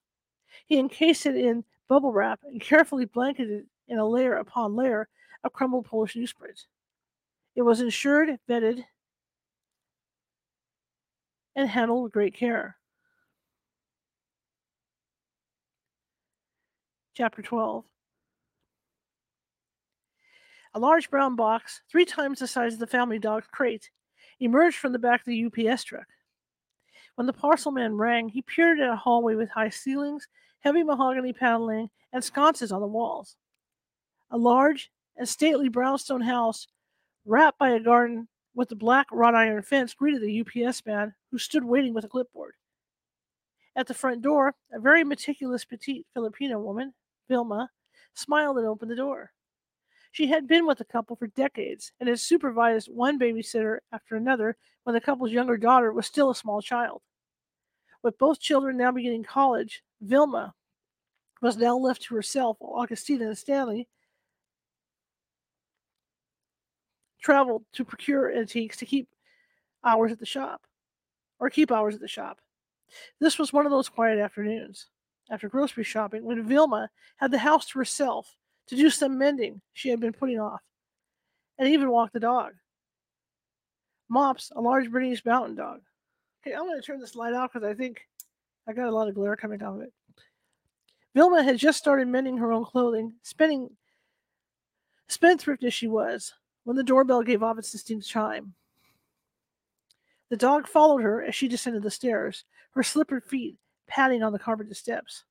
He 0.67 0.77
encased 0.77 1.25
it 1.25 1.35
in 1.35 1.63
bubble 1.87 2.11
wrap 2.11 2.39
and 2.43 2.61
carefully 2.61 3.05
blanketed 3.05 3.61
it 3.61 3.65
in 3.87 3.99
a 3.99 4.07
layer 4.07 4.35
upon 4.35 4.75
layer 4.75 5.07
of 5.43 5.53
crumbled 5.53 5.85
Polish 5.85 6.15
newsprint. 6.15 6.65
It 7.55 7.61
was 7.61 7.79
insured, 7.79 8.37
vetted, 8.49 8.83
and 11.55 11.69
handled 11.69 12.03
with 12.03 12.11
great 12.11 12.35
care. 12.35 12.77
Chapter 17.13 17.41
12 17.41 17.85
A 20.73 20.79
large 20.79 21.09
brown 21.09 21.37
box, 21.37 21.81
three 21.89 22.03
times 22.03 22.39
the 22.39 22.47
size 22.47 22.73
of 22.73 22.79
the 22.79 22.87
family 22.87 23.17
dog's 23.17 23.47
crate, 23.47 23.89
emerged 24.41 24.77
from 24.77 24.91
the 24.91 24.99
back 24.99 25.21
of 25.21 25.27
the 25.27 25.45
UPS 25.45 25.85
truck. 25.85 26.07
When 27.15 27.27
the 27.27 27.31
parcel 27.31 27.71
man 27.71 27.95
rang, 27.95 28.27
he 28.27 28.41
peered 28.41 28.81
at 28.81 28.89
a 28.89 28.97
hallway 28.97 29.35
with 29.35 29.49
high 29.49 29.69
ceilings, 29.69 30.27
heavy 30.59 30.83
mahogany 30.83 31.31
paneling, 31.31 31.89
and 32.11 32.21
sconces 32.21 32.73
on 32.73 32.81
the 32.81 32.87
walls. 32.87 33.37
A 34.31 34.37
large 34.37 34.91
and 35.15 35.29
stately 35.29 35.69
brownstone 35.69 36.19
house, 36.19 36.67
wrapped 37.25 37.59
by 37.59 37.71
a 37.71 37.79
garden 37.79 38.27
with 38.53 38.71
a 38.71 38.75
black 38.75 39.07
wrought 39.11 39.35
iron 39.35 39.61
fence, 39.61 39.93
greeted 39.93 40.21
the 40.21 40.65
UPS 40.65 40.85
man, 40.85 41.13
who 41.31 41.37
stood 41.37 41.63
waiting 41.63 41.93
with 41.93 42.05
a 42.05 42.07
clipboard. 42.09 42.53
At 43.75 43.87
the 43.87 43.93
front 43.93 44.21
door, 44.21 44.55
a 44.71 44.79
very 44.79 45.03
meticulous 45.03 45.65
petite 45.65 46.05
Filipino 46.13 46.59
woman, 46.59 46.93
Vilma, 47.27 47.69
smiled 48.13 48.57
and 48.57 48.65
opened 48.65 48.91
the 48.91 48.95
door. 48.95 49.31
She 50.11 50.27
had 50.27 50.47
been 50.47 50.65
with 50.65 50.77
the 50.77 50.85
couple 50.85 51.17
for 51.17 51.27
decades 51.27 51.91
and 51.99 52.07
had 52.07 52.19
supervised 52.21 52.87
one 52.87 53.19
babysitter 53.19 53.79
after 53.91 54.15
another 54.15 54.55
when 54.83 54.93
the 54.93 55.01
couple's 55.01 55.31
younger 55.31 55.57
daughter 55.57 55.91
was 55.91 56.05
still 56.05 56.29
a 56.29 56.35
small 56.35 56.61
child. 56.61 57.01
With 58.01 58.17
both 58.17 58.39
children 58.39 58.77
now 58.77 58.91
beginning 58.93 59.23
college, 59.23 59.83
Vilma 59.99 60.53
was 61.41 61.57
now 61.57 61.75
left 61.75 62.03
to 62.03 62.15
herself 62.15 62.55
while 62.59 62.81
Augustina 62.81 63.27
and 63.27 63.37
Stanley 63.37 63.89
traveled 67.25 67.63
to 67.73 67.83
procure 67.83 68.31
antiques 68.31 68.77
to 68.77 68.85
keep 68.85 69.09
hours 69.83 70.11
at 70.11 70.19
the 70.19 70.25
shop 70.27 70.61
or 71.39 71.49
keep 71.49 71.71
hours 71.71 71.95
at 71.95 72.01
the 72.01 72.07
shop. 72.07 72.39
This 73.19 73.39
was 73.39 73.51
one 73.51 73.65
of 73.65 73.71
those 73.71 73.89
quiet 73.89 74.19
afternoons 74.19 74.89
after 75.31 75.49
grocery 75.49 75.83
shopping 75.83 76.23
when 76.23 76.47
Vilma 76.47 76.87
had 77.17 77.31
the 77.31 77.39
house 77.39 77.65
to 77.65 77.79
herself 77.79 78.35
to 78.67 78.75
do 78.75 78.91
some 78.91 79.17
mending 79.17 79.59
she 79.73 79.89
had 79.89 79.99
been 79.99 80.13
putting 80.13 80.39
off 80.39 80.61
and 81.57 81.67
even 81.67 81.89
walk 81.89 82.11
the 82.11 82.19
dog. 82.19 82.53
Mops, 84.07 84.51
a 84.55 84.61
large 84.61 84.91
Bernese 84.91 85.23
mountain 85.25 85.55
dog. 85.55 85.81
Okay, 86.45 86.55
I'm 86.55 86.65
going 86.65 86.79
to 86.79 86.85
turn 86.85 86.99
this 86.99 87.15
light 87.15 87.33
off 87.33 87.53
because 87.53 87.67
I 87.67 87.73
think 87.73 88.01
I 88.67 88.73
got 88.73 88.87
a 88.87 88.95
lot 88.95 89.07
of 89.07 89.15
glare 89.15 89.35
coming 89.35 89.63
off 89.63 89.77
of 89.77 89.81
it. 89.81 89.93
Vilma 91.15 91.41
had 91.41 91.57
just 91.57 91.79
started 91.79 92.07
mending 92.07 92.37
her 92.37 92.51
own 92.51 92.65
clothing, 92.65 93.13
spending 93.23 93.71
spendthrift 95.07 95.63
as 95.63 95.73
she 95.73 95.87
was, 95.87 96.31
when 96.65 96.75
the 96.75 96.83
doorbell 96.83 97.23
gave 97.23 97.41
off 97.41 97.57
its 97.57 97.71
distinct 97.71 98.05
chime. 98.05 98.53
The 100.29 100.37
dog 100.37 100.67
followed 100.67 101.03
her 101.03 101.23
as 101.23 101.35
she 101.35 101.47
descended 101.47 101.83
the 101.83 101.91
stairs, 101.91 102.43
her 102.71 102.83
slippered 102.83 103.23
feet 103.23 103.57
patting 103.87 104.23
on 104.23 104.33
the 104.33 104.39
carpeted 104.39 104.75
steps. 104.75 105.23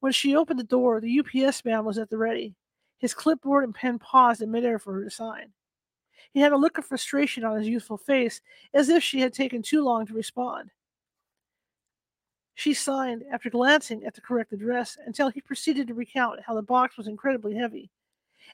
When 0.00 0.12
she 0.12 0.36
opened 0.36 0.60
the 0.60 0.64
door, 0.64 1.00
the 1.00 1.20
UPS 1.20 1.64
man 1.64 1.84
was 1.84 1.98
at 1.98 2.08
the 2.08 2.16
ready, 2.16 2.54
his 2.98 3.14
clipboard 3.14 3.64
and 3.64 3.74
pen 3.74 3.98
paused 3.98 4.40
in 4.40 4.50
midair 4.50 4.78
for 4.78 4.92
her 4.94 5.04
to 5.04 5.10
sign. 5.10 5.52
He 6.32 6.40
had 6.40 6.52
a 6.52 6.56
look 6.56 6.78
of 6.78 6.86
frustration 6.86 7.44
on 7.44 7.58
his 7.58 7.68
youthful 7.68 7.96
face, 7.96 8.40
as 8.72 8.88
if 8.88 9.02
she 9.02 9.20
had 9.20 9.32
taken 9.32 9.62
too 9.62 9.82
long 9.82 10.06
to 10.06 10.14
respond. 10.14 10.70
She 12.54 12.74
signed 12.74 13.24
after 13.32 13.50
glancing 13.50 14.04
at 14.04 14.14
the 14.14 14.20
correct 14.20 14.52
address 14.52 14.98
until 15.04 15.30
he 15.30 15.40
proceeded 15.40 15.88
to 15.88 15.94
recount 15.94 16.40
how 16.46 16.54
the 16.54 16.62
box 16.62 16.96
was 16.96 17.08
incredibly 17.08 17.54
heavy, 17.54 17.90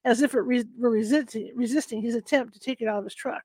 as 0.05 0.22
if 0.22 0.34
it 0.34 0.40
re- 0.40 0.64
were 0.78 0.90
resisting, 0.90 1.53
resisting 1.55 2.01
his 2.01 2.14
attempt 2.14 2.55
to 2.55 2.61
take 2.61 2.80
it 2.80 2.88
out 2.88 2.99
of 2.99 3.05
his 3.05 3.14
truck. 3.14 3.45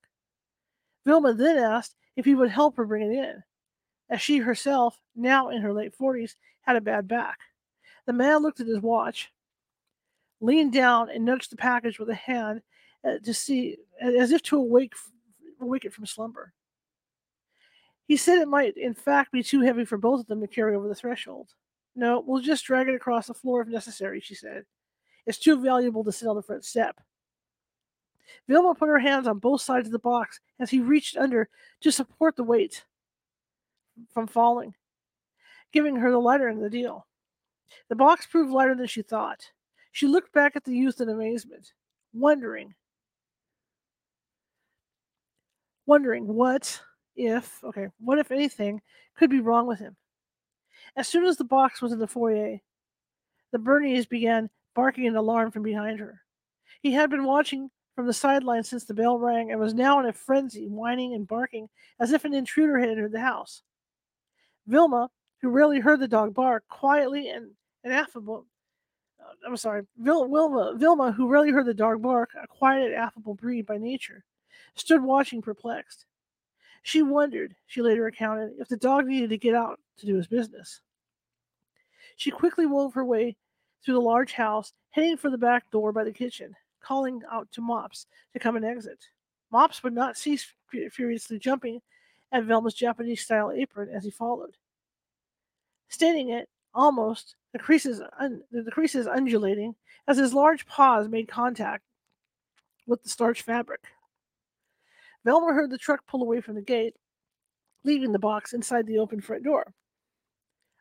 Vilma 1.06 1.34
then 1.34 1.58
asked 1.58 1.96
if 2.16 2.26
he 2.26 2.36
would 2.36 2.50
help 2.50 2.76
her 2.78 2.86
bring 2.86 3.12
it 3.12 3.16
in, 3.16 3.44
as 4.10 4.22
she 4.22 4.38
herself, 4.38 5.00
now 5.16 5.50
in 5.50 5.62
her 5.62 5.74
late 5.74 5.96
forties, 5.96 6.36
had 6.62 6.76
a 6.76 6.82
bad 6.82 7.08
back. 7.08 7.40
The 8.06 8.14
man 8.14 8.42
looked 8.42 8.60
at 8.60 8.68
his 8.68 8.82
watch, 8.82 9.32
leaned 10.42 10.74
down, 10.74 11.10
and 11.10 11.26
nudged 11.26 11.52
the 11.52 11.58
package 11.58 12.00
with 12.00 12.10
a 12.10 12.16
hand 12.16 12.62
uh, 13.04 13.20
to 13.24 13.34
see, 13.34 13.78
as 14.02 14.32
if 14.32 14.42
to 14.44 14.58
awake, 14.58 14.94
awake 15.62 15.86
it 15.86 15.94
from 15.94 16.06
slumber. 16.06 16.54
He 18.08 18.18
said 18.18 18.40
it 18.40 18.48
might, 18.48 18.76
in 18.76 18.96
fact, 18.96 19.32
be 19.32 19.44
too 19.44 19.62
heavy 19.62 19.86
for 19.86 19.98
both 19.98 20.22
of 20.22 20.28
them 20.28 20.42
to 20.42 20.48
carry 20.48 20.76
over 20.76 20.88
the 20.88 20.96
threshold. 20.96 21.50
No, 21.96 22.24
we'll 22.26 22.42
just 22.42 22.66
drag 22.66 22.88
it 22.88 22.96
across 22.96 23.28
the 23.28 23.34
floor 23.34 23.62
if 23.62 23.68
necessary, 23.68 24.20
she 24.20 24.36
said. 24.36 24.66
It's 25.30 25.38
too 25.38 25.62
valuable 25.62 26.04
to 26.06 26.12
sit 26.12 26.28
on 26.28 26.36
the 26.36 26.42
front 26.42 26.66
step. 26.66 27.00
Vilma 28.48 28.74
put 28.74 28.90
her 28.90 28.98
hands 28.98 29.28
on 29.28 29.38
both 29.38 29.62
sides 29.62 29.88
of 29.88 29.92
the 29.92 30.00
box 30.00 30.40
as 30.60 30.72
he 30.72 30.80
reached 30.80 31.16
under 31.16 31.50
to 31.82 31.92
support 31.92 32.36
the 32.36 32.44
weight 32.44 32.84
from 34.12 34.26
falling, 34.26 34.74
giving 35.72 35.96
her 35.98 36.10
the 36.10 36.18
lighter 36.18 36.50
in 36.50 36.60
the 36.60 36.70
deal. 36.70 37.06
The 37.90 37.96
box 37.96 38.26
proved 38.26 38.52
lighter 38.52 38.74
than 38.74 38.88
she 38.88 39.04
thought. 39.04 39.52
She 39.92 40.08
looked 40.08 40.34
back 40.34 40.56
at 40.56 40.64
the 40.64 40.76
youth 40.76 41.00
in 41.00 41.10
amazement, 41.10 41.74
wondering, 42.12 42.74
wondering 45.86 46.26
what 46.26 46.82
if, 47.16 47.64
okay, 47.64 47.90
what 48.00 48.18
if 48.18 48.32
anything 48.32 48.82
could 49.16 49.30
be 49.30 49.42
wrong 49.42 49.68
with 49.68 49.78
him. 49.78 49.96
As 50.96 51.08
soon 51.08 51.26
as 51.26 51.38
the 51.38 51.44
box 51.44 51.84
was 51.84 51.92
in 51.92 52.00
the 52.00 52.08
foyer, 52.08 52.58
the 53.52 53.60
Bernese 53.60 54.08
began 54.08 54.50
barking 54.76 55.06
in 55.06 55.16
alarm 55.16 55.52
from 55.52 55.64
behind 55.64 56.00
her. 56.00 56.22
He 56.82 56.92
had 56.92 57.10
been 57.10 57.24
watching 57.24 57.70
from 57.96 58.08
the 58.08 58.14
sideline 58.14 58.64
since 58.64 58.86
the 58.86 58.94
bell 58.94 59.20
rang 59.20 59.52
and 59.52 59.60
was 59.60 59.74
now 59.74 60.00
in 60.00 60.06
a 60.06 60.14
frenzy, 60.14 60.68
whining 60.68 61.14
and 61.14 61.28
barking 61.28 61.68
as 62.00 62.14
if 62.14 62.24
an 62.24 62.34
intruder 62.34 62.80
had 62.80 62.90
entered 62.90 63.12
the 63.12 63.20
house. 63.20 63.62
Vilma, 64.68 65.10
who 65.42 65.50
rarely 65.50 65.80
heard 65.80 66.00
the 66.00 66.08
dog 66.08 66.34
bark, 66.34 66.64
quietly 66.70 67.30
and, 67.30 67.52
affable. 67.84 68.46
Uh, 69.20 69.34
I'm 69.46 69.58
sorry, 69.58 69.84
Vil, 69.98 70.28
Vilma, 70.28 70.76
Vilma, 70.78 71.12
who 71.12 71.28
rarely 71.28 71.52
heard 71.52 71.66
the 71.66 71.74
dog 71.74 72.02
bark, 72.02 72.30
a 72.42 72.48
quiet 72.48 72.86
and 72.86 72.96
affable 72.96 73.34
breed 73.34 73.66
by 73.66 73.78
nature, 73.78 74.24
stood 74.76 75.02
watching 75.04 75.42
perplexed. 75.42 76.06
She 76.84 77.02
wondered, 77.02 77.56
she 77.68 77.82
later 77.82 78.04
recounted, 78.04 78.54
if 78.60 78.68
the 78.68 78.78
dog 78.78 79.08
needed 79.08 79.32
to 79.32 79.38
get 79.38 79.56
out 79.56 79.80
to 79.98 80.06
do 80.06 80.16
his 80.16 80.28
business. 80.28 80.82
She 82.16 82.32
quickly 82.32 82.66
wove 82.66 82.94
her 82.94 83.06
way 83.06 83.36
through 83.84 83.96
the 83.96 84.02
large 84.02 84.34
house, 84.34 84.74
heading 84.92 85.18
for 85.18 85.30
the 85.30 85.38
back 85.38 85.70
door 85.72 85.92
by 85.92 86.04
the 86.04 86.12
kitchen, 86.12 86.56
calling 86.82 87.22
out 87.32 87.52
to 87.52 87.62
Mops 87.62 88.08
to 88.34 88.40
come 88.40 88.56
and 88.56 88.66
exit. 88.66 89.00
Mops 89.52 89.84
would 89.84 89.94
not 89.94 90.18
cease 90.18 90.54
furiously 90.92 91.40
jumping 91.40 91.82
at 92.32 92.44
Velma's 92.44 92.74
Japanese 92.74 93.22
style 93.22 93.52
apron 93.52 93.90
as 93.90 94.04
he 94.04 94.12
followed. 94.12 94.56
Staining 95.88 96.30
it 96.30 96.48
almost, 96.74 97.36
the 97.52 97.60
creases, 97.60 98.02
un- 98.20 98.44
the 98.52 98.72
creases 98.72 99.08
undulating 99.08 99.76
as 100.08 100.18
his 100.18 100.34
large 100.34 100.66
paws 100.68 101.08
made 101.08 101.28
contact 101.28 101.84
with 102.86 103.02
the 103.04 103.10
starch 103.10 103.42
fabric. 103.42 103.82
Velma 105.26 105.54
heard 105.54 105.70
the 105.70 105.78
truck 105.78 106.06
pull 106.06 106.22
away 106.22 106.42
from 106.42 106.56
the 106.56 106.62
gate, 106.62 106.96
leaving 107.84 108.12
the 108.12 108.20
box 108.20 108.54
inside 108.54 108.86
the 108.86 109.00
open 109.00 109.20
front 109.20 109.44
door. 109.44 109.74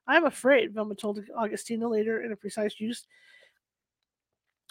I'm 0.09 0.25
afraid, 0.25 0.73
Velma 0.73 0.95
told 0.95 1.23
Augustina 1.37 1.87
later 1.87 2.23
in 2.23 2.33
a 2.33 2.37
precise 2.37 2.81
use 2.81 3.07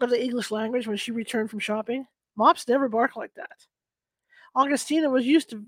of 0.02 0.10
the 0.10 0.22
English 0.22 0.50
language 0.50 0.88
when 0.88 0.98
she 0.98 1.12
returned 1.12 1.52
from 1.52 1.60
shopping. 1.60 2.08
Mops 2.36 2.68
never 2.68 2.90
bark 2.90 3.16
like 3.16 3.34
that. 3.36 3.66
Augustina 4.56 5.08
was 5.10 5.28
used 5.28 5.52
to, 5.52 5.64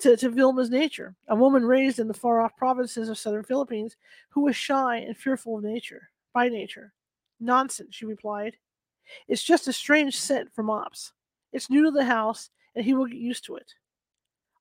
to, 0.00 0.16
to 0.16 0.28
Vilma's 0.28 0.70
nature, 0.70 1.14
a 1.28 1.36
woman 1.36 1.64
raised 1.64 2.00
in 2.00 2.08
the 2.08 2.14
far 2.14 2.40
off 2.40 2.56
provinces 2.56 3.08
of 3.08 3.16
southern 3.16 3.44
Philippines 3.44 3.96
who 4.28 4.42
was 4.42 4.56
shy 4.56 4.96
and 4.98 5.16
fearful 5.16 5.58
of 5.58 5.64
nature, 5.64 6.10
by 6.34 6.48
nature. 6.48 6.92
Nonsense, 7.38 7.94
she 7.94 8.06
replied. 8.06 8.56
It's 9.28 9.42
just 9.42 9.68
a 9.68 9.72
strange 9.72 10.18
scent 10.18 10.52
for 10.52 10.64
Mops. 10.64 11.12
It's 11.52 11.70
new 11.70 11.84
to 11.84 11.92
the 11.92 12.04
house, 12.04 12.50
and 12.74 12.84
he 12.84 12.94
will 12.94 13.06
get 13.06 13.18
used 13.18 13.44
to 13.44 13.54
it. 13.54 13.72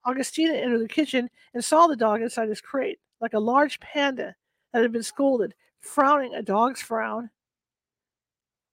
Augustina 0.06 0.54
entered 0.54 0.82
the 0.82 0.88
kitchen 0.88 1.32
and 1.56 1.66
saw 1.66 1.88
the 1.88 1.96
dog 1.96 2.22
inside 2.22 2.48
his 2.48 2.62
crate 2.62 3.00
like 3.22 3.34
a 3.34 3.40
large 3.40 3.80
panda 3.80 4.36
that 4.74 4.82
had 4.82 4.92
been 4.92 5.04
scolded, 5.04 5.54
frowning 5.80 6.36
a 6.36 6.42
dog's 6.42 6.82
frown 6.82 7.30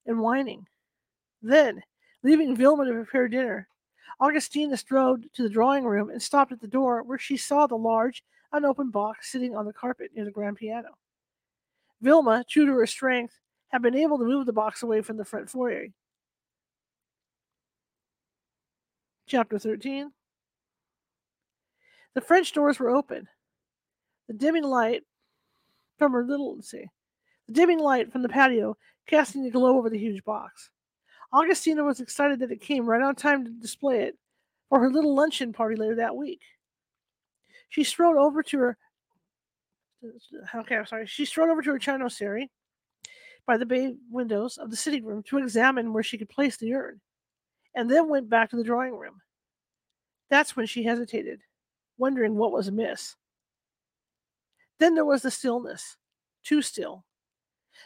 and 0.07 0.21
whining. 0.21 0.67
Then, 1.43 1.83
leaving 2.23 2.57
Vilma 2.57 2.85
to 2.85 2.93
prepare 2.93 3.29
dinner, 3.29 3.69
Augustina 4.21 4.77
strode 4.77 5.29
to 5.35 5.43
the 5.43 5.49
drawing 5.49 5.85
room 5.85 6.11
and 6.11 6.23
stopped 6.23 6.53
at 6.53 6.61
the 6.61 6.69
door 6.69 7.03
where 7.03 7.19
she 7.19 7.37
saw 7.37 7.67
the 7.67 7.77
large, 7.77 8.23
unopened 8.53 8.93
box 8.93 9.33
sitting 9.33 9.57
on 9.57 9.67
the 9.67 9.73
carpet 9.73 10.11
near 10.15 10.25
the 10.25 10.31
grand 10.31 10.57
piano. 10.57 10.91
Vilma, 12.01 12.45
true 12.49 12.67
to 12.67 12.73
her 12.73 12.87
strength, 12.87 13.39
had 13.69 13.83
been 13.83 13.97
able 13.97 14.19
to 14.19 14.25
move 14.25 14.47
the 14.47 14.53
box 14.53 14.83
away 14.83 15.01
from 15.01 15.17
the 15.17 15.25
front 15.25 15.49
foyer. 15.49 15.87
Chapter 19.27 19.59
13 19.59 20.13
The 22.15 22.21
French 22.21 22.53
doors 22.53 22.79
were 22.79 22.91
open, 22.91 23.29
the 24.33 24.39
dimming 24.39 24.65
light 24.65 25.03
from 25.99 26.13
her 26.13 26.25
little, 26.25 26.57
let's 26.57 26.71
see, 26.71 26.87
the 27.47 27.53
dimming 27.53 27.79
light 27.79 28.11
from 28.11 28.23
the 28.23 28.29
patio 28.29 28.77
casting 29.07 29.45
a 29.45 29.51
glow 29.51 29.77
over 29.77 29.91
the 29.91 29.99
huge 29.99 30.25
box. 30.25 30.71
Augustina 31.35 31.85
was 31.85 32.01
excited 32.01 32.41
that 32.41 32.51
it 32.51 32.61
came 32.61 32.87
right 32.87 33.03
on 33.03 33.15
time 33.15 33.45
to 33.45 33.51
display 33.51 34.03
it 34.03 34.17
for 34.69 34.81
her 34.81 34.91
little 34.91 35.15
luncheon 35.15 35.53
party 35.53 35.77
later 35.77 35.97
that 35.97 36.17
week. 36.17 36.41
She 37.69 37.85
strode 37.85 38.17
over 38.17 38.43
to 38.43 38.59
her. 38.59 38.79
Okay, 40.55 40.77
I'm 40.77 40.87
sorry. 40.87 41.07
She 41.07 41.25
strode 41.25 41.51
over 41.51 41.63
to 41.63 41.71
her 41.73 41.79
chinoiserie 41.79 42.49
by 43.47 43.57
the 43.57 43.67
bay 43.67 43.95
windows 44.11 44.57
of 44.59 44.71
the 44.71 44.77
sitting 44.77 45.05
room 45.05 45.23
to 45.25 45.39
examine 45.39 45.93
where 45.93 46.03
she 46.03 46.19
could 46.19 46.29
place 46.29 46.57
the 46.57 46.75
urn, 46.75 47.01
and 47.75 47.91
then 47.91 48.09
went 48.09 48.31
back 48.31 48.51
to 48.51 48.57
the 48.57 48.65
drawing 48.65 48.97
room. 48.97 49.21
That's 50.31 50.57
when 50.57 50.67
she 50.67 50.83
hesitated, 50.83 51.41
wondering 51.99 52.35
what 52.35 52.53
was 52.53 52.69
amiss. 52.69 53.17
Then 54.83 54.97
there 54.97 55.05
was 55.05 55.23
the 55.23 55.31
stillness, 55.31 55.97
too 56.43 56.61
still. 56.61 57.05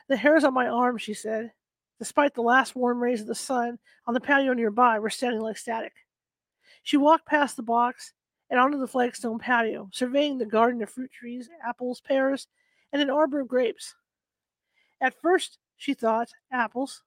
The 0.09 0.17
hairs 0.17 0.45
on 0.45 0.55
my 0.55 0.67
arms, 0.67 1.03
she 1.03 1.13
said, 1.13 1.53
despite 1.99 2.33
the 2.33 2.41
last 2.41 2.75
warm 2.75 3.03
rays 3.03 3.21
of 3.21 3.27
the 3.27 3.35
sun 3.35 3.79
on 4.07 4.15
the 4.15 4.21
patio 4.21 4.55
nearby, 4.55 4.99
were 4.99 5.11
standing 5.11 5.43
like 5.43 5.59
static. 5.59 5.93
She 6.85 6.97
walked 6.97 7.27
past 7.27 7.55
the 7.55 7.63
box 7.63 8.15
and 8.49 8.59
onto 8.59 8.79
the 8.79 8.87
flagstone 8.87 9.39
patio, 9.39 9.91
surveying 9.93 10.39
the 10.39 10.47
garden 10.47 10.81
of 10.81 10.89
fruit 10.89 11.13
trees, 11.13 11.51
apples, 11.63 12.01
pears, 12.01 12.47
and 12.95 13.03
an 13.03 13.11
arbor 13.11 13.41
of 13.41 13.49
grapes. 13.49 13.95
At 15.03 15.21
first, 15.21 15.59
she 15.77 15.93
thought 15.93 16.31
apples. 16.51 17.03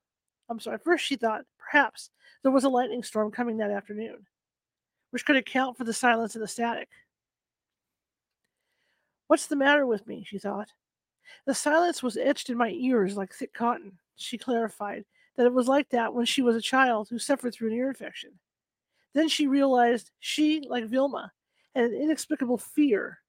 I'm 0.50 0.60
sorry, 0.60 0.76
At 0.76 0.84
first 0.84 1.04
she 1.04 1.16
thought 1.16 1.46
perhaps 1.58 2.12
there 2.44 2.52
was 2.52 2.64
a 2.64 2.70
lightning 2.70 3.02
storm 3.02 3.32
coming 3.32 3.58
that 3.58 3.72
afternoon, 3.72 4.28
which 5.10 5.26
could 5.26 5.36
account 5.36 5.80
for 5.80 5.84
the 5.84 5.94
silence 5.94 6.36
and 6.36 6.44
the 6.44 6.48
static. 6.48 6.90
What's 9.30 9.46
the 9.46 9.56
matter 9.56 9.86
with 9.86 10.08
me? 10.08 10.24
she 10.26 10.40
thought. 10.40 10.74
The 11.46 11.54
silence 11.54 12.02
was 12.02 12.18
etched 12.18 12.50
in 12.50 12.58
my 12.58 12.72
ears 12.72 13.16
like 13.16 13.32
thick 13.32 13.54
cotton. 13.54 13.92
She 14.16 14.40
clarified 14.40 15.06
that 15.38 15.46
it 15.46 15.54
was 15.54 15.68
like 15.68 15.88
that 15.90 16.16
when 16.16 16.26
she 16.26 16.42
was 16.42 16.56
a 16.56 16.62
child 16.62 17.10
who 17.10 17.20
suffered 17.20 17.54
through 17.54 17.68
an 17.68 17.76
ear 17.76 17.90
infection. 17.90 18.32
Then 19.14 19.30
she 19.30 19.46
realized 19.46 20.10
she, 20.20 20.66
like 20.68 20.86
Vilma, 20.86 21.32
and 21.76 21.86
an 21.86 22.02
inexplicable 22.02 22.58
fear 22.58 23.20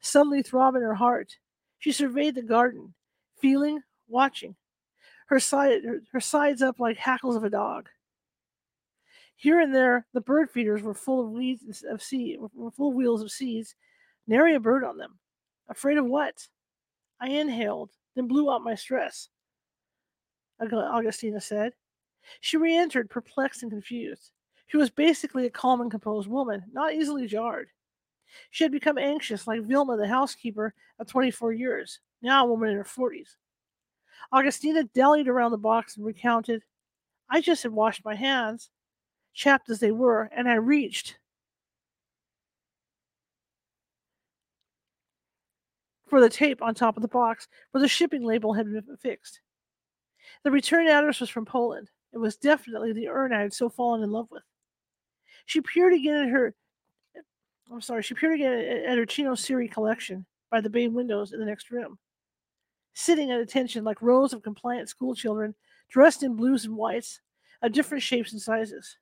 suddenly 0.00 0.42
throbbed 0.42 0.78
in 0.78 0.82
her 0.82 0.94
heart. 0.94 1.36
She 1.78 1.92
surveyed 1.92 2.34
the 2.34 2.42
garden, 2.42 2.94
feeling, 3.38 3.82
watching, 4.08 4.56
her, 5.26 5.38
side, 5.38 5.84
her, 5.84 6.00
her 6.12 6.20
sides 6.20 6.62
up 6.62 6.80
like 6.80 6.96
hackles 6.96 7.36
of 7.36 7.44
a 7.44 7.50
dog. 7.50 7.90
Here 9.36 9.60
and 9.60 9.74
there, 9.74 10.06
the 10.14 10.22
bird 10.22 10.50
feeders 10.50 10.80
were 10.80 10.94
full 10.94 11.20
of 11.20 11.32
weeds 11.32 11.84
of 11.86 12.02
seed, 12.02 12.38
were 12.54 12.70
full 12.70 12.88
of 12.88 12.94
wheels 12.94 13.20
of 13.20 13.30
seeds, 13.30 13.74
nary 14.32 14.54
a 14.54 14.60
bird 14.60 14.82
on 14.82 14.96
them. 14.96 15.18
Afraid 15.68 15.98
of 15.98 16.06
what? 16.06 16.48
I 17.20 17.28
inhaled, 17.28 17.90
then 18.16 18.26
blew 18.26 18.50
out 18.50 18.64
my 18.64 18.74
stress. 18.74 19.28
Augustina 20.58 21.38
said. 21.38 21.74
She 22.40 22.56
re 22.56 22.74
entered, 22.74 23.10
perplexed 23.10 23.62
and 23.62 23.70
confused. 23.70 24.30
She 24.68 24.78
was 24.78 24.88
basically 24.88 25.44
a 25.44 25.50
calm 25.50 25.82
and 25.82 25.90
composed 25.90 26.28
woman, 26.28 26.64
not 26.72 26.94
easily 26.94 27.26
jarred. 27.26 27.68
She 28.50 28.64
had 28.64 28.72
become 28.72 28.96
anxious, 28.96 29.46
like 29.46 29.60
Vilma, 29.60 29.98
the 29.98 30.08
housekeeper 30.08 30.72
of 30.98 31.08
24 31.08 31.52
years, 31.52 32.00
now 32.22 32.46
a 32.46 32.48
woman 32.48 32.70
in 32.70 32.76
her 32.76 32.84
40s. 32.84 33.36
Augustina 34.32 34.84
dallied 34.94 35.28
around 35.28 35.50
the 35.50 35.58
box 35.58 35.98
and 35.98 36.06
recounted, 36.06 36.62
I 37.28 37.42
just 37.42 37.64
had 37.64 37.72
washed 37.72 38.02
my 38.02 38.14
hands, 38.14 38.70
chapped 39.34 39.68
as 39.68 39.78
they 39.78 39.90
were, 39.90 40.30
and 40.34 40.48
I 40.48 40.54
reached 40.54 41.18
for 46.12 46.20
the 46.20 46.28
tape 46.28 46.60
on 46.60 46.74
top 46.74 46.98
of 46.98 47.00
the 47.00 47.08
box 47.08 47.48
where 47.70 47.80
the 47.80 47.88
shipping 47.88 48.22
label 48.22 48.52
had 48.52 48.70
been 48.70 48.98
fixed. 48.98 49.40
The 50.44 50.50
return 50.50 50.86
address 50.86 51.20
was 51.20 51.30
from 51.30 51.46
Poland. 51.46 51.88
It 52.12 52.18
was 52.18 52.36
definitely 52.36 52.92
the 52.92 53.08
urn 53.08 53.32
I 53.32 53.40
had 53.40 53.54
so 53.54 53.70
fallen 53.70 54.02
in 54.02 54.10
love 54.10 54.26
with. 54.30 54.42
She 55.46 55.62
peered 55.62 55.94
again 55.94 56.24
at 56.24 56.28
her 56.28 56.54
I'm 57.72 57.80
sorry, 57.80 58.02
she 58.02 58.12
peered 58.12 58.34
again 58.34 58.58
at 58.86 58.98
her 58.98 59.06
chinoiserie 59.06 59.72
collection 59.72 60.26
by 60.50 60.60
the 60.60 60.68
bay 60.68 60.86
windows 60.86 61.32
in 61.32 61.40
the 61.40 61.46
next 61.46 61.70
room. 61.70 61.98
Sitting 62.92 63.30
at 63.30 63.40
attention 63.40 63.82
like 63.82 64.02
rows 64.02 64.34
of 64.34 64.42
compliant 64.42 64.90
schoolchildren 64.90 65.54
dressed 65.88 66.22
in 66.22 66.36
blues 66.36 66.66
and 66.66 66.76
whites 66.76 67.22
of 67.62 67.72
different 67.72 68.02
shapes 68.02 68.32
and 68.32 68.42
sizes. 68.42 68.98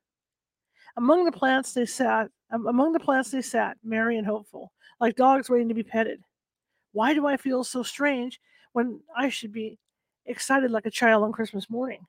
Among 0.96 1.24
the 1.24 1.32
plants 1.32 1.72
they 1.72 1.86
sat, 1.86 2.30
among 2.52 2.92
the 2.92 3.00
plants 3.00 3.32
they 3.32 3.42
sat, 3.42 3.78
merry 3.82 4.16
and 4.16 4.28
hopeful, 4.28 4.70
like 5.00 5.16
dogs 5.16 5.50
waiting 5.50 5.70
to 5.70 5.74
be 5.74 5.82
petted. 5.82 6.22
Why 6.92 7.14
do 7.14 7.26
I 7.26 7.36
feel 7.36 7.64
so 7.64 7.82
strange 7.82 8.40
when 8.72 9.00
I 9.16 9.28
should 9.28 9.52
be 9.52 9.78
excited 10.26 10.70
like 10.70 10.86
a 10.86 10.90
child 10.90 11.24
on 11.24 11.32
Christmas 11.32 11.70
morning? 11.70 12.06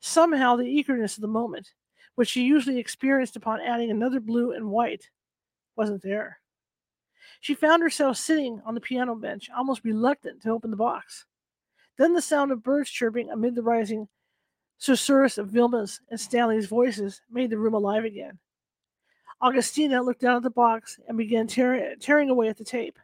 Somehow 0.00 0.56
the 0.56 0.64
eagerness 0.64 1.16
of 1.16 1.22
the 1.22 1.28
moment, 1.28 1.72
which 2.14 2.28
she 2.28 2.42
usually 2.42 2.78
experienced 2.78 3.36
upon 3.36 3.60
adding 3.60 3.90
another 3.90 4.20
blue 4.20 4.52
and 4.52 4.70
white, 4.70 5.08
wasn't 5.76 6.02
there. 6.02 6.38
She 7.40 7.54
found 7.54 7.82
herself 7.82 8.16
sitting 8.16 8.60
on 8.66 8.74
the 8.74 8.80
piano 8.80 9.14
bench, 9.14 9.48
almost 9.56 9.84
reluctant 9.84 10.42
to 10.42 10.50
open 10.50 10.70
the 10.70 10.76
box. 10.76 11.26
Then 11.96 12.12
the 12.12 12.22
sound 12.22 12.50
of 12.50 12.62
birds 12.62 12.90
chirping 12.90 13.30
amid 13.30 13.54
the 13.54 13.62
rising 13.62 14.08
susurrus 14.80 15.38
of 15.38 15.48
Vilma's 15.48 16.00
and 16.10 16.18
Stanley's 16.18 16.66
voices 16.66 17.20
made 17.30 17.50
the 17.50 17.58
room 17.58 17.74
alive 17.74 18.04
again. 18.04 18.38
Augustina 19.42 20.02
looked 20.02 20.20
down 20.20 20.36
at 20.36 20.42
the 20.42 20.50
box 20.50 20.98
and 21.08 21.16
began 21.16 21.46
tear- 21.46 21.96
tearing 21.96 22.30
away 22.30 22.48
at 22.48 22.56
the 22.56 22.64
tape. 22.64 22.98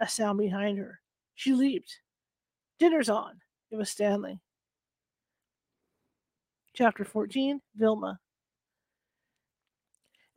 A 0.00 0.08
sound 0.08 0.38
behind 0.38 0.78
her. 0.78 1.00
She 1.34 1.52
leaped. 1.52 2.00
Dinner's 2.78 3.08
on. 3.08 3.40
It 3.70 3.76
was 3.76 3.90
Stanley. 3.90 4.40
Chapter 6.74 7.04
14 7.04 7.60
Vilma. 7.74 8.20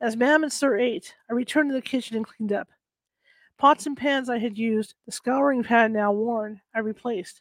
As 0.00 0.16
Mam 0.16 0.42
and 0.42 0.52
Sir 0.52 0.76
ate, 0.76 1.14
I 1.30 1.34
returned 1.34 1.70
to 1.70 1.74
the 1.74 1.80
kitchen 1.80 2.16
and 2.16 2.26
cleaned 2.26 2.52
up. 2.52 2.68
Pots 3.56 3.86
and 3.86 3.96
pans 3.96 4.28
I 4.28 4.38
had 4.38 4.58
used, 4.58 4.94
the 5.06 5.12
scouring 5.12 5.62
pad 5.62 5.92
now 5.92 6.10
worn, 6.10 6.60
I 6.74 6.80
replaced. 6.80 7.40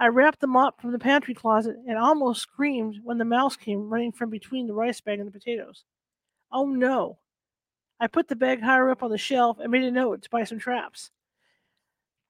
I 0.00 0.08
wrapped 0.08 0.40
the 0.40 0.48
mop 0.48 0.80
from 0.80 0.90
the 0.90 0.98
pantry 0.98 1.34
closet 1.34 1.76
and 1.86 1.96
almost 1.96 2.42
screamed 2.42 2.98
when 3.04 3.18
the 3.18 3.24
mouse 3.24 3.56
came 3.56 3.88
running 3.88 4.10
from 4.10 4.30
between 4.30 4.66
the 4.66 4.74
rice 4.74 5.00
bag 5.00 5.20
and 5.20 5.28
the 5.28 5.32
potatoes. 5.32 5.84
Oh 6.50 6.66
no! 6.66 7.18
I 8.00 8.08
put 8.08 8.26
the 8.26 8.34
bag 8.34 8.60
higher 8.60 8.90
up 8.90 9.04
on 9.04 9.10
the 9.10 9.18
shelf 9.18 9.58
and 9.60 9.70
made 9.70 9.84
a 9.84 9.90
note 9.92 10.22
to 10.22 10.30
buy 10.30 10.42
some 10.42 10.58
traps, 10.58 11.12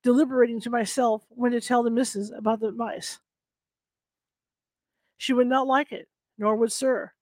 deliberating 0.03 0.61
to 0.61 0.70
myself 0.70 1.24
when 1.28 1.53
to 1.53 1.61
tell 1.61 1.82
the 1.82 1.90
missus 1.90 2.30
about 2.30 2.61
the 2.61 2.72
mice. 2.72 3.18
She 5.16 5.32
would 5.32 5.49
not 5.49 5.66
like 5.66 5.92
it, 5.92 6.09
nor 6.38 6.57
would 6.57 6.72
Sir 6.72 7.12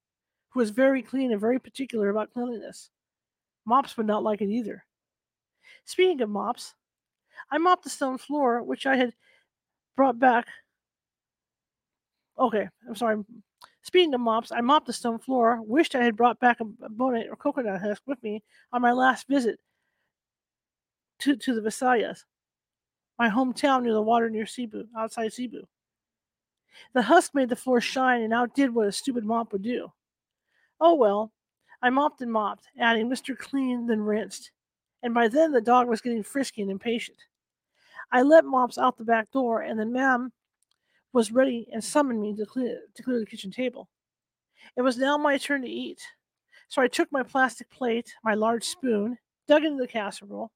who 0.57 0.61
was 0.61 0.71
very 0.71 1.03
clean 1.03 1.33
and 1.33 1.41
very 1.41 1.59
particular 1.59 2.09
about 2.09 2.33
cleanliness. 2.33 2.89
Mops 3.67 3.95
would 3.99 4.07
not 4.07 4.23
like 4.23 4.41
it 4.41 4.49
either. 4.49 4.87
Speaking 5.85 6.23
of 6.23 6.31
mops, 6.31 6.75
I 7.51 7.59
mopped 7.59 7.85
the 7.85 7.91
stone 7.91 8.17
floor, 8.17 8.63
which 8.63 8.87
I 8.87 8.97
had 8.97 9.13
brought 9.97 10.19
back. 10.19 10.47
Okay, 12.39 12.67
I'm 12.89 12.95
sorry. 12.95 13.23
Speaking 13.83 14.15
of 14.15 14.21
mops, 14.23 14.51
I 14.51 14.63
mopped 14.63 14.87
the 14.87 14.95
stone 14.95 15.19
floor, 15.19 15.61
wished 15.61 15.95
I 15.95 16.03
had 16.03 16.17
brought 16.17 16.41
back 16.41 16.61
a 16.61 16.65
bunot 16.65 17.29
or 17.29 17.37
coconut 17.37 17.83
husk 17.83 18.01
with 18.07 18.23
me 18.23 18.43
on 18.73 18.81
my 18.81 18.93
last 18.93 19.29
visit 19.29 19.61
to, 21.19 21.37
to 21.37 21.55
the 21.55 21.61
Visayas, 21.61 22.25
my 23.19 23.29
hometown 23.29 23.83
near 23.83 23.93
the 23.93 24.03
water 24.03 24.29
near 24.29 24.47
Cebu, 24.47 24.87
outside 24.97 25.33
Cebu. 25.33 25.67
The 26.95 27.03
husk 27.03 27.35
made 27.35 27.49
the 27.49 27.57
floor 27.57 27.81
shine 27.81 28.23
and 28.23 28.35
outdid 28.35 28.75
what 28.75 28.89
a 28.89 28.93
stupid 28.93 29.25
mop 29.25 29.53
would 29.53 29.63
do. 29.63 29.93
Oh 30.81 30.95
well, 30.95 31.33
I 31.83 31.91
mopped 31.91 32.21
and 32.21 32.33
mopped, 32.33 32.69
adding 32.79 33.09
Mr. 33.09 33.37
Clean, 33.37 33.87
then 33.87 34.01
rinsed. 34.01 34.51
And 35.03 35.15
by 35.15 35.29
then 35.29 35.53
the 35.53 35.61
dog 35.61 35.89
was 35.89 36.01
getting 36.01 36.23
frisky 36.23 36.63
and 36.63 36.71
impatient. 36.71 37.19
I 38.13 38.23
let 38.23 38.45
Mops 38.45 38.79
out 38.79 38.97
the 38.97 39.05
back 39.05 39.31
door, 39.33 39.63
and 39.63 39.79
then 39.79 39.93
Ma'am 39.93 40.33
was 41.13 41.33
ready 41.33 41.69
and 41.73 41.83
summoned 41.83 42.21
me 42.21 42.37
to 42.37 42.47
clear, 42.47 42.81
to 42.95 43.03
clear 43.03 43.19
the 43.19 43.27
kitchen 43.27 43.51
table. 43.51 43.89
It 44.77 44.83
was 44.83 44.99
now 44.99 45.17
my 45.17 45.39
turn 45.39 45.63
to 45.63 45.69
eat. 45.69 46.01
So 46.69 46.83
I 46.83 46.89
took 46.89 47.11
my 47.11 47.23
plastic 47.23 47.71
plate, 47.71 48.13
my 48.25 48.35
large 48.35 48.65
spoon, 48.65 49.19
dug 49.49 49.65
into 49.65 49.81
the 49.83 49.89
casserole 49.89 50.51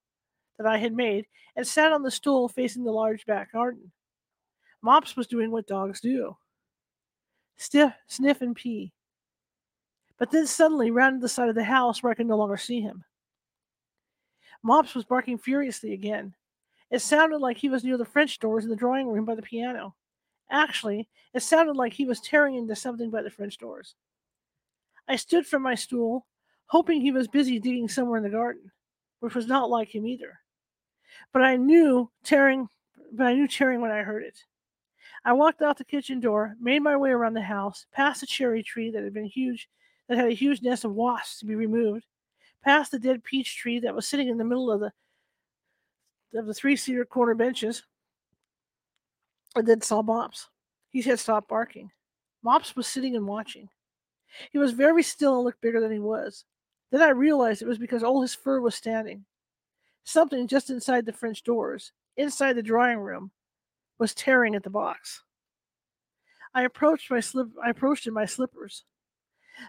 that 0.61 0.69
I 0.69 0.79
had 0.79 0.93
made, 0.93 1.27
and 1.57 1.67
sat 1.67 1.91
on 1.91 2.03
the 2.03 2.11
stool 2.11 2.49
facing 2.49 2.85
the 2.85 2.93
large 2.93 3.25
back 3.25 3.53
garden. 3.53 3.91
Mops 4.83 5.17
was 5.17 5.27
doing 5.27 5.51
what 5.51 5.67
dogs 5.67 6.01
do 6.01 6.37
stiff, 7.57 7.93
sniff, 8.07 8.41
and 8.41 8.55
pee 8.55 8.93
but 10.21 10.31
then 10.31 10.47
suddenly 10.47 10.91
rounded 10.91 11.23
the 11.23 11.29
side 11.29 11.49
of 11.49 11.55
the 11.55 11.65
house 11.65 12.03
where 12.03 12.13
I 12.13 12.15
could 12.15 12.27
no 12.27 12.37
longer 12.37 12.59
see 12.59 12.83
him. 12.83 13.03
Mops 14.63 14.95
was 14.95 15.07
barking 15.07 15.39
furiously 15.39 15.95
again. 15.95 16.35
It 16.91 17.01
sounded 17.01 17.39
like 17.39 17.57
he 17.57 17.71
was 17.71 17.83
near 17.83 17.97
the 17.97 18.05
French 18.05 18.39
doors 18.39 18.65
in 18.65 18.71
the 18.71 18.77
drawing 18.77 19.09
room 19.09 19.25
by 19.25 19.35
the 19.35 19.41
piano. 19.41 19.95
Actually, 20.51 21.09
it 21.33 21.43
sounded 21.43 21.75
like 21.75 21.95
he 21.95 22.05
was 22.05 22.21
tearing 22.21 22.57
into 22.57 22.77
something 22.77 23.11
by 23.11 23.23
the 23.23 23.31
French 23.31 23.57
doors. 23.57 23.95
I 25.09 25.17
stood 25.17 25.47
from 25.47 25.63
my 25.63 25.75
stool, 25.75 26.27
hoping 26.67 27.01
he 27.01 27.13
was 27.13 27.27
busy 27.27 27.59
digging 27.59 27.89
somewhere 27.89 28.19
in 28.19 28.23
the 28.23 28.29
garden, 28.29 28.71
which 29.21 29.35
was 29.35 29.47
not 29.47 29.71
like 29.71 29.95
him 29.95 30.07
either. 30.07 30.39
But 31.33 31.43
I 31.43 31.57
knew 31.57 32.11
tearing 32.25 32.69
but 33.13 33.27
I 33.27 33.35
knew 33.35 33.49
tearing 33.49 33.81
when 33.81 33.91
I 33.91 34.03
heard 34.03 34.23
it. 34.23 34.45
I 35.25 35.33
walked 35.33 35.63
out 35.63 35.77
the 35.77 35.85
kitchen 35.85 36.21
door, 36.21 36.57
made 36.61 36.81
my 36.81 36.97
way 36.97 37.11
around 37.11 37.35
the 37.35 37.43
house, 37.43 37.87
past 37.93 38.23
a 38.23 38.27
cherry 38.27 38.63
tree 38.63 38.91
that 38.91 39.03
had 39.03 39.13
been 39.13 39.25
huge 39.25 39.69
that 40.09 40.17
had 40.19 40.29
a 40.29 40.35
huge 40.35 40.63
nest 40.63 40.85
of 40.85 40.95
wasps 40.95 41.39
to 41.39 41.47
be 41.47 41.55
removed, 41.55 42.05
past 42.65 42.91
the 42.91 42.99
dead 42.99 43.23
peach 43.23 43.57
tree 43.57 43.79
that 43.81 43.95
was 43.95 44.09
sitting 44.09 44.29
in 44.29 44.39
the 44.39 44.45
middle 44.45 44.71
of 44.71 44.81
the 44.81 44.93
of 46.37 46.47
the 46.47 46.55
three 46.55 46.77
seater 46.77 47.05
corner 47.05 47.35
benches, 47.35 47.85
and 49.57 49.67
then 49.67 49.81
saw 49.81 50.03
Mops. 50.03 50.49
He 50.91 51.03
had 51.03 51.19
stopped 51.19 51.49
barking. 51.49 51.91
Mops 52.43 52.75
was 52.75 52.87
sitting 52.87 53.15
and 53.15 53.27
watching. 53.27 53.69
He 54.53 54.59
was 54.59 54.73
very 54.73 55.03
still 55.03 55.37
and 55.37 55.45
looked 55.45 55.61
bigger 55.61 55.81
than 55.81 55.93
he 55.93 55.99
was. 55.99 56.45
Then 56.91 57.03
I 57.03 57.11
realized 57.11 57.63
it 57.63 57.69
was 57.69 57.79
because 57.79 58.03
all 58.03 58.23
his 58.23 58.35
fur 58.35 58.61
was 58.61 58.75
standing. 58.75 59.25
Something 60.05 60.47
just 60.47 60.71
inside 60.71 61.07
the 61.07 61.13
French 61.13 61.43
doors, 61.43 61.93
inside 62.17 62.55
the 62.55 62.63
drawing 62.63 62.99
room, 62.99 63.31
was 63.99 64.15
tearing 64.15 64.55
at 64.55 64.63
the 64.63 64.71
box. 64.71 65.23
I 66.55 66.63
approached 66.63 67.11
my 67.11 67.21
slip 67.21 67.49
I 67.63 67.71
approached 67.71 68.07
in 68.07 68.15
my 68.15 68.27
slippers 68.27 68.85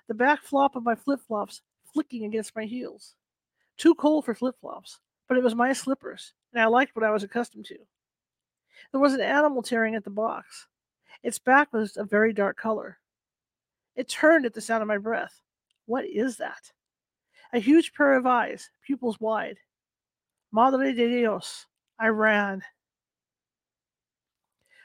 the 0.07 0.13
back 0.13 0.41
flop 0.41 0.75
of 0.75 0.83
my 0.83 0.95
flip 0.95 1.19
flops 1.27 1.61
flicking 1.93 2.25
against 2.25 2.55
my 2.55 2.65
heels. 2.65 3.15
Too 3.77 3.95
cold 3.95 4.25
for 4.25 4.35
flip 4.35 4.55
flops, 4.59 4.99
but 5.27 5.37
it 5.37 5.43
was 5.43 5.55
my 5.55 5.73
slippers, 5.73 6.33
and 6.53 6.61
I 6.61 6.67
liked 6.67 6.95
what 6.95 7.05
I 7.05 7.11
was 7.11 7.23
accustomed 7.23 7.65
to. 7.65 7.77
There 8.91 9.01
was 9.01 9.13
an 9.13 9.21
animal 9.21 9.61
tearing 9.61 9.95
at 9.95 10.03
the 10.03 10.09
box. 10.09 10.67
Its 11.23 11.39
back 11.39 11.71
was 11.73 11.97
a 11.97 12.03
very 12.03 12.33
dark 12.33 12.57
color. 12.57 12.99
It 13.95 14.09
turned 14.09 14.45
at 14.45 14.53
the 14.53 14.61
sound 14.61 14.81
of 14.81 14.87
my 14.87 14.97
breath. 14.97 15.41
What 15.85 16.05
is 16.05 16.37
that? 16.37 16.71
A 17.53 17.59
huge 17.59 17.93
pair 17.93 18.15
of 18.15 18.25
eyes, 18.25 18.69
pupils 18.85 19.19
wide. 19.19 19.57
Madre 20.51 20.93
de 20.93 21.07
Dios. 21.07 21.65
I 21.99 22.07
ran. 22.07 22.61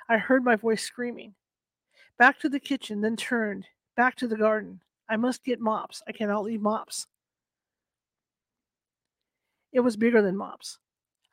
I 0.08 0.18
heard 0.18 0.44
my 0.44 0.56
voice 0.56 0.82
screaming. 0.82 1.34
Back 2.18 2.38
to 2.40 2.48
the 2.48 2.60
kitchen, 2.60 3.00
then 3.00 3.16
turned, 3.16 3.66
back 3.96 4.16
to 4.16 4.28
the 4.28 4.36
garden. 4.36 4.80
I 5.08 5.16
must 5.16 5.44
get 5.44 5.60
mops. 5.60 6.02
I 6.08 6.12
cannot 6.12 6.44
leave 6.44 6.60
mops. 6.60 7.06
It 9.76 9.80
was 9.80 9.98
bigger 9.98 10.22
than 10.22 10.38
Mops. 10.38 10.78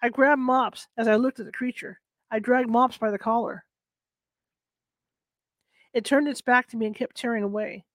I 0.01 0.09
grabbed 0.09 0.41
Mops 0.41 0.89
as 0.97 1.07
I 1.07 1.15
looked 1.15 1.39
at 1.39 1.45
the 1.45 1.51
creature. 1.53 2.01
I 2.29 2.39
dragged 2.39 2.69
Mops 2.69 2.97
by 2.97 3.09
the 3.09 3.17
collar. 3.17 3.63
It 5.93 6.03
turned 6.03 6.27
its 6.27 6.41
back 6.41 6.67
to 6.67 6.77
me 6.77 6.87
and 6.87 6.93
kept 6.93 7.15
tearing 7.15 7.45
away. 7.45 7.85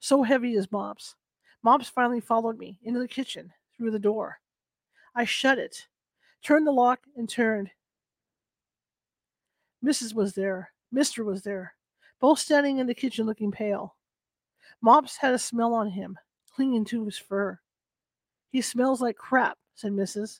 So 0.00 0.22
heavy 0.22 0.56
is 0.56 0.70
Mops. 0.70 1.14
Mops 1.62 1.88
finally 1.88 2.20
followed 2.20 2.58
me 2.58 2.78
into 2.82 3.00
the 3.00 3.08
kitchen 3.08 3.50
through 3.78 3.92
the 3.92 3.98
door. 3.98 4.40
I 5.18 5.24
shut 5.24 5.58
it, 5.58 5.88
turned 6.44 6.64
the 6.64 6.70
lock, 6.70 7.00
and 7.16 7.28
turned. 7.28 7.70
Mrs. 9.84 10.14
was 10.14 10.34
there. 10.34 10.70
Mister 10.92 11.24
was 11.24 11.42
there, 11.42 11.74
both 12.20 12.38
standing 12.38 12.78
in 12.78 12.86
the 12.86 12.94
kitchen 12.94 13.26
looking 13.26 13.50
pale. 13.50 13.96
Mops 14.80 15.16
had 15.16 15.34
a 15.34 15.38
smell 15.38 15.74
on 15.74 15.90
him, 15.90 16.16
clinging 16.54 16.84
to 16.84 17.04
his 17.04 17.18
fur. 17.18 17.58
He 18.52 18.60
smells 18.60 19.00
like 19.00 19.16
crap, 19.16 19.58
said 19.74 19.90
Mrs. 19.90 20.38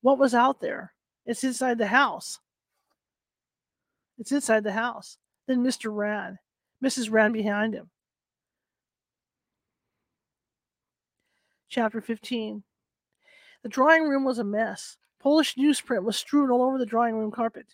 What 0.00 0.16
was 0.16 0.32
out 0.32 0.60
there? 0.60 0.94
It's 1.26 1.42
inside 1.42 1.78
the 1.78 1.88
house. 1.88 2.38
It's 4.16 4.30
inside 4.30 4.62
the 4.62 4.72
house. 4.72 5.18
Then 5.48 5.64
Mr. 5.64 5.92
ran. 5.92 6.38
Mrs. 6.84 7.10
ran 7.10 7.32
behind 7.32 7.74
him. 7.74 7.90
Chapter 11.68 12.00
15 12.00 12.62
The 13.62 13.68
drawing 13.68 14.08
room 14.08 14.24
was 14.24 14.38
a 14.38 14.44
mess. 14.44 14.96
Polish 15.20 15.54
newsprint 15.54 16.02
was 16.02 16.16
strewn 16.16 16.50
all 16.50 16.62
over 16.62 16.78
the 16.78 16.86
drawing 16.86 17.14
room 17.14 17.30
carpet. 17.30 17.66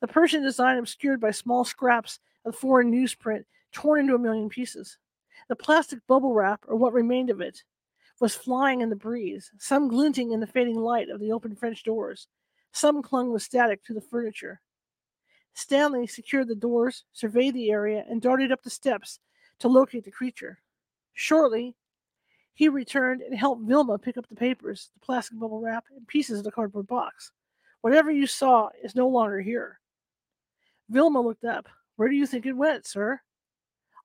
The 0.00 0.08
Persian 0.08 0.42
design 0.42 0.78
obscured 0.78 1.20
by 1.20 1.32
small 1.32 1.64
scraps 1.64 2.20
of 2.44 2.54
foreign 2.54 2.92
newsprint 2.92 3.44
torn 3.72 4.00
into 4.00 4.14
a 4.14 4.18
million 4.18 4.48
pieces. 4.48 4.96
The 5.48 5.56
plastic 5.56 6.00
bubble 6.06 6.34
wrap, 6.34 6.64
or 6.68 6.76
what 6.76 6.92
remained 6.92 7.30
of 7.30 7.40
it, 7.40 7.62
was 8.20 8.34
flying 8.34 8.80
in 8.80 8.90
the 8.90 8.96
breeze, 8.96 9.50
some 9.58 9.88
glinting 9.88 10.32
in 10.32 10.40
the 10.40 10.46
fading 10.46 10.78
light 10.78 11.08
of 11.08 11.20
the 11.20 11.32
open 11.32 11.54
French 11.54 11.84
doors. 11.84 12.28
Some 12.72 13.02
clung 13.02 13.32
with 13.32 13.42
static 13.42 13.82
to 13.84 13.94
the 13.94 14.00
furniture. 14.00 14.60
Stanley 15.54 16.06
secured 16.06 16.48
the 16.48 16.54
doors, 16.54 17.04
surveyed 17.12 17.54
the 17.54 17.70
area, 17.70 18.04
and 18.08 18.22
darted 18.22 18.52
up 18.52 18.62
the 18.62 18.70
steps 18.70 19.18
to 19.58 19.68
locate 19.68 20.04
the 20.04 20.10
creature. 20.10 20.58
Shortly, 21.14 21.74
he 22.58 22.68
returned 22.68 23.22
and 23.22 23.38
helped 23.38 23.62
Vilma 23.62 23.96
pick 23.98 24.16
up 24.16 24.28
the 24.28 24.34
papers, 24.34 24.90
the 24.92 25.06
plastic 25.06 25.38
bubble 25.38 25.60
wrap, 25.60 25.84
and 25.94 26.04
pieces 26.08 26.38
of 26.38 26.44
the 26.44 26.50
cardboard 26.50 26.88
box. 26.88 27.30
Whatever 27.82 28.10
you 28.10 28.26
saw 28.26 28.68
is 28.82 28.96
no 28.96 29.06
longer 29.06 29.40
here. 29.40 29.78
Vilma 30.90 31.20
looked 31.20 31.44
up. 31.44 31.68
Where 31.94 32.08
do 32.08 32.16
you 32.16 32.26
think 32.26 32.46
it 32.46 32.54
went, 32.54 32.84
sir? 32.84 33.20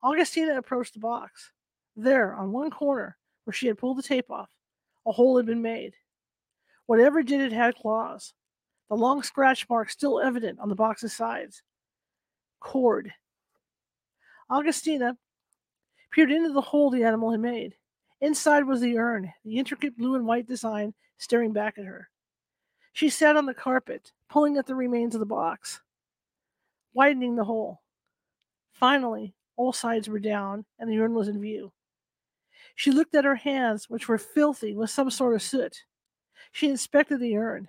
Augustina 0.04 0.56
approached 0.56 0.94
the 0.94 1.00
box. 1.00 1.52
There, 1.96 2.36
on 2.36 2.52
one 2.52 2.70
corner, 2.70 3.18
where 3.46 3.56
she 3.56 3.66
had 3.66 3.80
pulled 3.80 3.98
the 3.98 4.04
tape 4.04 4.30
off, 4.30 4.52
a 5.08 5.12
hole 5.12 5.38
had 5.38 5.48
been 5.48 5.64
made. 5.64 5.96
Whatever 6.86 7.24
did 7.24 7.42
it 7.42 7.54
had 7.54 7.74
claws, 7.74 8.36
the 8.88 8.96
long 8.96 9.24
scratch 9.24 9.68
marks 9.68 9.94
still 9.94 10.22
evident 10.22 10.60
on 10.60 10.70
the 10.70 10.76
box's 10.76 11.14
sides. 11.14 11.64
Cord. 12.60 13.12
Augustina 14.48 15.18
peered 16.12 16.32
into 16.32 16.54
the 16.54 16.62
hole 16.62 16.92
the 16.92 17.04
animal 17.04 17.32
had 17.32 17.40
made. 17.40 17.74
Inside 18.24 18.64
was 18.64 18.80
the 18.80 18.98
urn, 18.98 19.34
the 19.44 19.58
intricate 19.58 19.98
blue 19.98 20.16
and 20.16 20.26
white 20.26 20.48
design 20.48 20.94
staring 21.18 21.52
back 21.52 21.78
at 21.78 21.84
her. 21.84 22.08
She 22.94 23.10
sat 23.10 23.36
on 23.36 23.46
the 23.46 23.54
carpet, 23.54 24.14
pulling 24.30 24.56
at 24.56 24.66
the 24.66 24.76
remains 24.76 25.14
of 25.14 25.20
the 25.20 25.26
box 25.26 25.82
widening 26.94 27.36
the 27.36 27.44
hole. 27.44 27.82
Finally, 28.72 29.36
all 29.58 29.74
sides 29.74 30.08
were 30.08 30.20
down, 30.20 30.64
and 30.80 30.90
the 30.90 31.00
urn 31.00 31.14
was 31.14 31.28
in 31.28 31.42
view. 31.42 31.74
She 32.76 32.92
looked 32.92 33.14
at 33.14 33.26
her 33.26 33.36
hands, 33.36 33.90
which 33.90 34.08
were 34.08 34.18
filthy 34.18 34.74
with 34.74 34.90
some 34.90 35.10
sort 35.10 35.36
of 35.36 35.42
soot. 35.42 35.84
She 36.54 36.70
inspected 36.70 37.20
the 37.20 37.36
urn. 37.36 37.68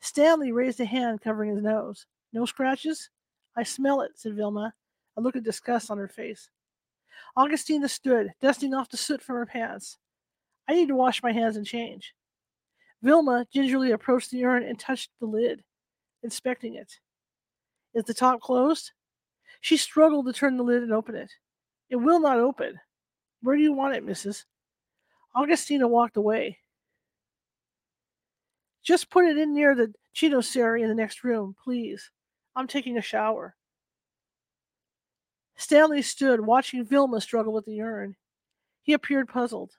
Stanley 0.00 0.50
raised 0.50 0.80
a 0.80 0.84
hand 0.84 1.20
covering 1.20 1.54
his 1.54 1.62
nose. 1.62 2.06
No 2.32 2.44
scratches? 2.44 3.08
I 3.54 3.62
smell 3.62 4.00
it, 4.00 4.12
said 4.16 4.34
Vilma, 4.34 4.74
a 5.16 5.20
look 5.20 5.36
of 5.36 5.44
disgust 5.44 5.92
on 5.92 5.98
her 5.98 6.08
face. 6.08 6.50
Augustina 7.36 7.88
stood, 7.88 8.32
dusting 8.40 8.74
off 8.74 8.88
the 8.88 8.96
soot 8.96 9.22
from 9.22 9.36
her 9.36 9.46
pants. 9.46 9.98
I 10.68 10.74
need 10.74 10.88
to 10.88 10.96
wash 10.96 11.22
my 11.22 11.32
hands 11.32 11.56
and 11.56 11.66
change. 11.66 12.14
Vilma 13.02 13.46
gingerly 13.52 13.92
approached 13.92 14.30
the 14.30 14.44
urn 14.44 14.62
and 14.62 14.78
touched 14.78 15.10
the 15.20 15.26
lid, 15.26 15.62
inspecting 16.22 16.74
it. 16.74 16.92
Is 17.94 18.04
the 18.04 18.14
top 18.14 18.40
closed? 18.40 18.92
She 19.60 19.76
struggled 19.76 20.26
to 20.26 20.32
turn 20.32 20.56
the 20.56 20.62
lid 20.62 20.82
and 20.82 20.92
open 20.92 21.14
it. 21.14 21.30
It 21.88 21.96
will 21.96 22.20
not 22.20 22.38
open. 22.38 22.78
Where 23.42 23.56
do 23.56 23.62
you 23.62 23.72
want 23.72 23.96
it, 23.96 24.04
missus? 24.04 24.44
Augustina 25.34 25.88
walked 25.88 26.16
away. 26.16 26.58
Just 28.82 29.10
put 29.10 29.26
it 29.26 29.38
in 29.38 29.54
near 29.54 29.74
the 29.74 29.92
Chinoiserie 30.14 30.82
in 30.82 30.88
the 30.88 30.94
next 30.94 31.24
room, 31.24 31.54
please. 31.62 32.10
I'm 32.56 32.66
taking 32.66 32.96
a 32.96 33.02
shower. 33.02 33.54
Stanley 35.60 36.00
stood 36.00 36.40
watching 36.40 36.86
Vilma 36.86 37.20
struggle 37.20 37.52
with 37.52 37.66
the 37.66 37.82
urn. 37.82 38.16
He 38.80 38.94
appeared 38.94 39.28
puzzled. 39.28 39.72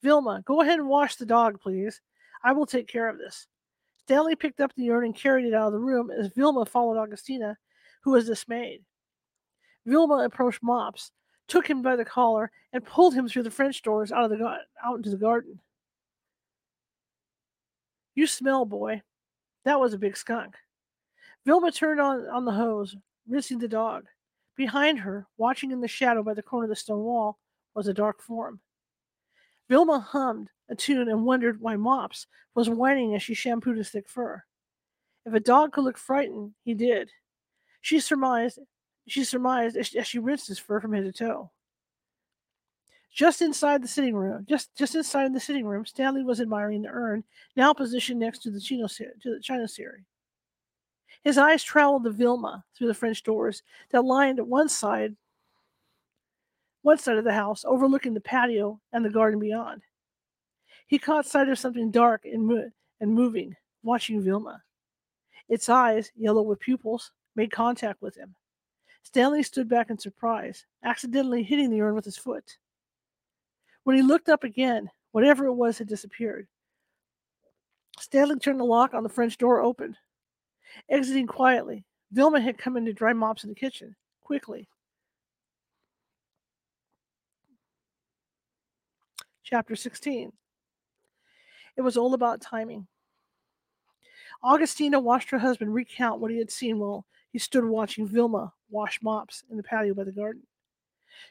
Vilma, 0.00 0.44
go 0.46 0.60
ahead 0.60 0.78
and 0.78 0.88
wash 0.88 1.16
the 1.16 1.26
dog, 1.26 1.60
please. 1.60 2.00
I 2.44 2.52
will 2.52 2.66
take 2.66 2.86
care 2.86 3.08
of 3.08 3.18
this. 3.18 3.48
Stanley 3.98 4.36
picked 4.36 4.60
up 4.60 4.72
the 4.76 4.92
urn 4.92 5.06
and 5.06 5.16
carried 5.16 5.46
it 5.46 5.52
out 5.52 5.66
of 5.66 5.72
the 5.72 5.80
room 5.80 6.12
as 6.12 6.30
Vilma 6.36 6.64
followed 6.64 7.02
Augustina, 7.02 7.58
who 8.04 8.12
was 8.12 8.26
dismayed. 8.26 8.84
Vilma 9.84 10.18
approached 10.18 10.62
Mops, 10.62 11.10
took 11.48 11.68
him 11.68 11.82
by 11.82 11.96
the 11.96 12.04
collar, 12.04 12.52
and 12.72 12.86
pulled 12.86 13.12
him 13.12 13.28
through 13.28 13.42
the 13.42 13.50
French 13.50 13.82
doors 13.82 14.12
out 14.12 14.30
of 14.30 14.38
the 14.38 14.58
out 14.84 14.96
into 14.96 15.10
the 15.10 15.16
garden. 15.16 15.58
You 18.14 18.28
smell, 18.28 18.66
boy. 18.66 19.02
That 19.64 19.80
was 19.80 19.94
a 19.94 19.98
big 19.98 20.16
skunk. 20.16 20.54
Vilma 21.44 21.72
turned 21.72 22.00
on, 22.00 22.28
on 22.28 22.44
the 22.44 22.52
hose, 22.52 22.94
rinsing 23.28 23.58
the 23.58 23.66
dog. 23.66 24.04
Behind 24.56 25.00
her, 25.00 25.26
watching 25.36 25.70
in 25.70 25.80
the 25.80 25.88
shadow 25.88 26.22
by 26.22 26.34
the 26.34 26.42
corner 26.42 26.64
of 26.64 26.70
the 26.70 26.76
stone 26.76 27.02
wall, 27.02 27.38
was 27.74 27.88
a 27.88 27.94
dark 27.94 28.22
form. 28.22 28.60
Vilma 29.68 29.98
hummed 29.98 30.48
a 30.68 30.74
tune 30.74 31.08
and 31.08 31.24
wondered 31.24 31.60
why 31.60 31.76
Mops 31.76 32.26
was 32.54 32.70
whining 32.70 33.14
as 33.14 33.22
she 33.22 33.34
shampooed 33.34 33.76
his 33.76 33.90
thick 33.90 34.08
fur. 34.08 34.42
If 35.26 35.34
a 35.34 35.40
dog 35.40 35.72
could 35.72 35.84
look 35.84 35.98
frightened, 35.98 36.52
he 36.64 36.74
did. 36.74 37.10
She 37.80 38.00
surmised 38.00 38.58
she 39.06 39.24
surmised 39.24 39.76
as 39.76 40.06
she 40.06 40.18
rinsed 40.18 40.48
his 40.48 40.58
fur 40.58 40.80
from 40.80 40.94
head 40.94 41.04
to 41.04 41.12
toe. 41.12 41.50
Just 43.12 43.42
inside 43.42 43.82
the 43.82 43.88
sitting 43.88 44.16
room, 44.16 44.44
just 44.48 44.74
just 44.76 44.94
inside 44.94 45.32
the 45.34 45.40
sitting 45.40 45.66
room, 45.66 45.84
Stanley 45.84 46.24
was 46.24 46.40
admiring 46.40 46.82
the 46.82 46.88
urn, 46.88 47.22
now 47.54 47.72
positioned 47.72 48.18
next 48.18 48.40
to 48.40 48.50
the 48.50 48.60
Chino 48.60 48.88
to 48.88 49.12
the 49.24 49.40
Chinoiserie. 49.40 50.04
His 51.24 51.38
eyes 51.38 51.64
traveled 51.64 52.04
to 52.04 52.10
Vilma 52.10 52.64
through 52.76 52.88
the 52.88 52.94
French 52.94 53.22
doors 53.22 53.62
that 53.90 54.04
lined 54.04 54.38
one 54.38 54.68
side 54.68 55.16
one 56.82 56.98
side 56.98 57.16
of 57.16 57.24
the 57.24 57.32
house, 57.32 57.64
overlooking 57.66 58.12
the 58.12 58.20
patio 58.20 58.78
and 58.92 59.02
the 59.02 59.10
garden 59.10 59.40
beyond. 59.40 59.80
He 60.86 60.98
caught 60.98 61.24
sight 61.24 61.48
of 61.48 61.58
something 61.58 61.90
dark 61.90 62.26
and, 62.26 62.46
mo- 62.46 62.70
and 63.00 63.10
moving, 63.10 63.56
watching 63.82 64.20
Vilma. 64.20 64.62
Its 65.48 65.70
eyes, 65.70 66.12
yellow 66.14 66.42
with 66.42 66.60
pupils, 66.60 67.10
made 67.36 67.50
contact 67.50 68.02
with 68.02 68.14
him. 68.14 68.34
Stanley 69.02 69.42
stood 69.42 69.66
back 69.66 69.88
in 69.88 69.98
surprise, 69.98 70.66
accidentally 70.82 71.42
hitting 71.42 71.70
the 71.70 71.80
urn 71.80 71.94
with 71.94 72.04
his 72.04 72.18
foot. 72.18 72.58
When 73.84 73.96
he 73.96 74.02
looked 74.02 74.28
up 74.28 74.44
again, 74.44 74.90
whatever 75.12 75.46
it 75.46 75.54
was 75.54 75.78
had 75.78 75.88
disappeared. 75.88 76.46
Stanley 77.98 78.38
turned 78.38 78.60
the 78.60 78.64
lock 78.64 78.92
on 78.92 79.02
the 79.02 79.08
French 79.08 79.38
door 79.38 79.62
open. 79.62 79.96
Exiting 80.88 81.26
quietly, 81.26 81.84
Vilma 82.12 82.40
had 82.40 82.58
come 82.58 82.76
in 82.76 82.84
to 82.84 82.92
dry 82.92 83.12
mops 83.12 83.44
in 83.44 83.50
the 83.50 83.54
kitchen, 83.54 83.94
quickly. 84.22 84.68
chapter 89.44 89.76
16. 89.76 90.32
It 91.76 91.82
was 91.82 91.96
all 91.96 92.14
about 92.14 92.40
timing. 92.40 92.86
Augustina 94.42 94.98
watched 94.98 95.30
her 95.30 95.38
husband 95.38 95.72
recount 95.72 96.20
what 96.20 96.30
he 96.30 96.38
had 96.38 96.50
seen 96.50 96.78
while 96.78 97.06
he 97.30 97.38
stood 97.38 97.64
watching 97.64 98.06
Vilma 98.06 98.52
wash 98.70 99.00
mops 99.02 99.44
in 99.50 99.56
the 99.56 99.62
patio 99.62 99.94
by 99.94 100.04
the 100.04 100.12
garden. 100.12 100.42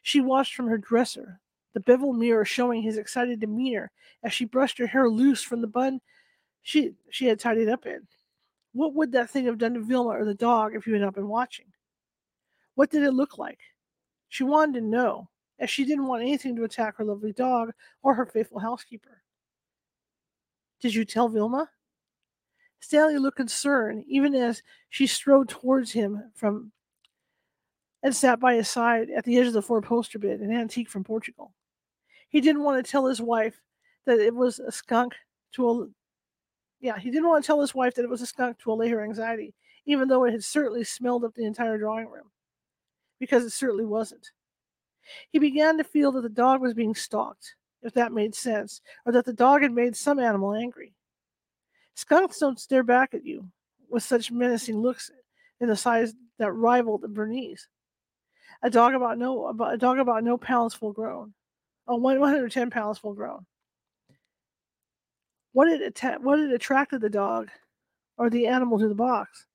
She 0.03 0.21
watched 0.21 0.55
from 0.55 0.67
her 0.67 0.77
dresser, 0.77 1.39
the 1.73 1.81
beveled 1.81 2.17
mirror 2.17 2.45
showing 2.45 2.81
his 2.81 2.97
excited 2.97 3.39
demeanor 3.39 3.91
as 4.23 4.31
she 4.31 4.45
brushed 4.45 4.77
her 4.77 4.87
hair 4.87 5.09
loose 5.09 5.43
from 5.43 5.59
the 5.59 5.67
bun 5.67 5.99
she, 6.61 6.93
she 7.09 7.25
had 7.25 7.39
tied 7.39 7.57
it 7.57 7.67
up 7.67 7.85
in. 7.85 8.07
What 8.73 8.93
would 8.95 9.11
that 9.13 9.29
thing 9.29 9.45
have 9.45 9.57
done 9.57 9.75
to 9.75 9.79
Vilma 9.79 10.09
or 10.09 10.25
the 10.25 10.33
dog 10.33 10.75
if 10.75 10.85
you 10.85 10.93
had 10.93 11.01
not 11.01 11.15
been 11.15 11.27
watching? 11.27 11.65
What 12.75 12.89
did 12.89 13.03
it 13.03 13.13
look 13.13 13.37
like? 13.37 13.59
She 14.29 14.43
wanted 14.43 14.79
to 14.79 14.85
know, 14.85 15.29
as 15.59 15.69
she 15.69 15.85
didn't 15.85 16.07
want 16.07 16.23
anything 16.23 16.55
to 16.55 16.63
attack 16.63 16.97
her 16.97 17.05
lovely 17.05 17.33
dog 17.33 17.71
or 18.01 18.15
her 18.15 18.25
faithful 18.25 18.59
housekeeper. 18.59 19.21
Did 20.81 20.95
you 20.95 21.05
tell 21.05 21.29
Vilma? 21.29 21.69
Stanley 22.79 23.17
looked 23.17 23.37
concerned, 23.37 24.03
even 24.07 24.35
as 24.35 24.61
she 24.89 25.07
strode 25.07 25.47
towards 25.49 25.91
him 25.91 26.31
from 26.35 26.71
and 28.01 28.13
sat 28.13 28.39
by 28.39 28.55
his 28.55 28.69
side 28.69 29.09
at 29.09 29.23
the 29.23 29.37
edge 29.37 29.47
of 29.47 29.53
the 29.53 29.61
four 29.61 29.81
poster 29.81 30.19
bed, 30.19 30.41
an 30.41 30.51
antique 30.51 30.89
from 30.89 31.05
Portugal. 31.05 31.53
He 32.29 32.41
didn't 32.41 32.63
want 32.63 32.83
to 32.83 32.91
tell 32.91 33.05
his 33.05 33.21
wife 33.21 33.61
that 34.05 34.19
it 34.19 34.35
was 34.35 34.59
a 34.59 34.71
skunk 34.71 35.13
to 35.53 35.69
a 35.69 35.87
yeah, 36.83 36.99
he 36.99 37.09
didn't 37.09 37.29
want 37.29 37.41
to 37.41 37.47
tell 37.47 37.61
his 37.61 37.73
wife 37.73 37.95
that 37.95 38.03
it 38.03 38.09
was 38.09 38.21
a 38.21 38.25
skunk 38.25 38.59
to 38.59 38.71
allay 38.71 38.89
her 38.89 39.01
anxiety, 39.01 39.53
even 39.85 40.09
though 40.09 40.25
it 40.25 40.33
had 40.33 40.43
certainly 40.43 40.83
smelled 40.83 41.23
up 41.23 41.33
the 41.33 41.45
entire 41.45 41.77
drawing 41.77 42.09
room. 42.09 42.29
Because 43.21 43.45
it 43.45 43.51
certainly 43.51 43.85
wasn't. 43.85 44.31
He 45.31 45.39
began 45.39 45.77
to 45.77 45.85
feel 45.85 46.11
that 46.11 46.21
the 46.21 46.29
dog 46.29 46.61
was 46.61 46.73
being 46.73 46.93
stalked, 46.93 47.55
if 47.83 47.93
that 47.93 48.11
made 48.11 48.35
sense, 48.35 48.81
or 49.05 49.13
that 49.13 49.23
the 49.23 49.31
dog 49.31 49.61
had 49.61 49.71
made 49.71 49.95
some 49.95 50.19
animal 50.19 50.53
angry. 50.53 50.93
Skunks 51.95 52.39
don't 52.39 52.59
stare 52.59 52.83
back 52.83 53.13
at 53.13 53.25
you 53.25 53.47
with 53.89 54.03
such 54.03 54.29
menacing 54.29 54.77
looks 54.77 55.09
in 55.61 55.69
the 55.69 55.77
size 55.77 56.13
that 56.37 56.51
rivaled 56.51 57.13
Bernese. 57.13 57.65
A 58.61 58.69
dog 58.69 58.93
about 58.93 59.17
no 59.17 59.47
about 59.47 59.73
a 59.73 59.77
dog 59.77 59.99
about 59.99 60.23
no 60.23 60.37
pounds 60.37 60.73
full 60.73 60.91
grown. 60.91 61.33
Oh, 61.87 61.95
110 61.95 62.69
pounds 62.69 62.97
full 62.97 63.13
grown. 63.13 63.45
What 65.53 65.69
atta- 65.69 66.19
what 66.19 66.39
had 66.39 66.51
attracted 66.51 67.01
the 67.01 67.09
dog 67.09 67.49
or 68.17 68.29
the 68.29 68.47
animal 68.47 68.79
to 68.79 68.87
the 68.87 68.95
box? 68.95 69.45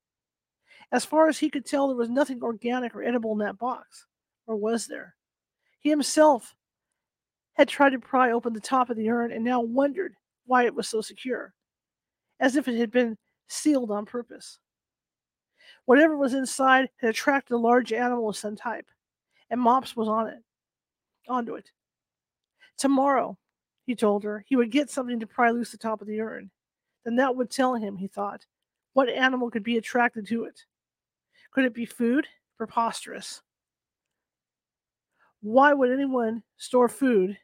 As 0.90 1.04
far 1.04 1.28
as 1.28 1.38
he 1.38 1.50
could 1.50 1.66
tell, 1.66 1.88
there 1.88 1.96
was 1.96 2.08
nothing 2.08 2.42
organic 2.42 2.94
or 2.94 3.02
edible 3.02 3.32
in 3.32 3.38
that 3.38 3.58
box. 3.58 4.06
Or 4.46 4.56
was 4.56 4.86
there? 4.86 5.14
He 5.80 5.90
himself 5.90 6.54
had 7.54 7.68
tried 7.68 7.90
to 7.90 7.98
pry 7.98 8.30
open 8.30 8.52
the 8.52 8.60
top 8.60 8.88
of 8.88 8.96
the 8.96 9.10
urn 9.10 9.32
and 9.32 9.44
now 9.44 9.60
wondered 9.60 10.14
why 10.46 10.64
it 10.64 10.74
was 10.74 10.88
so 10.88 11.00
secure, 11.00 11.52
as 12.40 12.56
if 12.56 12.68
it 12.68 12.78
had 12.78 12.90
been 12.90 13.18
sealed 13.48 13.90
on 13.90 14.06
purpose. 14.06 14.58
Whatever 15.84 16.16
was 16.16 16.34
inside 16.34 16.88
had 16.98 17.10
attracted 17.10 17.54
a 17.54 17.58
large 17.58 17.92
animal 17.92 18.28
of 18.28 18.36
some 18.36 18.56
type, 18.56 18.86
and 19.50 19.60
Mops 19.60 19.96
was 19.96 20.08
on 20.08 20.28
it, 20.28 20.42
onto 21.28 21.54
it. 21.56 21.70
Tomorrow, 22.76 23.36
he 23.88 23.94
told 23.94 24.22
her, 24.22 24.44
he 24.46 24.54
would 24.54 24.70
get 24.70 24.90
something 24.90 25.18
to 25.18 25.26
pry 25.26 25.50
loose 25.50 25.70
the 25.70 25.78
top 25.78 26.02
of 26.02 26.06
the 26.06 26.20
urn. 26.20 26.50
Then 27.06 27.16
that 27.16 27.34
would 27.34 27.50
tell 27.50 27.74
him, 27.74 27.96
he 27.96 28.06
thought, 28.06 28.44
what 28.92 29.08
animal 29.08 29.50
could 29.50 29.62
be 29.62 29.78
attracted 29.78 30.26
to 30.26 30.44
it. 30.44 30.66
Could 31.52 31.64
it 31.64 31.72
be 31.72 31.86
food? 31.86 32.26
Preposterous. 32.58 33.40
Why 35.40 35.72
would 35.72 35.90
anyone 35.90 36.42
store 36.58 36.90
food 36.90 37.38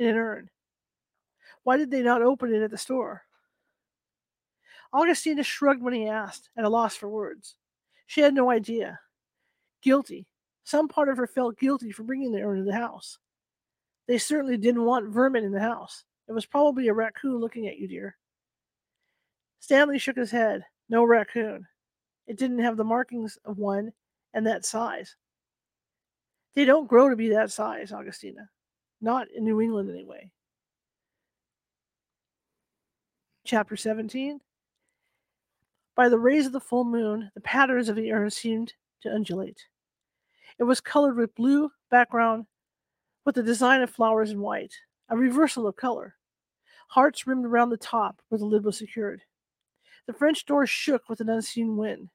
in 0.00 0.08
an 0.08 0.16
urn? 0.16 0.50
Why 1.62 1.76
did 1.76 1.92
they 1.92 2.02
not 2.02 2.20
open 2.20 2.52
it 2.52 2.60
at 2.60 2.72
the 2.72 2.76
store? 2.76 3.22
Augustina 4.92 5.44
shrugged 5.44 5.80
when 5.80 5.94
he 5.94 6.08
asked, 6.08 6.50
at 6.56 6.64
a 6.64 6.68
loss 6.68 6.96
for 6.96 7.08
words. 7.08 7.54
She 8.08 8.20
had 8.20 8.34
no 8.34 8.50
idea. 8.50 8.98
Guilty. 9.80 10.26
Some 10.64 10.88
part 10.88 11.08
of 11.08 11.18
her 11.18 11.28
felt 11.28 11.56
guilty 11.56 11.92
for 11.92 12.02
bringing 12.02 12.32
the 12.32 12.42
urn 12.42 12.58
to 12.58 12.64
the 12.64 12.74
house. 12.74 13.16
They 14.10 14.18
certainly 14.18 14.56
didn't 14.56 14.84
want 14.84 15.06
vermin 15.06 15.44
in 15.44 15.52
the 15.52 15.60
house. 15.60 16.02
It 16.26 16.32
was 16.32 16.44
probably 16.44 16.88
a 16.88 16.92
raccoon 16.92 17.36
looking 17.36 17.68
at 17.68 17.78
you, 17.78 17.86
dear. 17.86 18.16
Stanley 19.60 20.00
shook 20.00 20.16
his 20.16 20.32
head. 20.32 20.64
No 20.88 21.04
raccoon. 21.04 21.64
It 22.26 22.36
didn't 22.36 22.58
have 22.58 22.76
the 22.76 22.82
markings 22.82 23.38
of 23.44 23.58
one 23.58 23.92
and 24.34 24.44
that 24.48 24.64
size. 24.64 25.14
They 26.56 26.64
don't 26.64 26.88
grow 26.88 27.08
to 27.08 27.14
be 27.14 27.28
that 27.28 27.52
size, 27.52 27.92
Augustina. 27.92 28.50
Not 29.00 29.28
in 29.30 29.44
New 29.44 29.60
England, 29.60 29.88
anyway. 29.88 30.32
Chapter 33.44 33.76
17 33.76 34.40
By 35.94 36.08
the 36.08 36.18
rays 36.18 36.46
of 36.46 36.52
the 36.52 36.58
full 36.58 36.82
moon, 36.82 37.30
the 37.36 37.42
patterns 37.42 37.88
of 37.88 37.94
the 37.94 38.10
urn 38.10 38.30
seemed 38.30 38.74
to 39.02 39.14
undulate. 39.14 39.68
It 40.58 40.64
was 40.64 40.80
colored 40.80 41.16
with 41.16 41.32
blue 41.36 41.70
background 41.92 42.46
with 43.30 43.36
the 43.36 43.42
design 43.44 43.80
of 43.80 43.88
flowers 43.88 44.32
in 44.32 44.40
white, 44.40 44.74
a 45.08 45.16
reversal 45.16 45.68
of 45.68 45.76
color. 45.76 46.16
Hearts 46.88 47.28
rimmed 47.28 47.46
around 47.46 47.70
the 47.70 47.76
top 47.76 48.20
where 48.28 48.40
the 48.40 48.44
lid 48.44 48.64
was 48.64 48.76
secured. 48.76 49.22
The 50.08 50.12
French 50.12 50.44
door 50.46 50.66
shook 50.66 51.08
with 51.08 51.20
an 51.20 51.28
unseen 51.28 51.76
wind, 51.76 52.08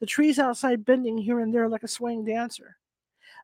the 0.00 0.06
trees 0.06 0.38
outside 0.38 0.86
bending 0.86 1.18
here 1.18 1.40
and 1.40 1.52
there 1.52 1.68
like 1.68 1.82
a 1.82 1.88
swaying 1.88 2.24
dancer. 2.24 2.78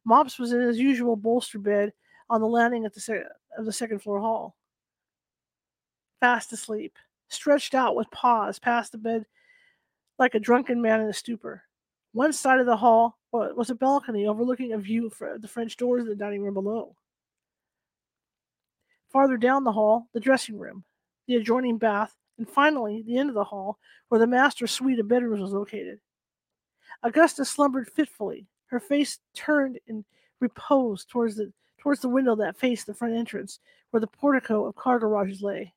Mops 0.06 0.38
was 0.38 0.54
in 0.54 0.62
his 0.62 0.78
usual 0.78 1.14
bolster 1.14 1.58
bed 1.58 1.92
on 2.30 2.40
the 2.40 2.46
landing 2.46 2.86
at 2.86 2.94
the 2.94 3.00
se- 3.00 3.24
of 3.58 3.66
the 3.66 3.72
second 3.74 3.98
floor 3.98 4.18
hall, 4.18 4.56
fast 6.18 6.50
asleep, 6.54 6.96
stretched 7.28 7.74
out 7.74 7.94
with 7.94 8.10
paws 8.10 8.58
past 8.58 8.90
the 8.90 8.96
bed 8.96 9.26
like 10.18 10.34
a 10.34 10.40
drunken 10.40 10.80
man 10.80 11.02
in 11.02 11.08
a 11.08 11.12
stupor. 11.12 11.62
One 12.12 12.32
side 12.32 12.58
of 12.58 12.64
the 12.64 12.78
hall 12.78 13.18
was 13.32 13.68
a 13.68 13.74
balcony 13.74 14.26
overlooking 14.26 14.72
a 14.72 14.78
view 14.78 15.08
of 15.08 15.42
the 15.42 15.48
French 15.48 15.76
doors 15.76 16.04
of 16.04 16.08
the 16.08 16.16
dining 16.16 16.42
room 16.42 16.54
below. 16.54 16.96
Farther 19.12 19.36
down 19.36 19.62
the 19.62 19.72
hall, 19.72 20.08
the 20.14 20.20
dressing 20.20 20.58
room, 20.58 20.84
the 21.26 21.36
adjoining 21.36 21.76
bath, 21.76 22.16
and 22.38 22.48
finally 22.48 23.02
the 23.02 23.18
end 23.18 23.28
of 23.28 23.34
the 23.34 23.44
hall 23.44 23.78
where 24.08 24.18
the 24.18 24.26
master 24.26 24.66
suite 24.66 24.98
of 24.98 25.08
bedrooms 25.08 25.42
was 25.42 25.52
located. 25.52 26.00
Augusta 27.02 27.44
slumbered 27.44 27.90
fitfully, 27.90 28.46
her 28.66 28.80
face 28.80 29.18
turned 29.34 29.78
in 29.86 30.04
repose 30.40 31.04
towards 31.04 31.36
the 31.36 31.52
towards 31.78 32.00
the 32.00 32.08
window 32.08 32.34
that 32.36 32.56
faced 32.56 32.86
the 32.86 32.94
front 32.94 33.14
entrance, 33.14 33.58
where 33.90 34.00
the 34.00 34.06
portico 34.06 34.64
of 34.64 34.76
car 34.76 34.98
garages 34.98 35.42
lay. 35.42 35.74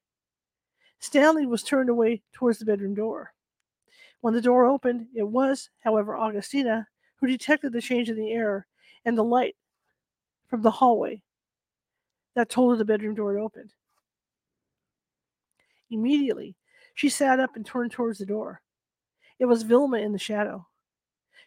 Stanley 1.00 1.46
was 1.46 1.64
turned 1.64 1.90
away 1.90 2.22
towards 2.32 2.60
the 2.60 2.66
bedroom 2.66 2.94
door. 2.94 3.34
When 4.22 4.34
the 4.34 4.42
door 4.42 4.66
opened, 4.66 5.08
it 5.14 5.28
was, 5.28 5.70
however, 5.80 6.16
Augustina 6.16 6.88
who 7.18 7.28
detected 7.28 7.74
the 7.74 7.82
change 7.82 8.10
in 8.10 8.16
the 8.16 8.32
air 8.32 8.68
and 9.04 9.18
the 9.18 9.24
light 9.24 9.56
from 10.48 10.62
the 10.62 10.72
hallway 10.72 11.22
that 12.36 12.50
told 12.50 12.72
her 12.72 12.78
the 12.78 12.86
bedroom 12.86 13.16
door 13.16 13.34
had 13.34 13.42
opened. 13.42 13.74
Immediately, 15.90 16.56
she 16.94 17.10
sat 17.10 17.40
up 17.40 17.56
and 17.56 17.66
turned 17.66 17.92
towards 17.92 18.20
the 18.20 18.26
door. 18.26 18.62
It 19.40 19.46
was 19.46 19.64
Vilma 19.64 19.98
in 19.98 20.12
the 20.12 20.20
shadow. 20.20 20.66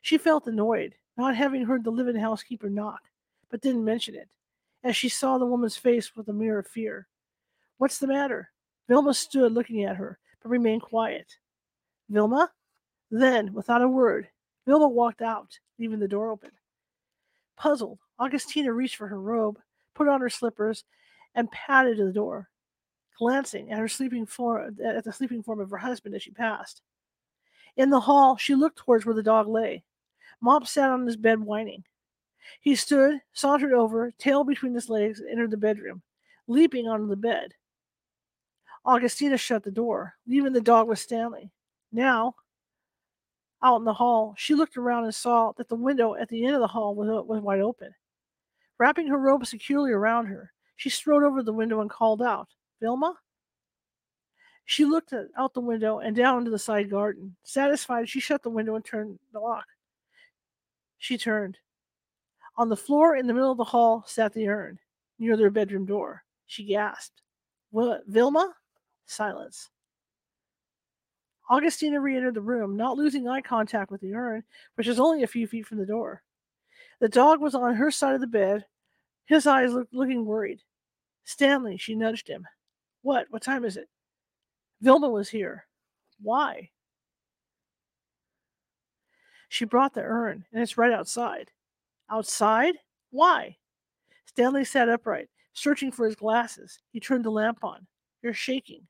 She 0.02 0.18
felt 0.18 0.46
annoyed, 0.46 0.94
not 1.16 1.36
having 1.36 1.64
heard 1.64 1.84
the 1.84 1.90
live-in 1.90 2.16
housekeeper 2.16 2.70
knock, 2.70 3.00
but 3.50 3.60
didn't 3.60 3.84
mention 3.84 4.14
it, 4.14 4.28
as 4.84 4.96
she 4.96 5.08
saw 5.08 5.38
the 5.38 5.46
woman's 5.46 5.76
face 5.76 6.14
with 6.14 6.28
a 6.28 6.32
mirror 6.32 6.60
of 6.60 6.66
fear. 6.66 7.08
What's 7.78 7.98
the 7.98 8.06
matter? 8.06 8.50
Vilma 8.88 9.14
stood 9.14 9.52
looking 9.52 9.84
at 9.84 9.96
her, 9.96 10.18
but 10.42 10.50
remained 10.50 10.82
quiet. 10.82 11.36
Vilma? 12.08 12.50
Then, 13.10 13.52
without 13.52 13.82
a 13.82 13.88
word, 13.88 14.28
Vilma 14.66 14.88
walked 14.88 15.22
out, 15.22 15.58
leaving 15.78 15.98
the 15.98 16.08
door 16.08 16.30
open. 16.30 16.50
Puzzled, 17.56 17.98
Augustina 18.18 18.72
reached 18.72 18.96
for 18.96 19.08
her 19.08 19.20
robe, 19.20 19.58
put 19.98 20.08
on 20.08 20.20
her 20.20 20.30
slippers, 20.30 20.84
and 21.34 21.50
padded 21.50 21.98
to 21.98 22.04
the 22.04 22.12
door, 22.12 22.48
glancing 23.18 23.72
at 23.72 23.78
her 23.78 23.88
sleeping 23.88 24.24
form 24.24 24.78
at 24.82 25.04
the 25.04 25.12
sleeping 25.12 25.42
form 25.42 25.60
of 25.60 25.70
her 25.70 25.76
husband 25.76 26.14
as 26.14 26.22
she 26.22 26.30
passed. 26.30 26.80
In 27.76 27.90
the 27.90 28.00
hall, 28.00 28.36
she 28.36 28.54
looked 28.54 28.78
towards 28.78 29.04
where 29.04 29.14
the 29.14 29.22
dog 29.22 29.48
lay. 29.48 29.84
Mop 30.40 30.66
sat 30.66 30.88
on 30.88 31.04
his 31.04 31.16
bed 31.16 31.40
whining. 31.40 31.84
He 32.60 32.76
stood, 32.76 33.20
sauntered 33.32 33.72
over, 33.72 34.12
tail 34.18 34.44
between 34.44 34.72
his 34.72 34.88
legs, 34.88 35.20
and 35.20 35.28
entered 35.28 35.50
the 35.50 35.56
bedroom, 35.56 36.02
leaping 36.46 36.88
onto 36.88 37.08
the 37.08 37.16
bed. 37.16 37.54
Augustina 38.86 39.36
shut 39.36 39.64
the 39.64 39.70
door, 39.70 40.14
leaving 40.26 40.52
the 40.52 40.60
dog 40.60 40.88
with 40.88 40.98
Stanley. 40.98 41.50
Now, 41.92 42.36
out 43.62 43.78
in 43.78 43.84
the 43.84 43.92
hall, 43.92 44.34
she 44.38 44.54
looked 44.54 44.76
around 44.76 45.04
and 45.04 45.14
saw 45.14 45.52
that 45.56 45.68
the 45.68 45.74
window 45.74 46.14
at 46.14 46.28
the 46.28 46.46
end 46.46 46.54
of 46.54 46.60
the 46.60 46.68
hall 46.68 46.94
was, 46.94 47.08
uh, 47.08 47.22
was 47.22 47.40
wide 47.40 47.60
open. 47.60 47.92
Wrapping 48.78 49.08
her 49.08 49.18
robe 49.18 49.44
securely 49.46 49.92
around 49.92 50.26
her, 50.26 50.52
she 50.76 50.88
strode 50.88 51.24
over 51.24 51.42
the 51.42 51.52
window 51.52 51.80
and 51.80 51.90
called 51.90 52.22
out, 52.22 52.48
Vilma? 52.80 53.14
She 54.64 54.84
looked 54.84 55.12
out 55.36 55.54
the 55.54 55.60
window 55.60 55.98
and 55.98 56.14
down 56.14 56.38
into 56.38 56.50
the 56.50 56.58
side 56.58 56.90
garden. 56.90 57.34
Satisfied, 57.42 58.08
she 58.08 58.20
shut 58.20 58.42
the 58.42 58.50
window 58.50 58.76
and 58.76 58.84
turned 58.84 59.18
the 59.32 59.40
lock. 59.40 59.64
She 60.98 61.16
turned. 61.16 61.58
On 62.56 62.68
the 62.68 62.76
floor 62.76 63.16
in 63.16 63.26
the 63.26 63.32
middle 63.32 63.50
of 63.50 63.56
the 63.56 63.64
hall 63.64 64.04
sat 64.06 64.32
the 64.32 64.48
urn, 64.48 64.78
near 65.18 65.36
their 65.36 65.50
bedroom 65.50 65.86
door. 65.86 66.22
She 66.46 66.64
gasped. 66.64 67.22
What, 67.70 68.02
Vilma? 68.06 68.54
Silence. 69.06 69.70
Augustina 71.50 72.00
re 72.00 72.16
entered 72.16 72.34
the 72.34 72.40
room, 72.40 72.76
not 72.76 72.96
losing 72.96 73.26
eye 73.26 73.40
contact 73.40 73.90
with 73.90 74.02
the 74.02 74.14
urn, 74.14 74.44
which 74.74 74.86
was 74.86 75.00
only 75.00 75.22
a 75.22 75.26
few 75.26 75.46
feet 75.46 75.66
from 75.66 75.78
the 75.78 75.86
door. 75.86 76.22
The 77.00 77.08
dog 77.08 77.40
was 77.40 77.54
on 77.54 77.74
her 77.74 77.90
side 77.90 78.14
of 78.14 78.20
the 78.20 78.26
bed, 78.26 78.64
his 79.26 79.46
eyes 79.46 79.72
look, 79.72 79.88
looking 79.92 80.24
worried. 80.24 80.60
Stanley, 81.24 81.76
she 81.76 81.94
nudged 81.94 82.26
him. 82.26 82.46
What? 83.02 83.26
What 83.30 83.42
time 83.42 83.64
is 83.64 83.76
it? 83.76 83.88
Vilma 84.80 85.08
was 85.08 85.28
here. 85.28 85.66
Why? 86.20 86.70
She 89.48 89.64
brought 89.64 89.94
the 89.94 90.02
urn, 90.02 90.44
and 90.52 90.62
it's 90.62 90.78
right 90.78 90.92
outside. 90.92 91.50
Outside? 92.10 92.74
Why? 93.10 93.56
Stanley 94.26 94.64
sat 94.64 94.88
upright, 94.88 95.28
searching 95.52 95.92
for 95.92 96.06
his 96.06 96.16
glasses. 96.16 96.80
He 96.92 97.00
turned 97.00 97.24
the 97.24 97.30
lamp 97.30 97.62
on. 97.62 97.86
You're 98.22 98.34
shaking. 98.34 98.86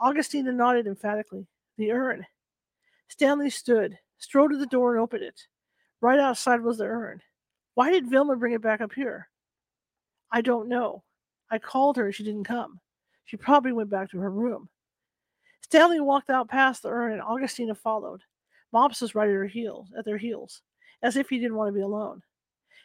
Augustina 0.00 0.52
nodded 0.52 0.86
emphatically. 0.86 1.46
The 1.78 1.92
urn. 1.92 2.26
Stanley 3.08 3.50
stood, 3.50 3.98
strode 4.18 4.52
to 4.52 4.58
the 4.58 4.66
door, 4.66 4.94
and 4.94 5.02
opened 5.02 5.22
it. 5.22 5.40
Right 6.02 6.18
outside 6.18 6.60
was 6.60 6.78
the 6.78 6.84
urn. 6.84 7.22
Why 7.74 7.92
did 7.92 8.10
Vilma 8.10 8.34
bring 8.34 8.52
it 8.52 8.60
back 8.60 8.80
up 8.80 8.92
here? 8.92 9.28
I 10.32 10.40
don't 10.40 10.68
know. 10.68 11.04
I 11.48 11.58
called 11.58 11.96
her 11.96 12.06
and 12.06 12.14
she 12.14 12.24
didn't 12.24 12.44
come. 12.44 12.80
She 13.24 13.36
probably 13.36 13.72
went 13.72 13.88
back 13.88 14.10
to 14.10 14.18
her 14.18 14.30
room. 14.30 14.68
Stanley 15.60 16.00
walked 16.00 16.28
out 16.28 16.48
past 16.48 16.82
the 16.82 16.88
urn 16.88 17.12
and 17.12 17.22
Augustina 17.22 17.74
followed. 17.74 18.22
Mops 18.72 19.00
was 19.00 19.14
right 19.14 19.28
at 19.28 19.34
her 19.34 19.46
heels, 19.46 19.92
at 19.96 20.04
their 20.04 20.18
heels, 20.18 20.62
as 21.02 21.16
if 21.16 21.28
he 21.28 21.38
didn't 21.38 21.56
want 21.56 21.68
to 21.68 21.72
be 21.72 21.82
alone. 21.82 22.20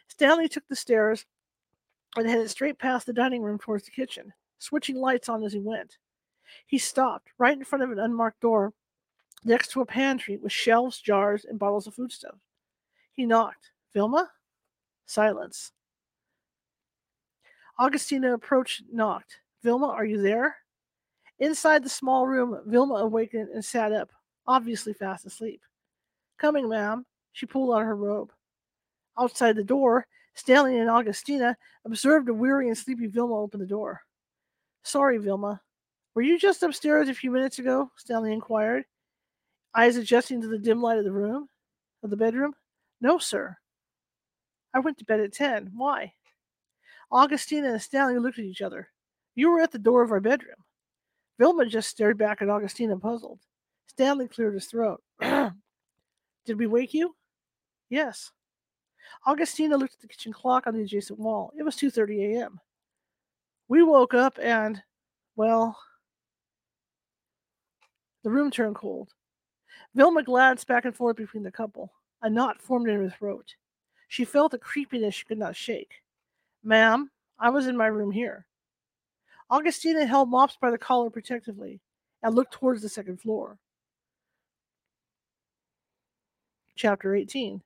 Stanley 0.06 0.48
took 0.48 0.66
the 0.68 0.76
stairs 0.76 1.26
and 2.16 2.28
headed 2.28 2.48
straight 2.48 2.78
past 2.78 3.06
the 3.06 3.12
dining 3.12 3.42
room 3.42 3.58
towards 3.58 3.84
the 3.84 3.90
kitchen, 3.90 4.32
switching 4.60 4.96
lights 4.96 5.28
on 5.28 5.42
as 5.42 5.52
he 5.52 5.60
went. 5.60 5.98
He 6.66 6.78
stopped 6.78 7.30
right 7.36 7.58
in 7.58 7.64
front 7.64 7.82
of 7.82 7.90
an 7.90 7.98
unmarked 7.98 8.40
door 8.40 8.72
next 9.44 9.72
to 9.72 9.80
a 9.80 9.86
pantry 9.86 10.36
with 10.36 10.52
shelves, 10.52 11.00
jars, 11.00 11.44
and 11.44 11.58
bottles 11.58 11.88
of 11.88 11.94
foodstuff. 11.94 12.38
He 13.18 13.26
knocked. 13.26 13.72
Vilma? 13.92 14.30
Silence. 15.06 15.72
Augustina 17.76 18.32
approached, 18.32 18.84
knocked. 18.92 19.40
Vilma, 19.64 19.88
are 19.88 20.04
you 20.04 20.22
there? 20.22 20.54
Inside 21.40 21.82
the 21.82 21.88
small 21.88 22.28
room, 22.28 22.60
Vilma 22.66 22.94
awakened 22.94 23.48
and 23.48 23.64
sat 23.64 23.90
up, 23.90 24.12
obviously 24.46 24.92
fast 24.92 25.26
asleep. 25.26 25.60
Coming, 26.38 26.68
ma'am. 26.68 27.04
She 27.32 27.44
pulled 27.44 27.74
on 27.74 27.84
her 27.84 27.96
robe. 27.96 28.30
Outside 29.18 29.56
the 29.56 29.64
door, 29.64 30.06
Stanley 30.34 30.78
and 30.78 30.88
Augustina 30.88 31.56
observed 31.84 32.28
a 32.28 32.32
weary 32.34 32.68
and 32.68 32.78
sleepy 32.78 33.08
Vilma 33.08 33.36
open 33.36 33.58
the 33.58 33.66
door. 33.66 34.00
Sorry, 34.84 35.18
Vilma. 35.18 35.60
Were 36.14 36.22
you 36.22 36.38
just 36.38 36.62
upstairs 36.62 37.08
a 37.08 37.14
few 37.14 37.32
minutes 37.32 37.58
ago? 37.58 37.90
Stanley 37.96 38.32
inquired, 38.32 38.84
eyes 39.74 39.96
adjusting 39.96 40.40
to 40.40 40.46
the 40.46 40.56
dim 40.56 40.80
light 40.80 40.98
of 40.98 41.04
the 41.04 41.10
room, 41.10 41.48
of 42.04 42.10
the 42.10 42.16
bedroom. 42.16 42.54
No, 43.00 43.18
sir. 43.18 43.56
I 44.74 44.80
went 44.80 44.98
to 44.98 45.04
bed 45.04 45.20
at 45.20 45.32
ten. 45.32 45.70
Why? 45.74 46.12
Augustina 47.10 47.72
and 47.72 47.82
Stanley 47.82 48.18
looked 48.18 48.38
at 48.38 48.44
each 48.44 48.62
other. 48.62 48.88
You 49.34 49.50
were 49.50 49.60
at 49.60 49.72
the 49.72 49.78
door 49.78 50.02
of 50.02 50.10
our 50.10 50.20
bedroom. 50.20 50.56
Vilma 51.38 51.66
just 51.66 51.88
stared 51.88 52.18
back 52.18 52.42
at 52.42 52.50
Augustina, 52.50 52.98
puzzled. 52.98 53.38
Stanley 53.86 54.28
cleared 54.28 54.54
his 54.54 54.66
throat. 54.66 55.02
Did 55.20 56.58
we 56.58 56.66
wake 56.66 56.92
you? 56.92 57.14
Yes. 57.88 58.32
Augustina 59.26 59.76
looked 59.76 59.94
at 59.94 60.00
the 60.00 60.08
kitchen 60.08 60.32
clock 60.32 60.66
on 60.66 60.74
the 60.74 60.82
adjacent 60.82 61.18
wall. 61.18 61.52
It 61.56 61.62
was 61.62 61.76
2:30 61.76 62.34
a.m. 62.34 62.60
We 63.68 63.82
woke 63.82 64.14
up 64.14 64.38
and, 64.40 64.82
well, 65.36 65.78
the 68.24 68.30
room 68.30 68.50
turned 68.50 68.76
cold. 68.76 69.10
Vilma 69.94 70.22
glanced 70.22 70.66
back 70.66 70.84
and 70.84 70.94
forth 70.94 71.16
between 71.16 71.42
the 71.42 71.52
couple. 71.52 71.92
A 72.22 72.30
knot 72.30 72.60
formed 72.60 72.88
in 72.88 72.96
her 72.96 73.10
throat. 73.10 73.54
She 74.08 74.24
felt 74.24 74.54
a 74.54 74.58
creepiness 74.58 75.14
she 75.14 75.24
could 75.24 75.38
not 75.38 75.54
shake. 75.54 76.02
Ma'am, 76.62 77.10
I 77.38 77.50
was 77.50 77.66
in 77.66 77.76
my 77.76 77.86
room 77.86 78.10
here. 78.10 78.46
Augustina 79.50 80.04
held 80.06 80.28
Mops 80.28 80.56
by 80.60 80.70
the 80.70 80.78
collar 80.78 81.10
protectively 81.10 81.80
and 82.22 82.34
looked 82.34 82.52
towards 82.52 82.82
the 82.82 82.88
second 82.88 83.20
floor. 83.20 83.58
Chapter 86.74 87.14
18 87.14 87.62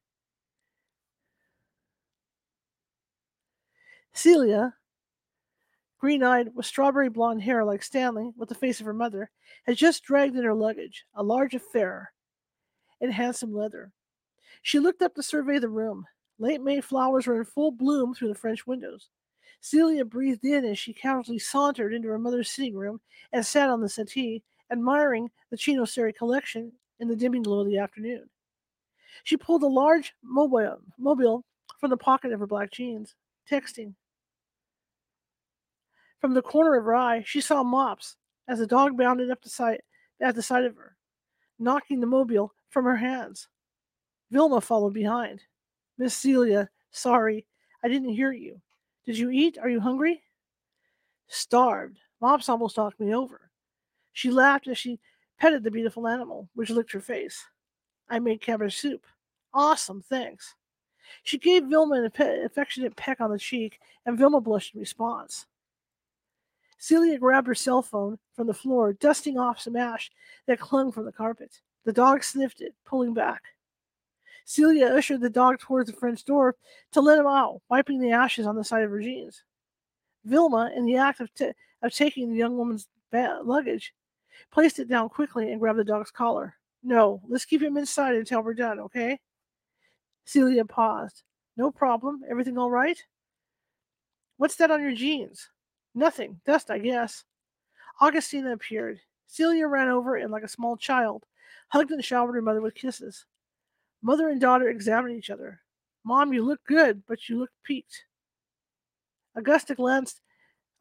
Celia, 4.15 4.75
green 5.99 6.23
eyed, 6.23 6.55
with 6.55 6.67
strawberry 6.67 7.09
blonde 7.09 7.43
hair 7.43 7.65
like 7.65 7.83
Stanley, 7.83 8.31
with 8.37 8.49
the 8.49 8.55
face 8.55 8.81
of 8.81 8.87
her 8.87 8.93
mother, 8.93 9.31
had 9.65 9.77
just 9.77 10.03
dragged 10.03 10.37
in 10.37 10.45
her 10.45 10.55
luggage, 10.55 11.07
a 11.15 11.23
large 11.23 11.55
affair 11.55 12.13
in 13.01 13.11
handsome 13.11 13.55
leather. 13.55 13.91
She 14.63 14.79
looked 14.79 15.03
up 15.03 15.15
to 15.15 15.23
survey 15.23 15.59
the 15.59 15.69
room. 15.69 16.07
Late 16.39 16.63
May 16.63 16.81
flowers 16.81 17.27
were 17.27 17.39
in 17.39 17.45
full 17.45 17.73
bloom 17.73 18.15
through 18.15 18.29
the 18.29 18.35
French 18.35 18.67
windows. 18.67 19.09
Celia 19.61 20.05
breathed 20.05 20.45
in 20.45 20.65
as 20.65 20.79
she 20.79 20.93
casually 20.93 21.39
sauntered 21.39 21.93
into 21.93 22.09
her 22.09 22.19
mother's 22.19 22.51
sitting 22.51 22.75
room 22.75 23.01
and 23.33 23.45
sat 23.45 23.69
on 23.69 23.81
the 23.81 23.89
settee, 23.89 24.43
admiring 24.71 25.31
the 25.51 25.57
chinoiserie 25.57 26.17
collection 26.17 26.73
in 26.99 27.09
the 27.09 27.17
dimming 27.17 27.43
glow 27.43 27.61
of 27.61 27.67
the 27.67 27.79
afternoon. 27.79 28.29
She 29.25 29.37
pulled 29.37 29.63
a 29.63 29.69
large 29.69 30.15
mobile, 30.23 30.79
mobile 30.99 31.45
from 31.79 31.91
the 31.91 31.97
pocket 31.97 32.33
of 32.33 32.41
her 32.41 32.47
black 32.47 32.71
jeans, 32.71 33.15
texting. 33.51 33.95
From 36.21 36.35
the 36.35 36.43
corner 36.43 36.77
of 36.77 36.85
her 36.85 36.95
eye, 36.95 37.23
she 37.27 37.41
saw 37.41 37.63
Mops 37.63 38.17
as 38.49 38.59
the 38.59 38.67
dog 38.67 38.97
bounded 38.97 39.31
up 39.31 39.43
the 39.43 39.49
side 39.49 39.81
at 40.21 40.35
the 40.35 40.43
sight 40.43 40.65
of 40.65 40.77
her, 40.77 40.97
knocking 41.59 42.01
the 42.01 42.07
mobile 42.07 42.53
from 42.69 42.85
her 42.85 42.97
hands. 42.97 43.49
Vilma 44.33 44.63
followed 44.63 44.95
behind. 44.95 45.43
Miss 45.99 46.15
Celia, 46.15 46.71
sorry, 46.91 47.45
I 47.85 47.89
didn't 47.89 48.15
hear 48.15 48.33
you. 48.33 48.61
Did 49.05 49.19
you 49.19 49.31
eat? 49.31 49.59
Are 49.59 49.69
you 49.69 49.79
hungry? 49.79 50.23
Starved. 51.29 51.99
Mops 52.21 52.49
almost 52.49 52.79
knocked 52.79 52.99
me 52.99 53.15
over. 53.15 53.51
She 54.15 54.31
laughed 54.31 54.69
as 54.69 54.79
she 54.79 54.99
petted 55.39 55.63
the 55.63 55.71
beautiful 55.71 56.09
animal, 56.09 56.49
which 56.55 56.71
licked 56.71 56.93
her 56.93 57.01
face. 57.01 57.45
I 58.09 58.21
made 58.21 58.41
cabbage 58.41 58.79
soup. 58.79 59.05
Awesome, 59.53 60.01
thanks. 60.01 60.55
She 61.25 61.37
gave 61.37 61.65
Vilma 61.65 61.97
an 61.97 62.11
affectionate 62.45 62.97
peck 62.97 63.21
on 63.21 63.31
the 63.31 63.39
cheek, 63.39 63.81
and 64.07 64.17
Vilma 64.17 64.41
blushed 64.41 64.75
in 64.75 64.81
response. 64.81 65.47
Celia 66.79 67.19
grabbed 67.19 67.49
her 67.49 67.55
cell 67.55 67.83
phone 67.83 68.19
from 68.35 68.47
the 68.47 68.55
floor, 68.55 68.95
dusting 68.95 69.39
off 69.39 69.61
some 69.61 69.77
ash 69.77 70.11
that 70.47 70.59
clung 70.59 70.91
from 70.91 71.05
the 71.05 71.13
carpet. 71.13 71.61
The 71.85 71.93
dog 71.93 72.25
sniffed 72.25 72.63
it, 72.63 72.75
pulling 72.87 73.13
back. 73.13 73.43
Celia 74.45 74.87
ushered 74.87 75.21
the 75.21 75.31
dog 75.31 75.59
towards 75.59 75.91
the 75.91 75.97
French 75.97 76.25
door 76.25 76.57
to 76.93 77.01
let 77.01 77.19
him 77.19 77.27
out, 77.27 77.61
wiping 77.69 78.01
the 78.01 78.13
ashes 78.13 78.47
on 78.47 78.57
the 78.57 78.65
side 78.65 78.83
of 78.83 78.91
her 78.91 79.01
jeans. 79.01 79.45
Vilma, 80.25 80.71
in 80.77 80.85
the 80.85 80.97
act 80.97 81.21
of, 81.21 81.33
t- 81.35 81.53
of 81.83 81.93
taking 81.93 82.31
the 82.31 82.37
young 82.37 82.57
woman's 82.57 82.89
ba- 83.11 83.41
luggage, 83.43 83.95
placed 84.51 84.79
it 84.79 84.89
down 84.89 85.09
quickly 85.09 85.51
and 85.51 85.61
grabbed 85.61 85.79
the 85.79 85.85
dog's 85.85 86.11
collar. 86.11 86.55
No, 86.83 87.21
let's 87.29 87.45
keep 87.45 87.63
him 87.63 87.77
inside 87.77 88.17
until 88.17 88.43
we're 88.43 88.55
done, 88.55 88.81
okay? 88.81 89.19
Celia 90.25 90.65
paused. 90.65 91.23
No 91.57 91.71
problem. 91.71 92.23
Everything 92.29 92.59
all 92.59 92.71
right? 92.71 92.99
What's 94.37 94.57
that 94.57 94.71
on 94.71 94.83
your 94.83 94.95
jeans? 94.95 95.49
Nothing. 95.95 96.41
Dust, 96.47 96.71
I 96.71 96.79
guess. 96.79 97.25
Augustina 98.01 98.53
appeared. 98.53 99.01
Celia 99.27 99.67
ran 99.69 99.89
over 99.89 100.17
and, 100.17 100.33
like 100.33 100.43
a 100.43 100.49
small 100.49 100.77
child, 100.77 101.25
hugged 101.69 101.91
and 101.91 102.05
showered 102.05 102.35
her 102.35 102.43
mother 102.43 102.61
with 102.61 102.75
kisses. 102.75 103.27
Mother 104.03 104.29
and 104.29 104.41
daughter 104.41 104.69
examined 104.69 105.17
each 105.17 105.31
other. 105.31 105.61
Mom, 106.05 106.33
you 106.33 106.45
look 106.45 106.61
good, 106.67 107.03
but 107.07 107.29
you 107.29 107.39
look 107.39 107.51
peaked. 107.65 108.05
Augusta 109.37 109.75
glanced 109.75 110.21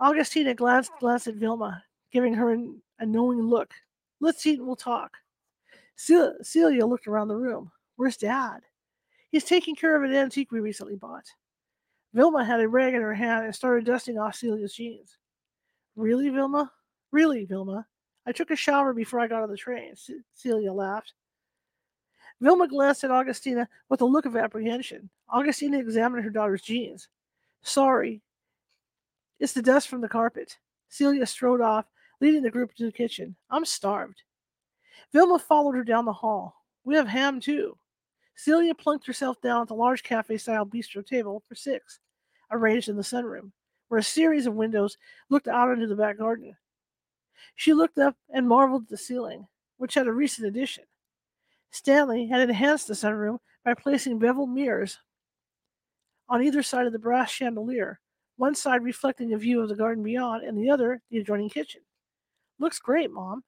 Augustina 0.01 0.55
glanced 0.55 0.91
glanced 0.99 1.27
at 1.27 1.35
Vilma, 1.35 1.83
giving 2.11 2.33
her 2.33 2.51
an, 2.51 2.81
a 2.99 3.05
knowing 3.05 3.39
look. 3.39 3.71
Let's 4.19 4.45
eat 4.47 4.57
and 4.57 4.65
we'll 4.65 4.75
talk. 4.75 5.15
Celia 5.95 6.85
looked 6.85 7.07
around 7.07 7.27
the 7.27 7.35
room. 7.35 7.71
Where's 7.97 8.17
Dad? 8.17 8.61
He's 9.29 9.43
taking 9.43 9.75
care 9.75 9.95
of 9.95 10.03
an 10.03 10.15
antique 10.15 10.51
we 10.51 10.59
recently 10.59 10.95
bought. 10.95 11.25
Vilma 12.13 12.43
had 12.43 12.59
a 12.59 12.67
rag 12.67 12.95
in 12.95 13.01
her 13.01 13.13
hand 13.13 13.45
and 13.45 13.55
started 13.55 13.85
dusting 13.85 14.17
off 14.17 14.35
Celia's 14.35 14.73
jeans. 14.73 15.17
Really, 15.95 16.29
Vilma? 16.29 16.71
Really, 17.11 17.45
Vilma? 17.45 17.85
I 18.25 18.31
took 18.31 18.49
a 18.49 18.55
shower 18.55 18.93
before 18.93 19.19
I 19.19 19.27
got 19.27 19.43
on 19.43 19.49
the 19.49 19.57
train. 19.57 19.93
Celia 20.33 20.73
laughed. 20.73 21.13
Vilma 22.41 22.67
glanced 22.67 23.03
at 23.03 23.11
Augustina 23.11 23.69
with 23.87 24.01
a 24.01 24.05
look 24.05 24.25
of 24.25 24.35
apprehension. 24.35 25.09
Augustina 25.31 25.77
examined 25.79 26.23
her 26.23 26.31
daughter's 26.31 26.63
jeans. 26.63 27.07
Sorry. 27.61 28.21
It's 29.39 29.53
the 29.53 29.61
dust 29.61 29.87
from 29.87 30.01
the 30.01 30.09
carpet. 30.09 30.57
Celia 30.89 31.25
strode 31.27 31.61
off, 31.61 31.85
leading 32.19 32.41
the 32.41 32.49
group 32.49 32.73
to 32.75 32.85
the 32.85 32.91
kitchen. 32.91 33.35
I'm 33.51 33.63
starved. 33.63 34.23
Vilma 35.13 35.37
followed 35.37 35.75
her 35.75 35.83
down 35.83 36.05
the 36.05 36.13
hall. 36.13 36.55
We 36.83 36.95
have 36.95 37.07
ham, 37.07 37.39
too. 37.39 37.77
Celia 38.35 38.73
plunked 38.73 39.05
herself 39.05 39.39
down 39.41 39.61
at 39.61 39.67
the 39.67 39.75
large 39.75 40.01
cafe 40.01 40.37
style 40.37 40.65
bistro 40.65 41.05
table 41.05 41.43
for 41.47 41.53
six, 41.53 41.99
arranged 42.49 42.89
in 42.89 42.95
the 42.95 43.03
sunroom, 43.03 43.51
where 43.89 43.99
a 43.99 44.03
series 44.03 44.47
of 44.47 44.55
windows 44.55 44.97
looked 45.29 45.47
out 45.47 45.69
into 45.71 45.85
the 45.85 45.95
back 45.95 46.17
garden. 46.17 46.55
She 47.55 47.73
looked 47.73 47.99
up 47.99 48.15
and 48.33 48.47
marveled 48.47 48.83
at 48.83 48.89
the 48.89 48.97
ceiling, 48.97 49.47
which 49.77 49.93
had 49.93 50.07
a 50.07 50.11
recent 50.11 50.47
addition. 50.47 50.85
Stanley 51.71 52.27
had 52.27 52.41
enhanced 52.41 52.87
the 52.87 52.93
sunroom 52.93 53.39
by 53.63 53.73
placing 53.73 54.19
beveled 54.19 54.49
mirrors 54.49 54.99
on 56.29 56.43
either 56.43 56.63
side 56.63 56.85
of 56.85 56.93
the 56.93 56.99
brass 56.99 57.31
chandelier, 57.31 57.99
one 58.37 58.55
side 58.55 58.83
reflecting 58.83 59.33
a 59.33 59.37
view 59.37 59.61
of 59.61 59.69
the 59.69 59.75
garden 59.75 60.03
beyond, 60.03 60.43
and 60.43 60.57
the 60.57 60.69
other 60.69 61.01
the 61.09 61.19
adjoining 61.19 61.49
kitchen. 61.49 61.81
Looks 62.59 62.79
great, 62.79 63.11
Mom. 63.11 63.43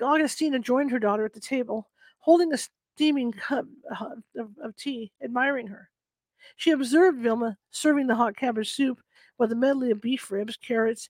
Augustina 0.00 0.58
joined 0.58 0.90
her 0.90 0.98
daughter 0.98 1.24
at 1.24 1.32
the 1.32 1.40
table, 1.40 1.88
holding 2.18 2.52
a 2.52 2.58
steaming 2.94 3.32
cup 3.32 3.64
uh, 3.90 4.16
of, 4.36 4.50
of 4.62 4.76
tea, 4.76 5.12
admiring 5.22 5.66
her. 5.68 5.88
She 6.56 6.72
observed 6.72 7.20
Vilma 7.20 7.56
serving 7.70 8.06
the 8.06 8.14
hot 8.14 8.36
cabbage 8.36 8.72
soup 8.72 9.00
with 9.38 9.52
a 9.52 9.56
medley 9.56 9.90
of 9.90 10.00
beef 10.00 10.30
ribs, 10.30 10.56
carrots, 10.56 11.08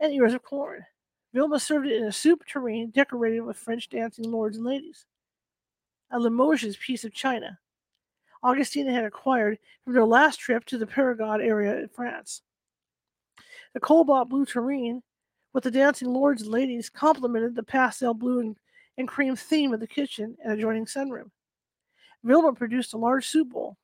and 0.00 0.12
ears 0.12 0.34
of 0.34 0.42
corn. 0.42 0.84
Vilma 1.34 1.60
served 1.60 1.86
it 1.86 1.96
in 1.96 2.04
a 2.04 2.12
soup 2.12 2.44
tureen 2.46 2.90
decorated 2.90 3.40
with 3.40 3.56
French 3.56 3.88
dancing 3.88 4.30
lords 4.30 4.56
and 4.56 4.66
ladies. 4.66 5.06
A 6.10 6.18
Limoges 6.18 6.76
piece 6.76 7.04
of 7.04 7.12
china 7.12 7.58
Augustina 8.42 8.92
had 8.92 9.04
acquired 9.04 9.58
from 9.84 9.94
their 9.94 10.04
last 10.04 10.38
trip 10.38 10.64
to 10.66 10.78
the 10.78 10.86
Perigord 10.86 11.44
area 11.44 11.76
in 11.78 11.88
France. 11.88 12.42
The 13.74 13.80
cobalt 13.80 14.28
blue 14.28 14.46
tureen 14.46 15.02
with 15.52 15.64
the 15.64 15.70
dancing 15.70 16.08
lords 16.08 16.42
and 16.42 16.50
ladies 16.50 16.88
complemented 16.88 17.54
the 17.54 17.62
pastel 17.62 18.14
blue 18.14 18.40
and, 18.40 18.56
and 18.96 19.08
cream 19.08 19.34
theme 19.34 19.72
of 19.72 19.80
the 19.80 19.86
kitchen 19.86 20.36
and 20.42 20.52
adjoining 20.52 20.86
sunroom. 20.86 21.30
Vilma 22.22 22.52
produced 22.52 22.94
a 22.94 22.98
large 22.98 23.26
soup 23.28 23.50
bowl, 23.50 23.76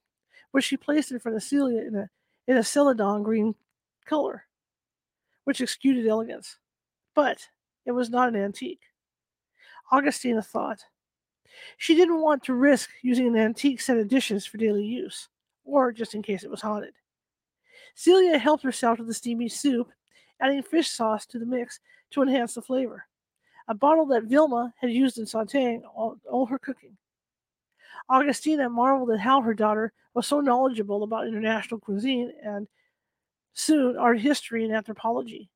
which 0.53 0.65
she 0.65 0.77
placed 0.77 1.11
in 1.11 1.19
front 1.19 1.37
of 1.37 1.43
Celia 1.43 1.83
in 1.83 1.95
a, 1.95 2.09
in 2.47 2.57
a 2.57 2.65
celadon 2.65 3.23
green 3.23 3.55
color, 4.07 4.45
which 5.45 5.61
exuded 5.61 6.07
elegance. 6.07 6.59
But 7.15 7.49
it 7.87 7.93
was 7.93 8.11
not 8.11 8.29
an 8.29 8.37
antique. 8.37 8.83
Augustina 9.93 10.43
thought. 10.43 10.85
She 11.79 11.95
didn't 11.95 12.21
want 12.21 12.43
to 12.45 12.55
risk 12.55 12.91
using 13.03 13.27
an 13.29 13.37
antique 13.37 13.81
set 13.81 13.99
of 13.99 14.09
dishes 14.09 14.47
for 14.47 14.59
daily 14.59 14.85
use, 14.85 15.29
or 15.65 15.93
just 15.93 16.15
in 16.15 16.23
case 16.23 16.45
it 16.45 16.51
was 16.51 16.63
haunted. 16.63 16.95
Celia 17.95 18.39
helped 18.39 18.65
herself 18.65 18.99
to 18.99 19.05
the 19.05 19.15
steamy 19.15 19.49
soup, 19.49 19.91
adding 20.41 20.63
fish 20.63 20.91
sauce 20.91 21.27
to 21.27 21.39
the 21.39 21.47
mix 21.47 21.81
to 22.11 22.23
enhance 22.23 22.55
the 22.55 22.63
flavor, 22.63 23.07
a 23.69 23.75
bottle 23.75 24.07
that 24.07 24.25
Vilma 24.25 24.73
had 24.81 24.91
used 24.91 25.19
in 25.19 25.25
sauteing 25.25 25.83
all, 25.95 26.17
all 26.31 26.47
her 26.47 26.59
cooking. 26.59 26.97
Augustina 28.09 28.69
marveled 28.69 29.11
at 29.11 29.21
how 29.21 29.41
her 29.41 29.55
daughter 29.55 29.93
was 30.13 30.27
so 30.27 30.41
knowledgeable 30.41 31.03
about 31.03 31.27
international 31.27 31.81
cuisine 31.81 32.33
and 32.43 32.69
soon 33.55 33.97
art 33.97 34.21
history 34.21 34.65
and 34.65 34.75
anthropology, 34.75 35.49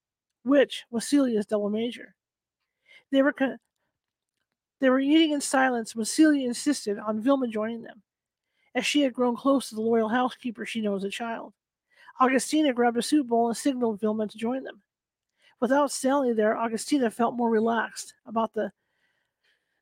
which 0.44 0.84
was 0.90 1.06
Celia's 1.06 1.46
double 1.46 1.68
major. 1.68 2.14
They 3.10 3.22
were 3.22 3.34
they 4.80 4.90
were 4.90 5.00
eating 5.00 5.32
in 5.32 5.40
silence 5.40 5.94
when 5.94 6.04
Celia 6.04 6.46
insisted 6.46 6.98
on 6.98 7.20
Vilma 7.20 7.48
joining 7.48 7.82
them, 7.82 8.02
as 8.74 8.86
she 8.86 9.02
had 9.02 9.14
grown 9.14 9.36
close 9.36 9.68
to 9.68 9.74
the 9.74 9.80
loyal 9.80 10.08
housekeeper 10.08 10.64
she 10.64 10.80
knew 10.80 10.94
as 10.94 11.04
a 11.04 11.10
child. 11.10 11.52
Augustina 12.20 12.72
grabbed 12.72 12.96
a 12.96 13.02
soup 13.02 13.28
bowl 13.28 13.48
and 13.48 13.56
signaled 13.56 14.00
Vilma 14.00 14.26
to 14.26 14.38
join 14.38 14.62
them. 14.62 14.80
Without 15.60 15.90
Stanley 15.90 16.32
there, 16.32 16.56
Augustina 16.56 17.10
felt 17.10 17.34
more 17.34 17.50
relaxed 17.50 18.14
about 18.26 18.52
the 18.54 18.72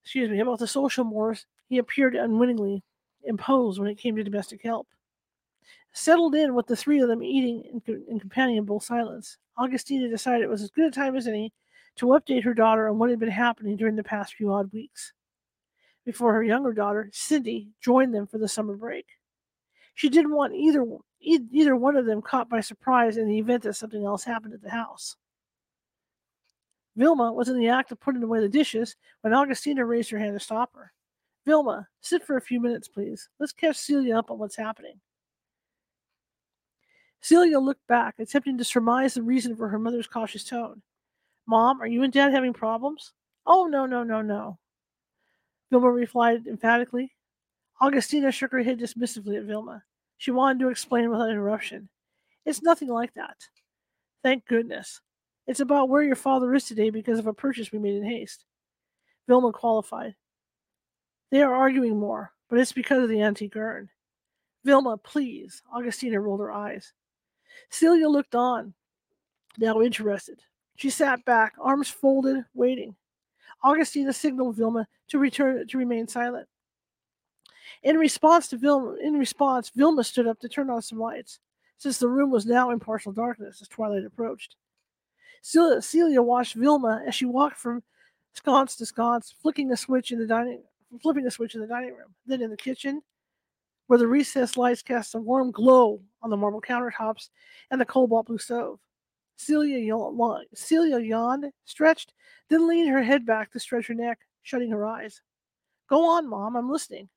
excuse 0.03 0.31
me, 0.31 0.39
about 0.39 0.61
the 0.61 0.67
social 0.67 1.05
mores 1.05 1.47
he 1.69 1.79
appeared 1.79 2.15
unwittingly 2.15 2.83
imposed 3.25 3.81
when 3.81 3.89
it 3.89 3.99
came 3.99 4.15
to 4.15 4.23
domestic 4.23 4.63
help. 4.63 4.87
Settled 5.93 6.35
in 6.35 6.55
with 6.55 6.67
the 6.67 6.77
three 6.77 7.01
of 7.01 7.09
them 7.09 7.23
eating 7.23 7.83
in, 7.87 8.05
in 8.09 8.21
companionable 8.21 8.79
silence, 8.79 9.39
Augustina 9.59 10.09
decided 10.09 10.43
it 10.43 10.49
was 10.49 10.63
as 10.63 10.71
good 10.71 10.87
a 10.87 10.91
time 10.91 11.17
as 11.17 11.27
any 11.27 11.53
to 11.97 12.07
update 12.07 12.45
her 12.45 12.55
daughter 12.55 12.89
on 12.89 12.99
what 12.99 13.11
had 13.11 13.19
been 13.19 13.29
happening 13.29 13.77
during 13.77 13.97
the 13.97 14.05
past 14.05 14.35
few 14.35 14.53
odd 14.53 14.73
weeks. 14.73 15.13
Before 16.05 16.33
her 16.35 16.43
younger 16.43 16.73
daughter, 16.73 17.11
Cindy, 17.13 17.69
joined 17.81 18.15
them 18.15 18.27
for 18.27 18.39
the 18.39 18.49
summer 18.49 18.77
break. 18.77 19.07
She 19.95 20.09
didn't 20.09 20.35
want 20.35 20.55
either 20.55 20.85
either 21.21 21.75
one 21.75 21.97
of 21.97 22.07
them 22.07 22.23
caught 22.23 22.49
by 22.49 22.61
surprise 22.61 23.17
in 23.17 23.27
the 23.27 23.39
event 23.39 23.63
that 23.63 23.75
something 23.75 24.05
else 24.05 24.23
happened 24.23 24.55
at 24.55 24.63
the 24.63 24.71
house. 24.71 25.17
Vilma 26.95 27.33
was 27.33 27.49
in 27.49 27.59
the 27.59 27.69
act 27.69 27.91
of 27.91 28.01
putting 28.01 28.23
away 28.23 28.41
the 28.41 28.49
dishes 28.49 28.97
when 29.23 29.35
Augustina 29.35 29.85
raised 29.85 30.11
her 30.11 30.19
hand 30.19 30.39
to 30.39 30.45
stop 30.45 30.75
her. 30.75 30.93
Vilma, 31.45 31.89
sit 32.01 32.25
for 32.25 32.37
a 32.37 32.43
few 32.43 32.61
minutes, 32.61 32.89
please. 32.89 33.29
Let's 33.39 33.53
catch 33.53 33.77
Celia 33.77 34.19
up 34.19 34.31
on 34.31 34.39
what's 34.39 34.57
happening. 34.57 35.01
Celia 37.21 37.59
looked 37.59 37.87
back, 37.87 38.15
attempting 38.19 38.59
to 38.59 38.65
surmise 38.65 39.15
the 39.15 39.23
reason 39.23 39.57
for 39.57 39.69
her 39.69 39.79
mother's 39.79 40.07
cautious 40.07 40.45
tone. 40.45 40.83
Mom, 41.47 41.81
are 41.81 41.87
you 41.87 42.03
and 42.03 42.13
Dad 42.13 42.33
having 42.33 42.53
problems? 42.53 43.13
Oh, 43.47 43.67
no, 43.67 43.87
no, 43.87 44.03
no, 44.03 44.23
no. 44.23 44.59
Vilma 45.71 45.91
replied 45.91 46.47
emphatically. 46.47 47.13
Augustina 47.81 48.33
shook 48.33 48.53
her 48.53 48.63
head 48.63 48.79
dismissively 48.79 49.37
at 49.37 49.45
Vilma. 49.45 49.83
She 50.19 50.31
wanted 50.31 50.61
to 50.61 50.69
explain 50.71 51.11
without 51.11 51.31
interruption. 51.31 51.89
It's 52.45 52.63
nothing 52.63 52.89
like 52.89 53.15
that. 53.15 53.37
Thank 54.23 54.47
goodness. 54.47 55.01
It's 55.47 55.61
about 55.61 55.89
where 55.89 56.03
your 56.03 56.17
father 56.17 56.55
is 56.55 56.65
today 56.65 56.91
because 56.91 57.19
of 57.19 57.27
a 57.27 57.33
purchase 57.33 57.71
we 57.71 57.79
made 57.79 57.95
in 57.95 58.05
haste. 58.05 58.45
Vilma 59.29 59.53
qualified. 59.53 60.15
They 61.31 61.43
are 61.43 61.55
arguing 61.55 61.99
more, 61.99 62.33
but 62.49 62.59
it's 62.59 62.73
because 62.73 63.03
of 63.03 63.09
the 63.09 63.23
antique. 63.23 63.55
Vilma, 64.65 64.97
please. 64.97 65.63
Augustina 65.73 66.21
rolled 66.21 66.41
her 66.41 66.53
eyes. 66.53 66.93
Celia 67.71 68.09
looked 68.09 68.35
on, 68.35 68.75
now 69.59 69.81
interested. 69.81 70.41
She 70.77 70.91
sat 70.91 71.25
back, 71.25 71.55
arms 71.59 71.89
folded, 71.89 72.45
waiting. 72.55 72.95
Augustina 73.65 74.13
signaled 74.13 74.57
Vilma 74.57 74.87
to 75.09 75.19
return 75.19 75.67
to 75.67 75.79
remain 75.79 76.07
silent. 76.07 76.47
In 77.83 77.97
response 77.97 78.49
to 78.49 78.57
Vilma, 78.57 78.97
in 79.03 79.15
response, 79.15 79.71
Vilma 79.75 80.05
stood 80.05 80.27
up 80.27 80.39
to 80.41 80.49
turn 80.49 80.71
on 80.71 80.83
some 80.83 80.99
lights, 80.99 81.41
since 81.79 81.99
the 81.99 82.09
room 82.09 82.31
was 82.31 82.47
now 82.47 82.71
in 82.71 82.81
partial 82.81 83.13
darkness 83.13 83.61
as 83.61 83.69
twilight 83.69 84.05
approached. 84.05 84.57
Celia, 85.43 85.81
Celia 85.81 86.23
watched 86.23 86.55
Vilma 86.55 87.03
as 87.07 87.15
she 87.15 87.25
walked 87.25 87.57
from 87.57 87.83
sconce 88.35 88.77
to 88.77 88.87
sconce, 88.87 89.35
flicking 89.43 89.73
a 89.73 89.77
switch 89.77 90.13
in 90.13 90.19
the 90.19 90.27
dining, 90.27 90.63
flipping 91.03 91.27
a 91.27 91.31
switch 91.31 91.55
in 91.55 91.61
the 91.61 91.67
dining 91.67 91.95
room. 91.95 92.15
Then 92.27 92.43
in 92.43 92.51
the 92.51 92.57
kitchen, 92.57 93.03
where 93.87 93.99
the 93.99 94.07
recessed 94.07 94.57
lights 94.57 94.83
cast 94.83 95.15
a 95.15 95.19
warm 95.19 95.51
glow 95.51 96.01
on 96.23 96.31
the 96.31 96.37
marble 96.37 96.61
countertops 96.61 97.31
and 97.71 97.81
the 97.81 97.85
cobalt 97.85 98.27
blue 98.27 98.39
stove. 98.39 98.81
Celia, 99.37 99.79
yawned, 99.79 100.47
Celia 100.55 100.99
yawned, 100.99 101.53
stretched, 101.65 102.15
then 102.49 102.67
leaned 102.67 102.89
her 102.89 103.03
head 103.03 103.27
back 103.27 103.53
to 103.53 103.61
stretch 103.61 103.87
her 103.87 103.95
neck, 103.95 104.19
shutting 104.43 104.71
her 104.71 104.87
eyes. 104.87 105.21
Go 105.89 106.09
on, 106.09 106.29
Mom, 106.29 106.57
I'm 106.57 106.71
listening. 106.71 107.09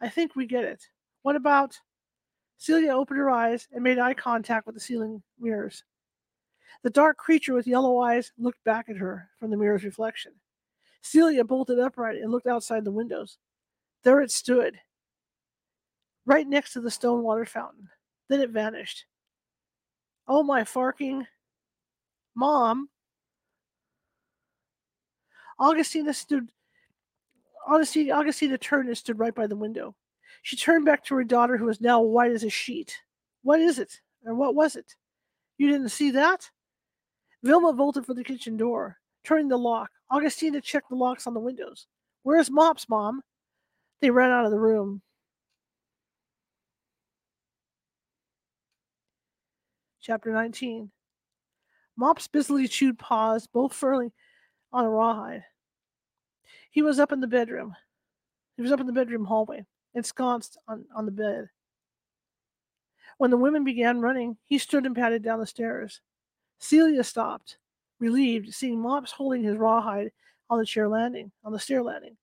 I 0.00 0.08
think 0.08 0.34
we 0.34 0.46
get 0.46 0.64
it. 0.64 0.84
What 1.22 1.36
about. 1.36 1.78
Celia 2.60 2.92
opened 2.92 3.18
her 3.18 3.30
eyes 3.30 3.68
and 3.72 3.84
made 3.84 4.00
eye 4.00 4.14
contact 4.14 4.66
with 4.66 4.74
the 4.74 4.80
ceiling 4.80 5.22
mirrors. 5.38 5.84
The 6.82 6.90
dark 6.90 7.16
creature 7.16 7.54
with 7.54 7.68
yellow 7.68 7.98
eyes 7.98 8.32
looked 8.36 8.62
back 8.64 8.88
at 8.88 8.96
her 8.96 9.28
from 9.38 9.50
the 9.50 9.56
mirror's 9.56 9.84
reflection. 9.84 10.32
Celia 11.02 11.44
bolted 11.44 11.78
upright 11.78 12.20
and 12.20 12.32
looked 12.32 12.48
outside 12.48 12.84
the 12.84 12.90
windows. 12.90 13.38
There 14.02 14.20
it 14.20 14.32
stood, 14.32 14.78
right 16.26 16.46
next 16.46 16.72
to 16.74 16.80
the 16.80 16.90
stone 16.90 17.22
water 17.22 17.46
fountain. 17.46 17.88
Then 18.28 18.40
it 18.40 18.50
vanished. 18.50 19.06
Oh, 20.28 20.42
my 20.42 20.62
farking. 20.62 21.26
Mom. 22.36 22.88
Augustina 25.58 26.12
stood. 26.12 26.48
Augustina, 27.66 28.14
Augustina 28.14 28.58
turned 28.58 28.88
and 28.88 28.96
stood 28.96 29.18
right 29.18 29.34
by 29.34 29.46
the 29.46 29.56
window. 29.56 29.96
She 30.42 30.56
turned 30.56 30.84
back 30.84 31.04
to 31.04 31.14
her 31.16 31.24
daughter, 31.24 31.56
who 31.56 31.64
was 31.64 31.80
now 31.80 32.00
white 32.00 32.32
as 32.32 32.44
a 32.44 32.50
sheet. 32.50 32.96
What 33.42 33.60
is 33.60 33.78
it? 33.78 34.00
Or 34.24 34.34
what 34.34 34.54
was 34.54 34.76
it? 34.76 34.94
You 35.56 35.70
didn't 35.70 35.88
see 35.88 36.10
that? 36.12 36.48
Vilma 37.42 37.72
bolted 37.72 38.06
for 38.06 38.14
the 38.14 38.24
kitchen 38.24 38.56
door, 38.56 38.98
turning 39.24 39.48
the 39.48 39.58
lock. 39.58 39.90
Augustina 40.10 40.60
checked 40.60 40.90
the 40.90 40.96
locks 40.96 41.26
on 41.26 41.34
the 41.34 41.40
windows. 41.40 41.86
Where's 42.22 42.50
Mops, 42.50 42.88
Mom? 42.88 43.22
They 44.00 44.10
ran 44.10 44.30
out 44.30 44.44
of 44.44 44.50
the 44.50 44.58
room. 44.58 45.02
Chapter 50.00 50.32
19 50.32 50.90
Mops 51.96 52.28
busily 52.28 52.68
chewed 52.68 52.98
paws, 52.98 53.46
both 53.46 53.72
furling 53.72 54.12
on 54.72 54.84
a 54.84 54.90
rawhide. 54.90 55.44
He 56.70 56.82
was 56.82 57.00
up 57.00 57.12
in 57.12 57.20
the 57.20 57.26
bedroom. 57.26 57.74
He 58.56 58.62
was 58.62 58.70
up 58.70 58.80
in 58.80 58.86
the 58.86 58.92
bedroom 58.92 59.24
hallway, 59.24 59.66
ensconced 59.94 60.58
on, 60.68 60.84
on 60.94 61.06
the 61.06 61.12
bed. 61.12 61.48
When 63.18 63.30
the 63.30 63.36
women 63.36 63.64
began 63.64 64.00
running, 64.00 64.36
he 64.44 64.58
stood 64.58 64.86
and 64.86 64.94
padded 64.94 65.24
down 65.24 65.40
the 65.40 65.46
stairs. 65.46 66.00
Celia 66.60 67.02
stopped, 67.02 67.58
relieved, 67.98 68.54
seeing 68.54 68.80
Mops 68.80 69.10
holding 69.10 69.42
his 69.42 69.56
rawhide 69.56 70.12
on 70.50 70.58
the 70.58 70.66
chair 70.66 70.88
landing, 70.88 71.32
on 71.42 71.52
the 71.52 71.58
stair 71.58 71.82
landing. 71.82 72.16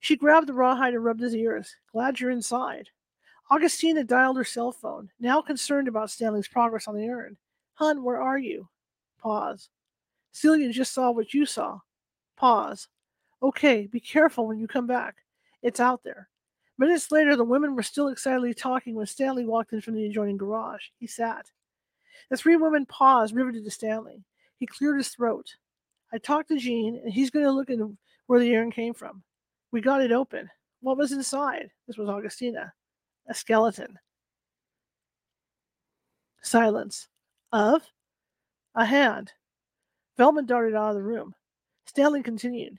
She 0.00 0.16
grabbed 0.16 0.46
the 0.46 0.54
rawhide 0.54 0.94
and 0.94 1.04
rubbed 1.04 1.20
his 1.20 1.34
ears. 1.34 1.74
Glad 1.92 2.20
you're 2.20 2.30
inside. 2.30 2.88
Augustina 3.50 4.04
dialed 4.04 4.36
her 4.36 4.44
cell 4.44 4.72
phone, 4.72 5.10
now 5.18 5.40
concerned 5.40 5.88
about 5.88 6.10
Stanley's 6.10 6.48
progress 6.48 6.86
on 6.86 6.94
the 6.94 7.08
urn. 7.08 7.36
Hun, 7.74 8.02
where 8.02 8.20
are 8.20 8.36
you? 8.36 8.68
Pause. 9.18 9.70
Celia 10.32 10.70
just 10.70 10.92
saw 10.92 11.10
what 11.10 11.32
you 11.32 11.46
saw. 11.46 11.78
Pause. 12.36 12.88
Okay, 13.42 13.86
be 13.86 14.00
careful 14.00 14.46
when 14.46 14.58
you 14.58 14.68
come 14.68 14.86
back. 14.86 15.16
It's 15.62 15.80
out 15.80 16.04
there. 16.04 16.28
Minutes 16.76 17.10
later, 17.10 17.36
the 17.36 17.44
women 17.44 17.74
were 17.74 17.82
still 17.82 18.08
excitedly 18.08 18.52
talking 18.52 18.94
when 18.94 19.06
Stanley 19.06 19.46
walked 19.46 19.72
in 19.72 19.80
from 19.80 19.94
the 19.94 20.04
adjoining 20.04 20.36
garage. 20.36 20.84
He 20.98 21.06
sat. 21.06 21.46
The 22.30 22.36
three 22.36 22.56
women 22.56 22.84
paused, 22.84 23.34
riveted 23.34 23.64
to 23.64 23.70
Stanley. 23.70 24.24
He 24.58 24.66
cleared 24.66 24.98
his 24.98 25.08
throat. 25.08 25.54
I 26.12 26.18
talked 26.18 26.48
to 26.48 26.58
Jean, 26.58 27.00
and 27.02 27.12
he's 27.12 27.30
going 27.30 27.46
to 27.46 27.52
look 27.52 27.70
into 27.70 27.96
where 28.26 28.40
the 28.40 28.54
urn 28.56 28.70
came 28.70 28.92
from. 28.92 29.22
We 29.72 29.80
got 29.80 30.02
it 30.02 30.12
open. 30.12 30.50
What 30.80 30.98
was 30.98 31.12
inside? 31.12 31.70
This 31.86 31.96
was 31.96 32.08
Augustina 32.08 32.72
a 33.28 33.34
skeleton. 33.34 33.98
Silence. 36.42 37.08
Of? 37.52 37.82
A 38.74 38.84
hand. 38.84 39.32
Vilma 40.16 40.42
darted 40.42 40.74
out 40.74 40.90
of 40.90 40.96
the 40.96 41.02
room. 41.02 41.34
Stanley 41.86 42.22
continued. 42.22 42.78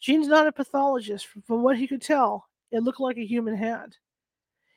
Gene's 0.00 0.28
not 0.28 0.46
a 0.46 0.52
pathologist. 0.52 1.26
From 1.46 1.62
what 1.62 1.78
he 1.78 1.86
could 1.86 2.02
tell, 2.02 2.46
it 2.70 2.82
looked 2.82 3.00
like 3.00 3.16
a 3.16 3.26
human 3.26 3.56
hand. 3.56 3.96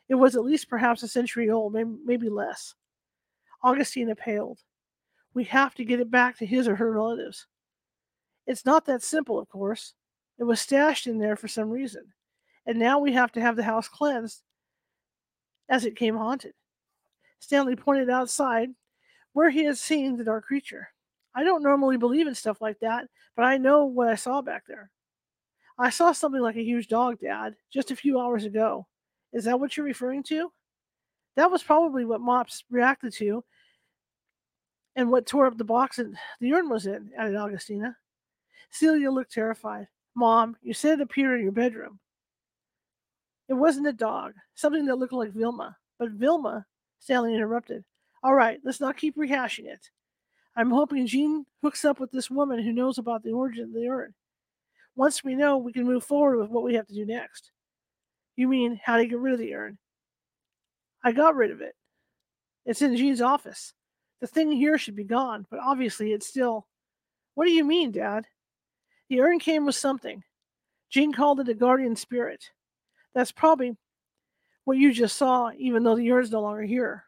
It 0.08 0.16
was 0.16 0.36
at 0.36 0.44
least 0.44 0.70
perhaps 0.70 1.04
a 1.04 1.08
century 1.08 1.50
old, 1.50 1.74
maybe 1.74 2.30
less. 2.30 2.74
Augustina 3.64 4.16
paled. 4.16 4.60
We 5.34 5.44
have 5.46 5.76
to 5.76 5.86
get 5.86 6.00
it 6.00 6.10
back 6.10 6.38
to 6.38 6.46
his 6.46 6.68
or 6.68 6.76
her 6.76 6.92
relatives. 6.92 7.46
It's 8.48 8.66
not 8.66 8.86
that 8.86 9.04
simple, 9.04 9.38
of 9.38 9.48
course. 9.50 9.94
It 10.40 10.46
was 10.46 10.60
stashed 10.60 11.06
in 11.06 11.20
there 11.20 11.36
for 11.36 11.48
some 11.48 11.70
reason. 11.70 12.06
And 12.66 12.80
now 12.80 13.00
we 13.00 13.14
have 13.14 13.32
to 13.34 13.42
have 13.42 13.56
the 13.56 13.64
house 13.64 13.88
cleansed 13.88 14.42
as 15.70 15.86
it 15.86 15.96
came 15.96 16.18
haunted. 16.18 16.54
Stanley 17.40 17.76
pointed 17.76 18.10
outside 18.10 18.70
where 19.34 19.50
he 19.50 19.64
had 19.64 19.78
seen 19.78 20.18
the 20.18 20.24
dark 20.24 20.46
creature. 20.46 20.90
I 21.36 21.44
don't 21.44 21.64
normally 21.64 21.98
believe 21.98 22.28
in 22.28 22.36
stuff 22.36 22.60
like 22.62 22.80
that, 22.80 23.08
but 23.36 23.44
I 23.44 23.58
know 23.58 23.86
what 23.86 24.10
I 24.10 24.16
saw 24.16 24.42
back 24.42 24.66
there. 24.68 24.90
I 25.78 25.90
saw 25.90 26.12
something 26.12 26.42
like 26.42 26.58
a 26.58 26.64
huge 26.64 26.88
dog, 26.88 27.20
Dad, 27.22 27.56
just 27.72 27.92
a 27.92 27.96
few 27.96 28.20
hours 28.20 28.44
ago. 28.44 28.86
Is 29.32 29.46
that 29.46 29.60
what 29.60 29.78
you're 29.78 29.86
referring 29.86 30.24
to? 30.24 30.52
That 31.36 31.52
was 31.52 31.64
probably 31.64 32.04
what 32.04 32.20
Mops 32.20 32.66
reacted 32.70 33.14
to 33.14 33.44
and 34.96 35.10
what 35.10 35.26
tore 35.26 35.46
up 35.46 35.58
the 35.58 35.64
box 35.64 35.98
that 35.98 36.12
the 36.42 36.54
urn 36.54 36.68
was 36.68 36.86
in, 36.86 37.12
added 37.18 37.36
Augustina. 37.36 37.96
Celia 38.72 39.10
looked 39.10 39.32
terrified. 39.32 39.88
Mom, 40.16 40.58
you 40.62 40.74
said 40.74 41.00
it 41.00 41.04
appeared 41.04 41.40
in 41.40 41.44
your 41.44 41.54
bedroom. 41.54 42.00
It 43.50 43.54
wasn't 43.56 43.88
a 43.88 43.94
dog, 43.94 44.34
something 44.54 44.86
that 44.86 44.98
looked 44.98 45.14
like 45.14 45.34
Vilma. 45.34 45.76
But 45.98 46.12
Vilma, 46.12 46.66
Stanley 47.00 47.34
interrupted. 47.34 47.84
All 48.24 48.36
right, 48.36 48.60
let's 48.64 48.80
not 48.80 48.96
keep 48.96 49.18
rehashing 49.18 49.66
it. 49.66 49.90
I'm 50.56 50.70
hoping 50.70 51.08
Jean 51.08 51.46
hooks 51.64 51.84
up 51.84 52.00
with 52.00 52.12
this 52.12 52.30
woman 52.30 52.62
who 52.62 52.72
knows 52.72 52.98
about 52.98 53.24
the 53.24 53.32
origin 53.32 53.64
of 53.64 53.74
the 53.74 53.88
urn. 53.88 54.14
Once 54.96 55.24
we 55.24 55.36
know, 55.36 55.58
we 55.58 55.74
can 55.74 55.86
move 55.86 56.04
forward 56.04 56.38
with 56.38 56.50
what 56.50 56.64
we 56.64 56.76
have 56.76 56.88
to 56.88 56.94
do 56.94 57.06
next. 57.06 57.52
You 58.36 58.48
mean 58.48 58.80
how 58.84 58.98
to 58.98 59.06
get 59.06 59.20
rid 59.20 59.34
of 59.34 59.40
the 59.40 59.56
urn? 59.56 59.78
I 61.04 61.12
got 61.12 61.36
rid 61.36 61.52
of 61.52 61.62
it. 61.62 61.76
It's 62.66 62.82
in 62.82 62.96
Jean's 62.96 63.22
office. 63.22 63.74
The 64.22 64.28
thing 64.28 64.52
here 64.52 64.78
should 64.78 64.96
be 64.96 65.06
gone, 65.06 65.48
but 65.50 65.60
obviously 65.60 66.12
it's 66.12 66.28
still. 66.28 66.68
What 67.36 67.46
do 67.46 67.52
you 67.52 67.64
mean, 67.64 67.92
Dad? 67.92 68.26
The 69.10 69.22
urn 69.22 69.40
came 69.40 69.66
with 69.66 69.76
something. 69.76 70.24
Jean 70.90 71.14
called 71.14 71.40
it 71.40 71.50
a 71.50 71.54
guardian 71.54 71.96
spirit. 71.96 72.44
That's 73.14 73.32
probably 73.32 73.76
what 74.66 74.78
you 74.78 74.94
just 74.94 75.18
saw, 75.18 75.52
even 75.58 75.84
though 75.84 75.96
the 75.96 76.12
urn's 76.12 76.32
no 76.32 76.42
longer 76.42 76.64
here. 76.64 77.06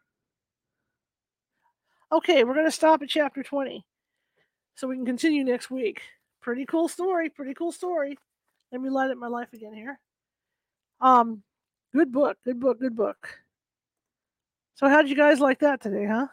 Okay, 2.10 2.44
we're 2.44 2.54
going 2.54 2.66
to 2.66 2.72
stop 2.72 3.02
at 3.02 3.08
chapter 3.08 3.42
20 3.42 3.84
so 4.74 4.88
we 4.88 4.96
can 4.96 5.06
continue 5.06 5.44
next 5.44 5.70
week. 5.70 6.02
Pretty 6.40 6.66
cool 6.66 6.88
story. 6.88 7.30
Pretty 7.30 7.54
cool 7.54 7.72
story. 7.72 8.18
Let 8.70 8.80
me 8.80 8.90
light 8.90 9.10
up 9.10 9.18
my 9.18 9.28
life 9.28 9.52
again 9.52 9.74
here. 9.74 9.98
Um, 11.00 11.42
good 11.94 12.12
book. 12.12 12.36
Good 12.44 12.58
book. 12.58 12.80
Good 12.80 12.96
book. 12.96 13.38
So, 14.74 14.88
how 14.88 15.00
did 15.02 15.10
you 15.10 15.16
guys 15.16 15.40
like 15.40 15.60
that 15.60 15.80
today, 15.80 16.06
huh? 16.06 16.26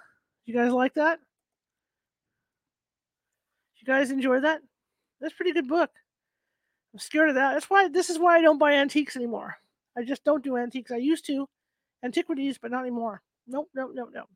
You 0.45 0.53
guys 0.53 0.71
like 0.71 0.95
that? 0.95 1.19
You 3.77 3.85
guys 3.85 4.09
enjoy 4.11 4.39
that? 4.39 4.61
That's 5.21 5.33
pretty 5.33 5.53
good 5.53 5.67
book. 5.67 5.91
I'm 6.99 7.01
scared 7.01 7.29
of 7.29 7.35
that. 7.35 7.53
That's 7.53 7.69
why 7.69 7.87
this 7.87 8.09
is 8.09 8.19
why 8.19 8.37
I 8.37 8.41
don't 8.41 8.57
buy 8.57 8.73
antiques 8.73 9.15
anymore. 9.15 9.55
I 9.97 10.03
just 10.03 10.25
don't 10.25 10.43
do 10.43 10.57
antiques. 10.57 10.91
I 10.91 10.97
used 10.97 11.25
to 11.27 11.47
antiquities, 12.03 12.57
but 12.61 12.71
not 12.71 12.81
anymore. 12.81 13.21
Nope, 13.47 13.69
nope, 13.73 13.91
nope, 13.93 14.09
nope. 14.13 14.27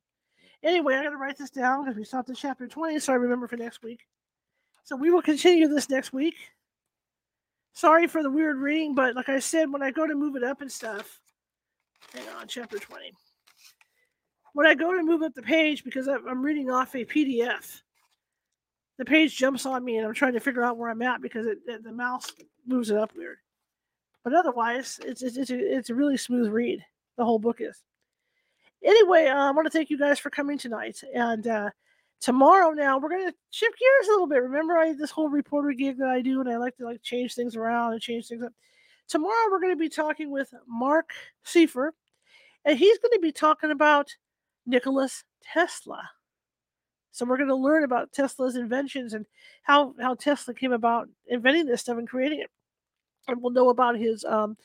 Anyway, 0.64 0.96
I 0.96 1.04
gotta 1.04 1.18
write 1.18 1.38
this 1.38 1.50
down 1.50 1.84
because 1.84 1.98
we 1.98 2.06
stopped 2.06 2.30
at 2.30 2.38
chapter 2.38 2.66
20, 2.66 3.00
so 3.00 3.12
I 3.12 3.18
remember 3.18 3.50
for 3.50 3.58
next 3.58 3.84
week. 3.84 4.08
So 4.86 4.96
we 4.96 5.12
will 5.12 5.22
continue 5.22 5.68
this 5.68 5.90
next 5.90 6.14
week. 6.14 6.36
Sorry 7.74 8.08
for 8.08 8.24
the 8.24 8.32
weird 8.32 8.56
reading, 8.56 8.96
but 8.96 9.14
like 9.14 9.28
I 9.28 9.40
said, 9.40 9.70
when 9.70 9.84
I 9.84 9.92
go 9.92 10.08
to 10.08 10.16
move 10.16 10.38
it 10.38 10.44
up 10.44 10.62
and 10.62 10.72
stuff, 10.72 11.20
hang 12.14 12.24
on, 12.40 12.48
chapter 12.48 12.80
20. 12.80 13.12
When 14.54 14.68
I 14.68 14.74
go 14.74 14.96
to 14.96 15.04
move 15.04 15.22
up 15.22 15.34
the 15.34 15.42
page, 15.42 15.84
because 15.84 16.08
I'm 16.08 16.42
reading 16.42 16.72
off 16.72 16.96
a 16.96 17.04
PDF, 17.04 17.82
the 19.04 19.10
page 19.10 19.36
jumps 19.36 19.66
on 19.66 19.84
me 19.84 19.98
and 19.98 20.08
I'm 20.08 20.14
trying 20.14 20.32
to 20.32 20.40
figure 20.40 20.64
out 20.64 20.78
where 20.78 20.90
I'm 20.90 21.02
at 21.02 21.22
because 21.22 21.46
it, 21.46 21.58
it, 21.68 21.84
the 21.84 21.92
mouse 21.92 22.32
moves 22.66 22.90
it 22.90 22.98
up 22.98 23.12
weird. 23.18 23.38
But 24.24 24.34
otherwise, 24.34 24.98
it's 25.04 25.22
it's 25.22 25.36
it's 25.36 25.50
a, 25.50 25.78
it's 25.78 25.90
a 25.90 25.96
really 25.96 26.16
smooth 26.16 26.50
read. 26.50 26.82
The 27.18 27.26
whole 27.26 27.40
book 27.40 27.58
is. 27.60 27.84
Anyway, 28.82 29.28
uh, 29.28 29.50
I 29.50 29.52
want 29.52 29.66
to 29.66 29.70
thank 29.70 29.90
you 29.90 30.00
guys 30.00 30.20
for 30.20 30.30
coming 30.30 30.58
tonight. 30.58 31.02
And 31.14 31.46
uh, 31.46 31.70
tomorrow, 32.22 32.70
now 32.70 32.98
we're 32.98 33.10
gonna 33.10 33.34
shift 33.50 33.78
gears 33.78 34.08
a 34.08 34.12
little 34.12 34.28
bit. 34.28 34.42
Remember, 34.42 34.78
I 34.78 34.94
this 34.94 35.12
whole 35.12 35.28
reporter 35.28 35.74
gig 35.74 35.98
that 35.98 36.08
I 36.08 36.22
do, 36.22 36.40
and 36.40 36.50
I 36.50 36.56
like 36.56 36.78
to 36.78 36.86
like 36.86 37.02
change 37.02 37.36
things 37.36 37.58
around 37.58 37.92
and 37.92 38.02
change 38.02 38.28
things 38.28 38.44
up. 38.44 38.54
Tomorrow, 39.10 39.52
we're 39.52 39.60
going 39.60 39.74
to 39.74 39.78
be 39.78 39.90
talking 39.90 40.32
with 40.32 40.54
Marc 40.66 41.12
Seifer, 41.46 41.90
and 42.64 42.80
he's 42.80 42.98
going 43.00 43.12
to 43.12 43.20
be 43.20 43.34
talking 43.34 43.72
about 43.72 44.08
Nicholas 44.66 45.26
Tesla. 45.44 46.10
So 47.14 47.26
we're 47.26 47.38
going 47.38 47.50
to 47.50 47.56
learn 47.56 47.84
about 47.84 48.12
Tesla's 48.12 48.56
inventions 48.56 49.14
and 49.14 49.26
how 49.62 49.94
how 50.02 50.16
Tesla 50.16 50.54
came 50.54 50.74
about 50.74 51.08
inventing 51.28 51.68
this 51.68 51.82
stuff 51.82 52.00
and 52.00 52.10
creating 52.10 52.40
it, 52.40 52.50
and 53.28 53.42
we'll 53.42 53.54
know 53.54 53.70
about 53.70 53.98
his 53.98 54.26
um 54.26 54.58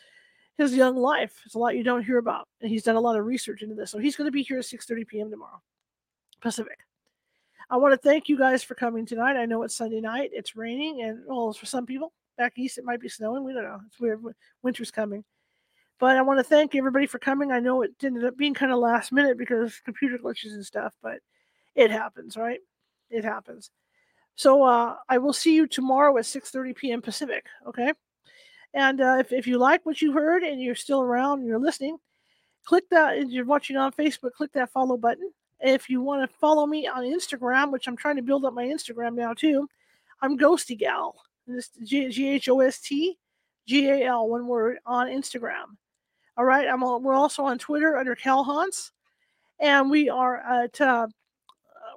his 0.56 0.74
young 0.74 0.96
life. 0.96 1.42
It's 1.44 1.54
a 1.54 1.58
lot 1.58 1.76
you 1.76 1.84
don't 1.84 2.04
hear 2.04 2.16
about, 2.16 2.48
and 2.62 2.70
he's 2.70 2.82
done 2.82 2.96
a 2.96 3.00
lot 3.00 3.18
of 3.18 3.26
research 3.26 3.62
into 3.62 3.74
this. 3.74 3.90
So 3.90 3.98
he's 3.98 4.16
going 4.16 4.26
to 4.26 4.32
be 4.32 4.42
here 4.42 4.58
at 4.58 4.64
6:30 4.64 5.06
p.m. 5.06 5.30
tomorrow, 5.30 5.60
Pacific. 6.40 6.78
I 7.68 7.76
want 7.76 7.92
to 7.92 8.08
thank 8.08 8.30
you 8.30 8.38
guys 8.38 8.64
for 8.64 8.74
coming 8.74 9.04
tonight. 9.04 9.36
I 9.36 9.44
know 9.44 9.62
it's 9.62 9.76
Sunday 9.76 10.00
night. 10.00 10.30
It's 10.32 10.56
raining, 10.56 11.02
and 11.02 11.20
well, 11.26 11.52
for 11.52 11.66
some 11.66 11.84
people 11.84 12.14
back 12.38 12.54
east, 12.56 12.78
it 12.78 12.84
might 12.84 13.00
be 13.00 13.10
snowing. 13.10 13.44
We 13.44 13.52
don't 13.52 13.64
know. 13.64 13.80
It's 13.86 14.00
weird. 14.00 14.22
Winter's 14.62 14.90
coming. 14.90 15.22
But 15.98 16.16
I 16.16 16.22
want 16.22 16.38
to 16.38 16.44
thank 16.44 16.74
everybody 16.74 17.06
for 17.06 17.18
coming. 17.18 17.52
I 17.52 17.60
know 17.60 17.82
it 17.82 17.90
ended 18.02 18.24
up 18.24 18.38
being 18.38 18.54
kind 18.54 18.72
of 18.72 18.78
last 18.78 19.12
minute 19.12 19.36
because 19.36 19.82
computer 19.84 20.16
glitches 20.16 20.52
and 20.54 20.64
stuff, 20.64 20.94
but 21.02 21.18
it 21.78 21.92
happens, 21.92 22.36
right? 22.36 22.58
It 23.08 23.24
happens. 23.24 23.70
So 24.34 24.64
uh, 24.64 24.96
I 25.08 25.18
will 25.18 25.32
see 25.32 25.54
you 25.54 25.68
tomorrow 25.68 26.16
at 26.18 26.24
6:30 26.24 26.76
p.m. 26.76 27.00
Pacific. 27.00 27.46
Okay. 27.68 27.92
And 28.74 29.00
uh, 29.00 29.16
if, 29.20 29.32
if 29.32 29.46
you 29.46 29.58
like 29.58 29.86
what 29.86 30.02
you 30.02 30.12
heard 30.12 30.42
and 30.42 30.60
you're 30.60 30.74
still 30.74 31.00
around 31.00 31.38
and 31.38 31.48
you're 31.48 31.60
listening, 31.60 31.96
click 32.64 32.84
that. 32.90 33.16
If 33.16 33.30
you're 33.30 33.44
watching 33.44 33.76
on 33.76 33.92
Facebook, 33.92 34.32
click 34.32 34.52
that 34.52 34.72
follow 34.72 34.96
button. 34.96 35.30
If 35.60 35.88
you 35.88 36.02
want 36.02 36.28
to 36.28 36.36
follow 36.38 36.66
me 36.66 36.88
on 36.88 37.04
Instagram, 37.04 37.70
which 37.72 37.86
I'm 37.86 37.96
trying 37.96 38.16
to 38.16 38.22
build 38.22 38.44
up 38.44 38.54
my 38.54 38.64
Instagram 38.64 39.14
now 39.14 39.32
too, 39.32 39.68
I'm 40.20 40.36
Ghosty 40.36 40.76
Gal. 40.76 41.14
This 41.46 41.70
G 41.84 42.28
H 42.28 42.48
O 42.48 42.58
S 42.60 42.80
T 42.80 43.18
G 43.68 43.88
A 43.88 44.06
L, 44.06 44.28
one 44.28 44.48
word 44.48 44.78
on 44.84 45.06
Instagram. 45.06 45.76
All 46.36 46.44
right. 46.44 46.66
I'm 46.66 46.82
all, 46.82 47.00
we're 47.00 47.14
also 47.14 47.44
on 47.44 47.56
Twitter 47.56 47.96
under 47.96 48.16
Cal 48.16 48.42
Haunts, 48.42 48.90
and 49.60 49.88
we 49.90 50.08
are 50.08 50.38
at 50.38 50.80
uh, 50.80 51.06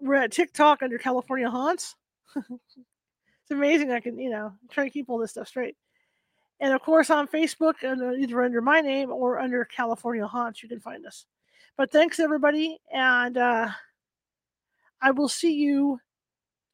we're 0.02 0.16
at 0.16 0.32
TikTok 0.32 0.84
under 0.84 0.98
California 0.98 1.50
Haunts. 1.50 1.96
it's 2.36 3.52
amazing. 3.52 3.92
I 3.92 4.00
can 4.00 4.18
you 4.18 4.30
know 4.30 4.54
try 4.70 4.84
to 4.84 4.90
keep 4.90 5.10
all 5.10 5.18
this 5.18 5.32
stuff 5.32 5.48
straight. 5.48 5.76
And 6.60 6.74
of 6.74 6.82
course 6.82 7.10
on 7.10 7.28
Facebook, 7.28 7.76
either 7.84 8.42
under 8.44 8.62
my 8.62 8.82
name 8.82 9.12
or 9.12 9.40
under 9.40 9.66
California 9.66 10.28
Haunts, 10.28 10.62
you 10.62 10.70
can 10.70 10.80
find 10.80 11.06
us. 11.06 11.26
But 11.78 11.92
thanks 11.92 12.20
everybody, 12.20 12.78
and 12.94 13.38
uh, 13.38 13.70
I 15.02 15.12
will 15.12 15.30
see 15.30 15.54
you 15.54 16.00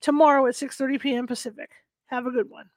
tomorrow 0.01 0.45
at 0.47 0.55
6:30 0.55 0.99
p.m. 0.99 1.27
Pacific. 1.27 1.69
Have 2.07 2.25
a 2.25 2.31
good 2.31 2.49
one. 2.49 2.69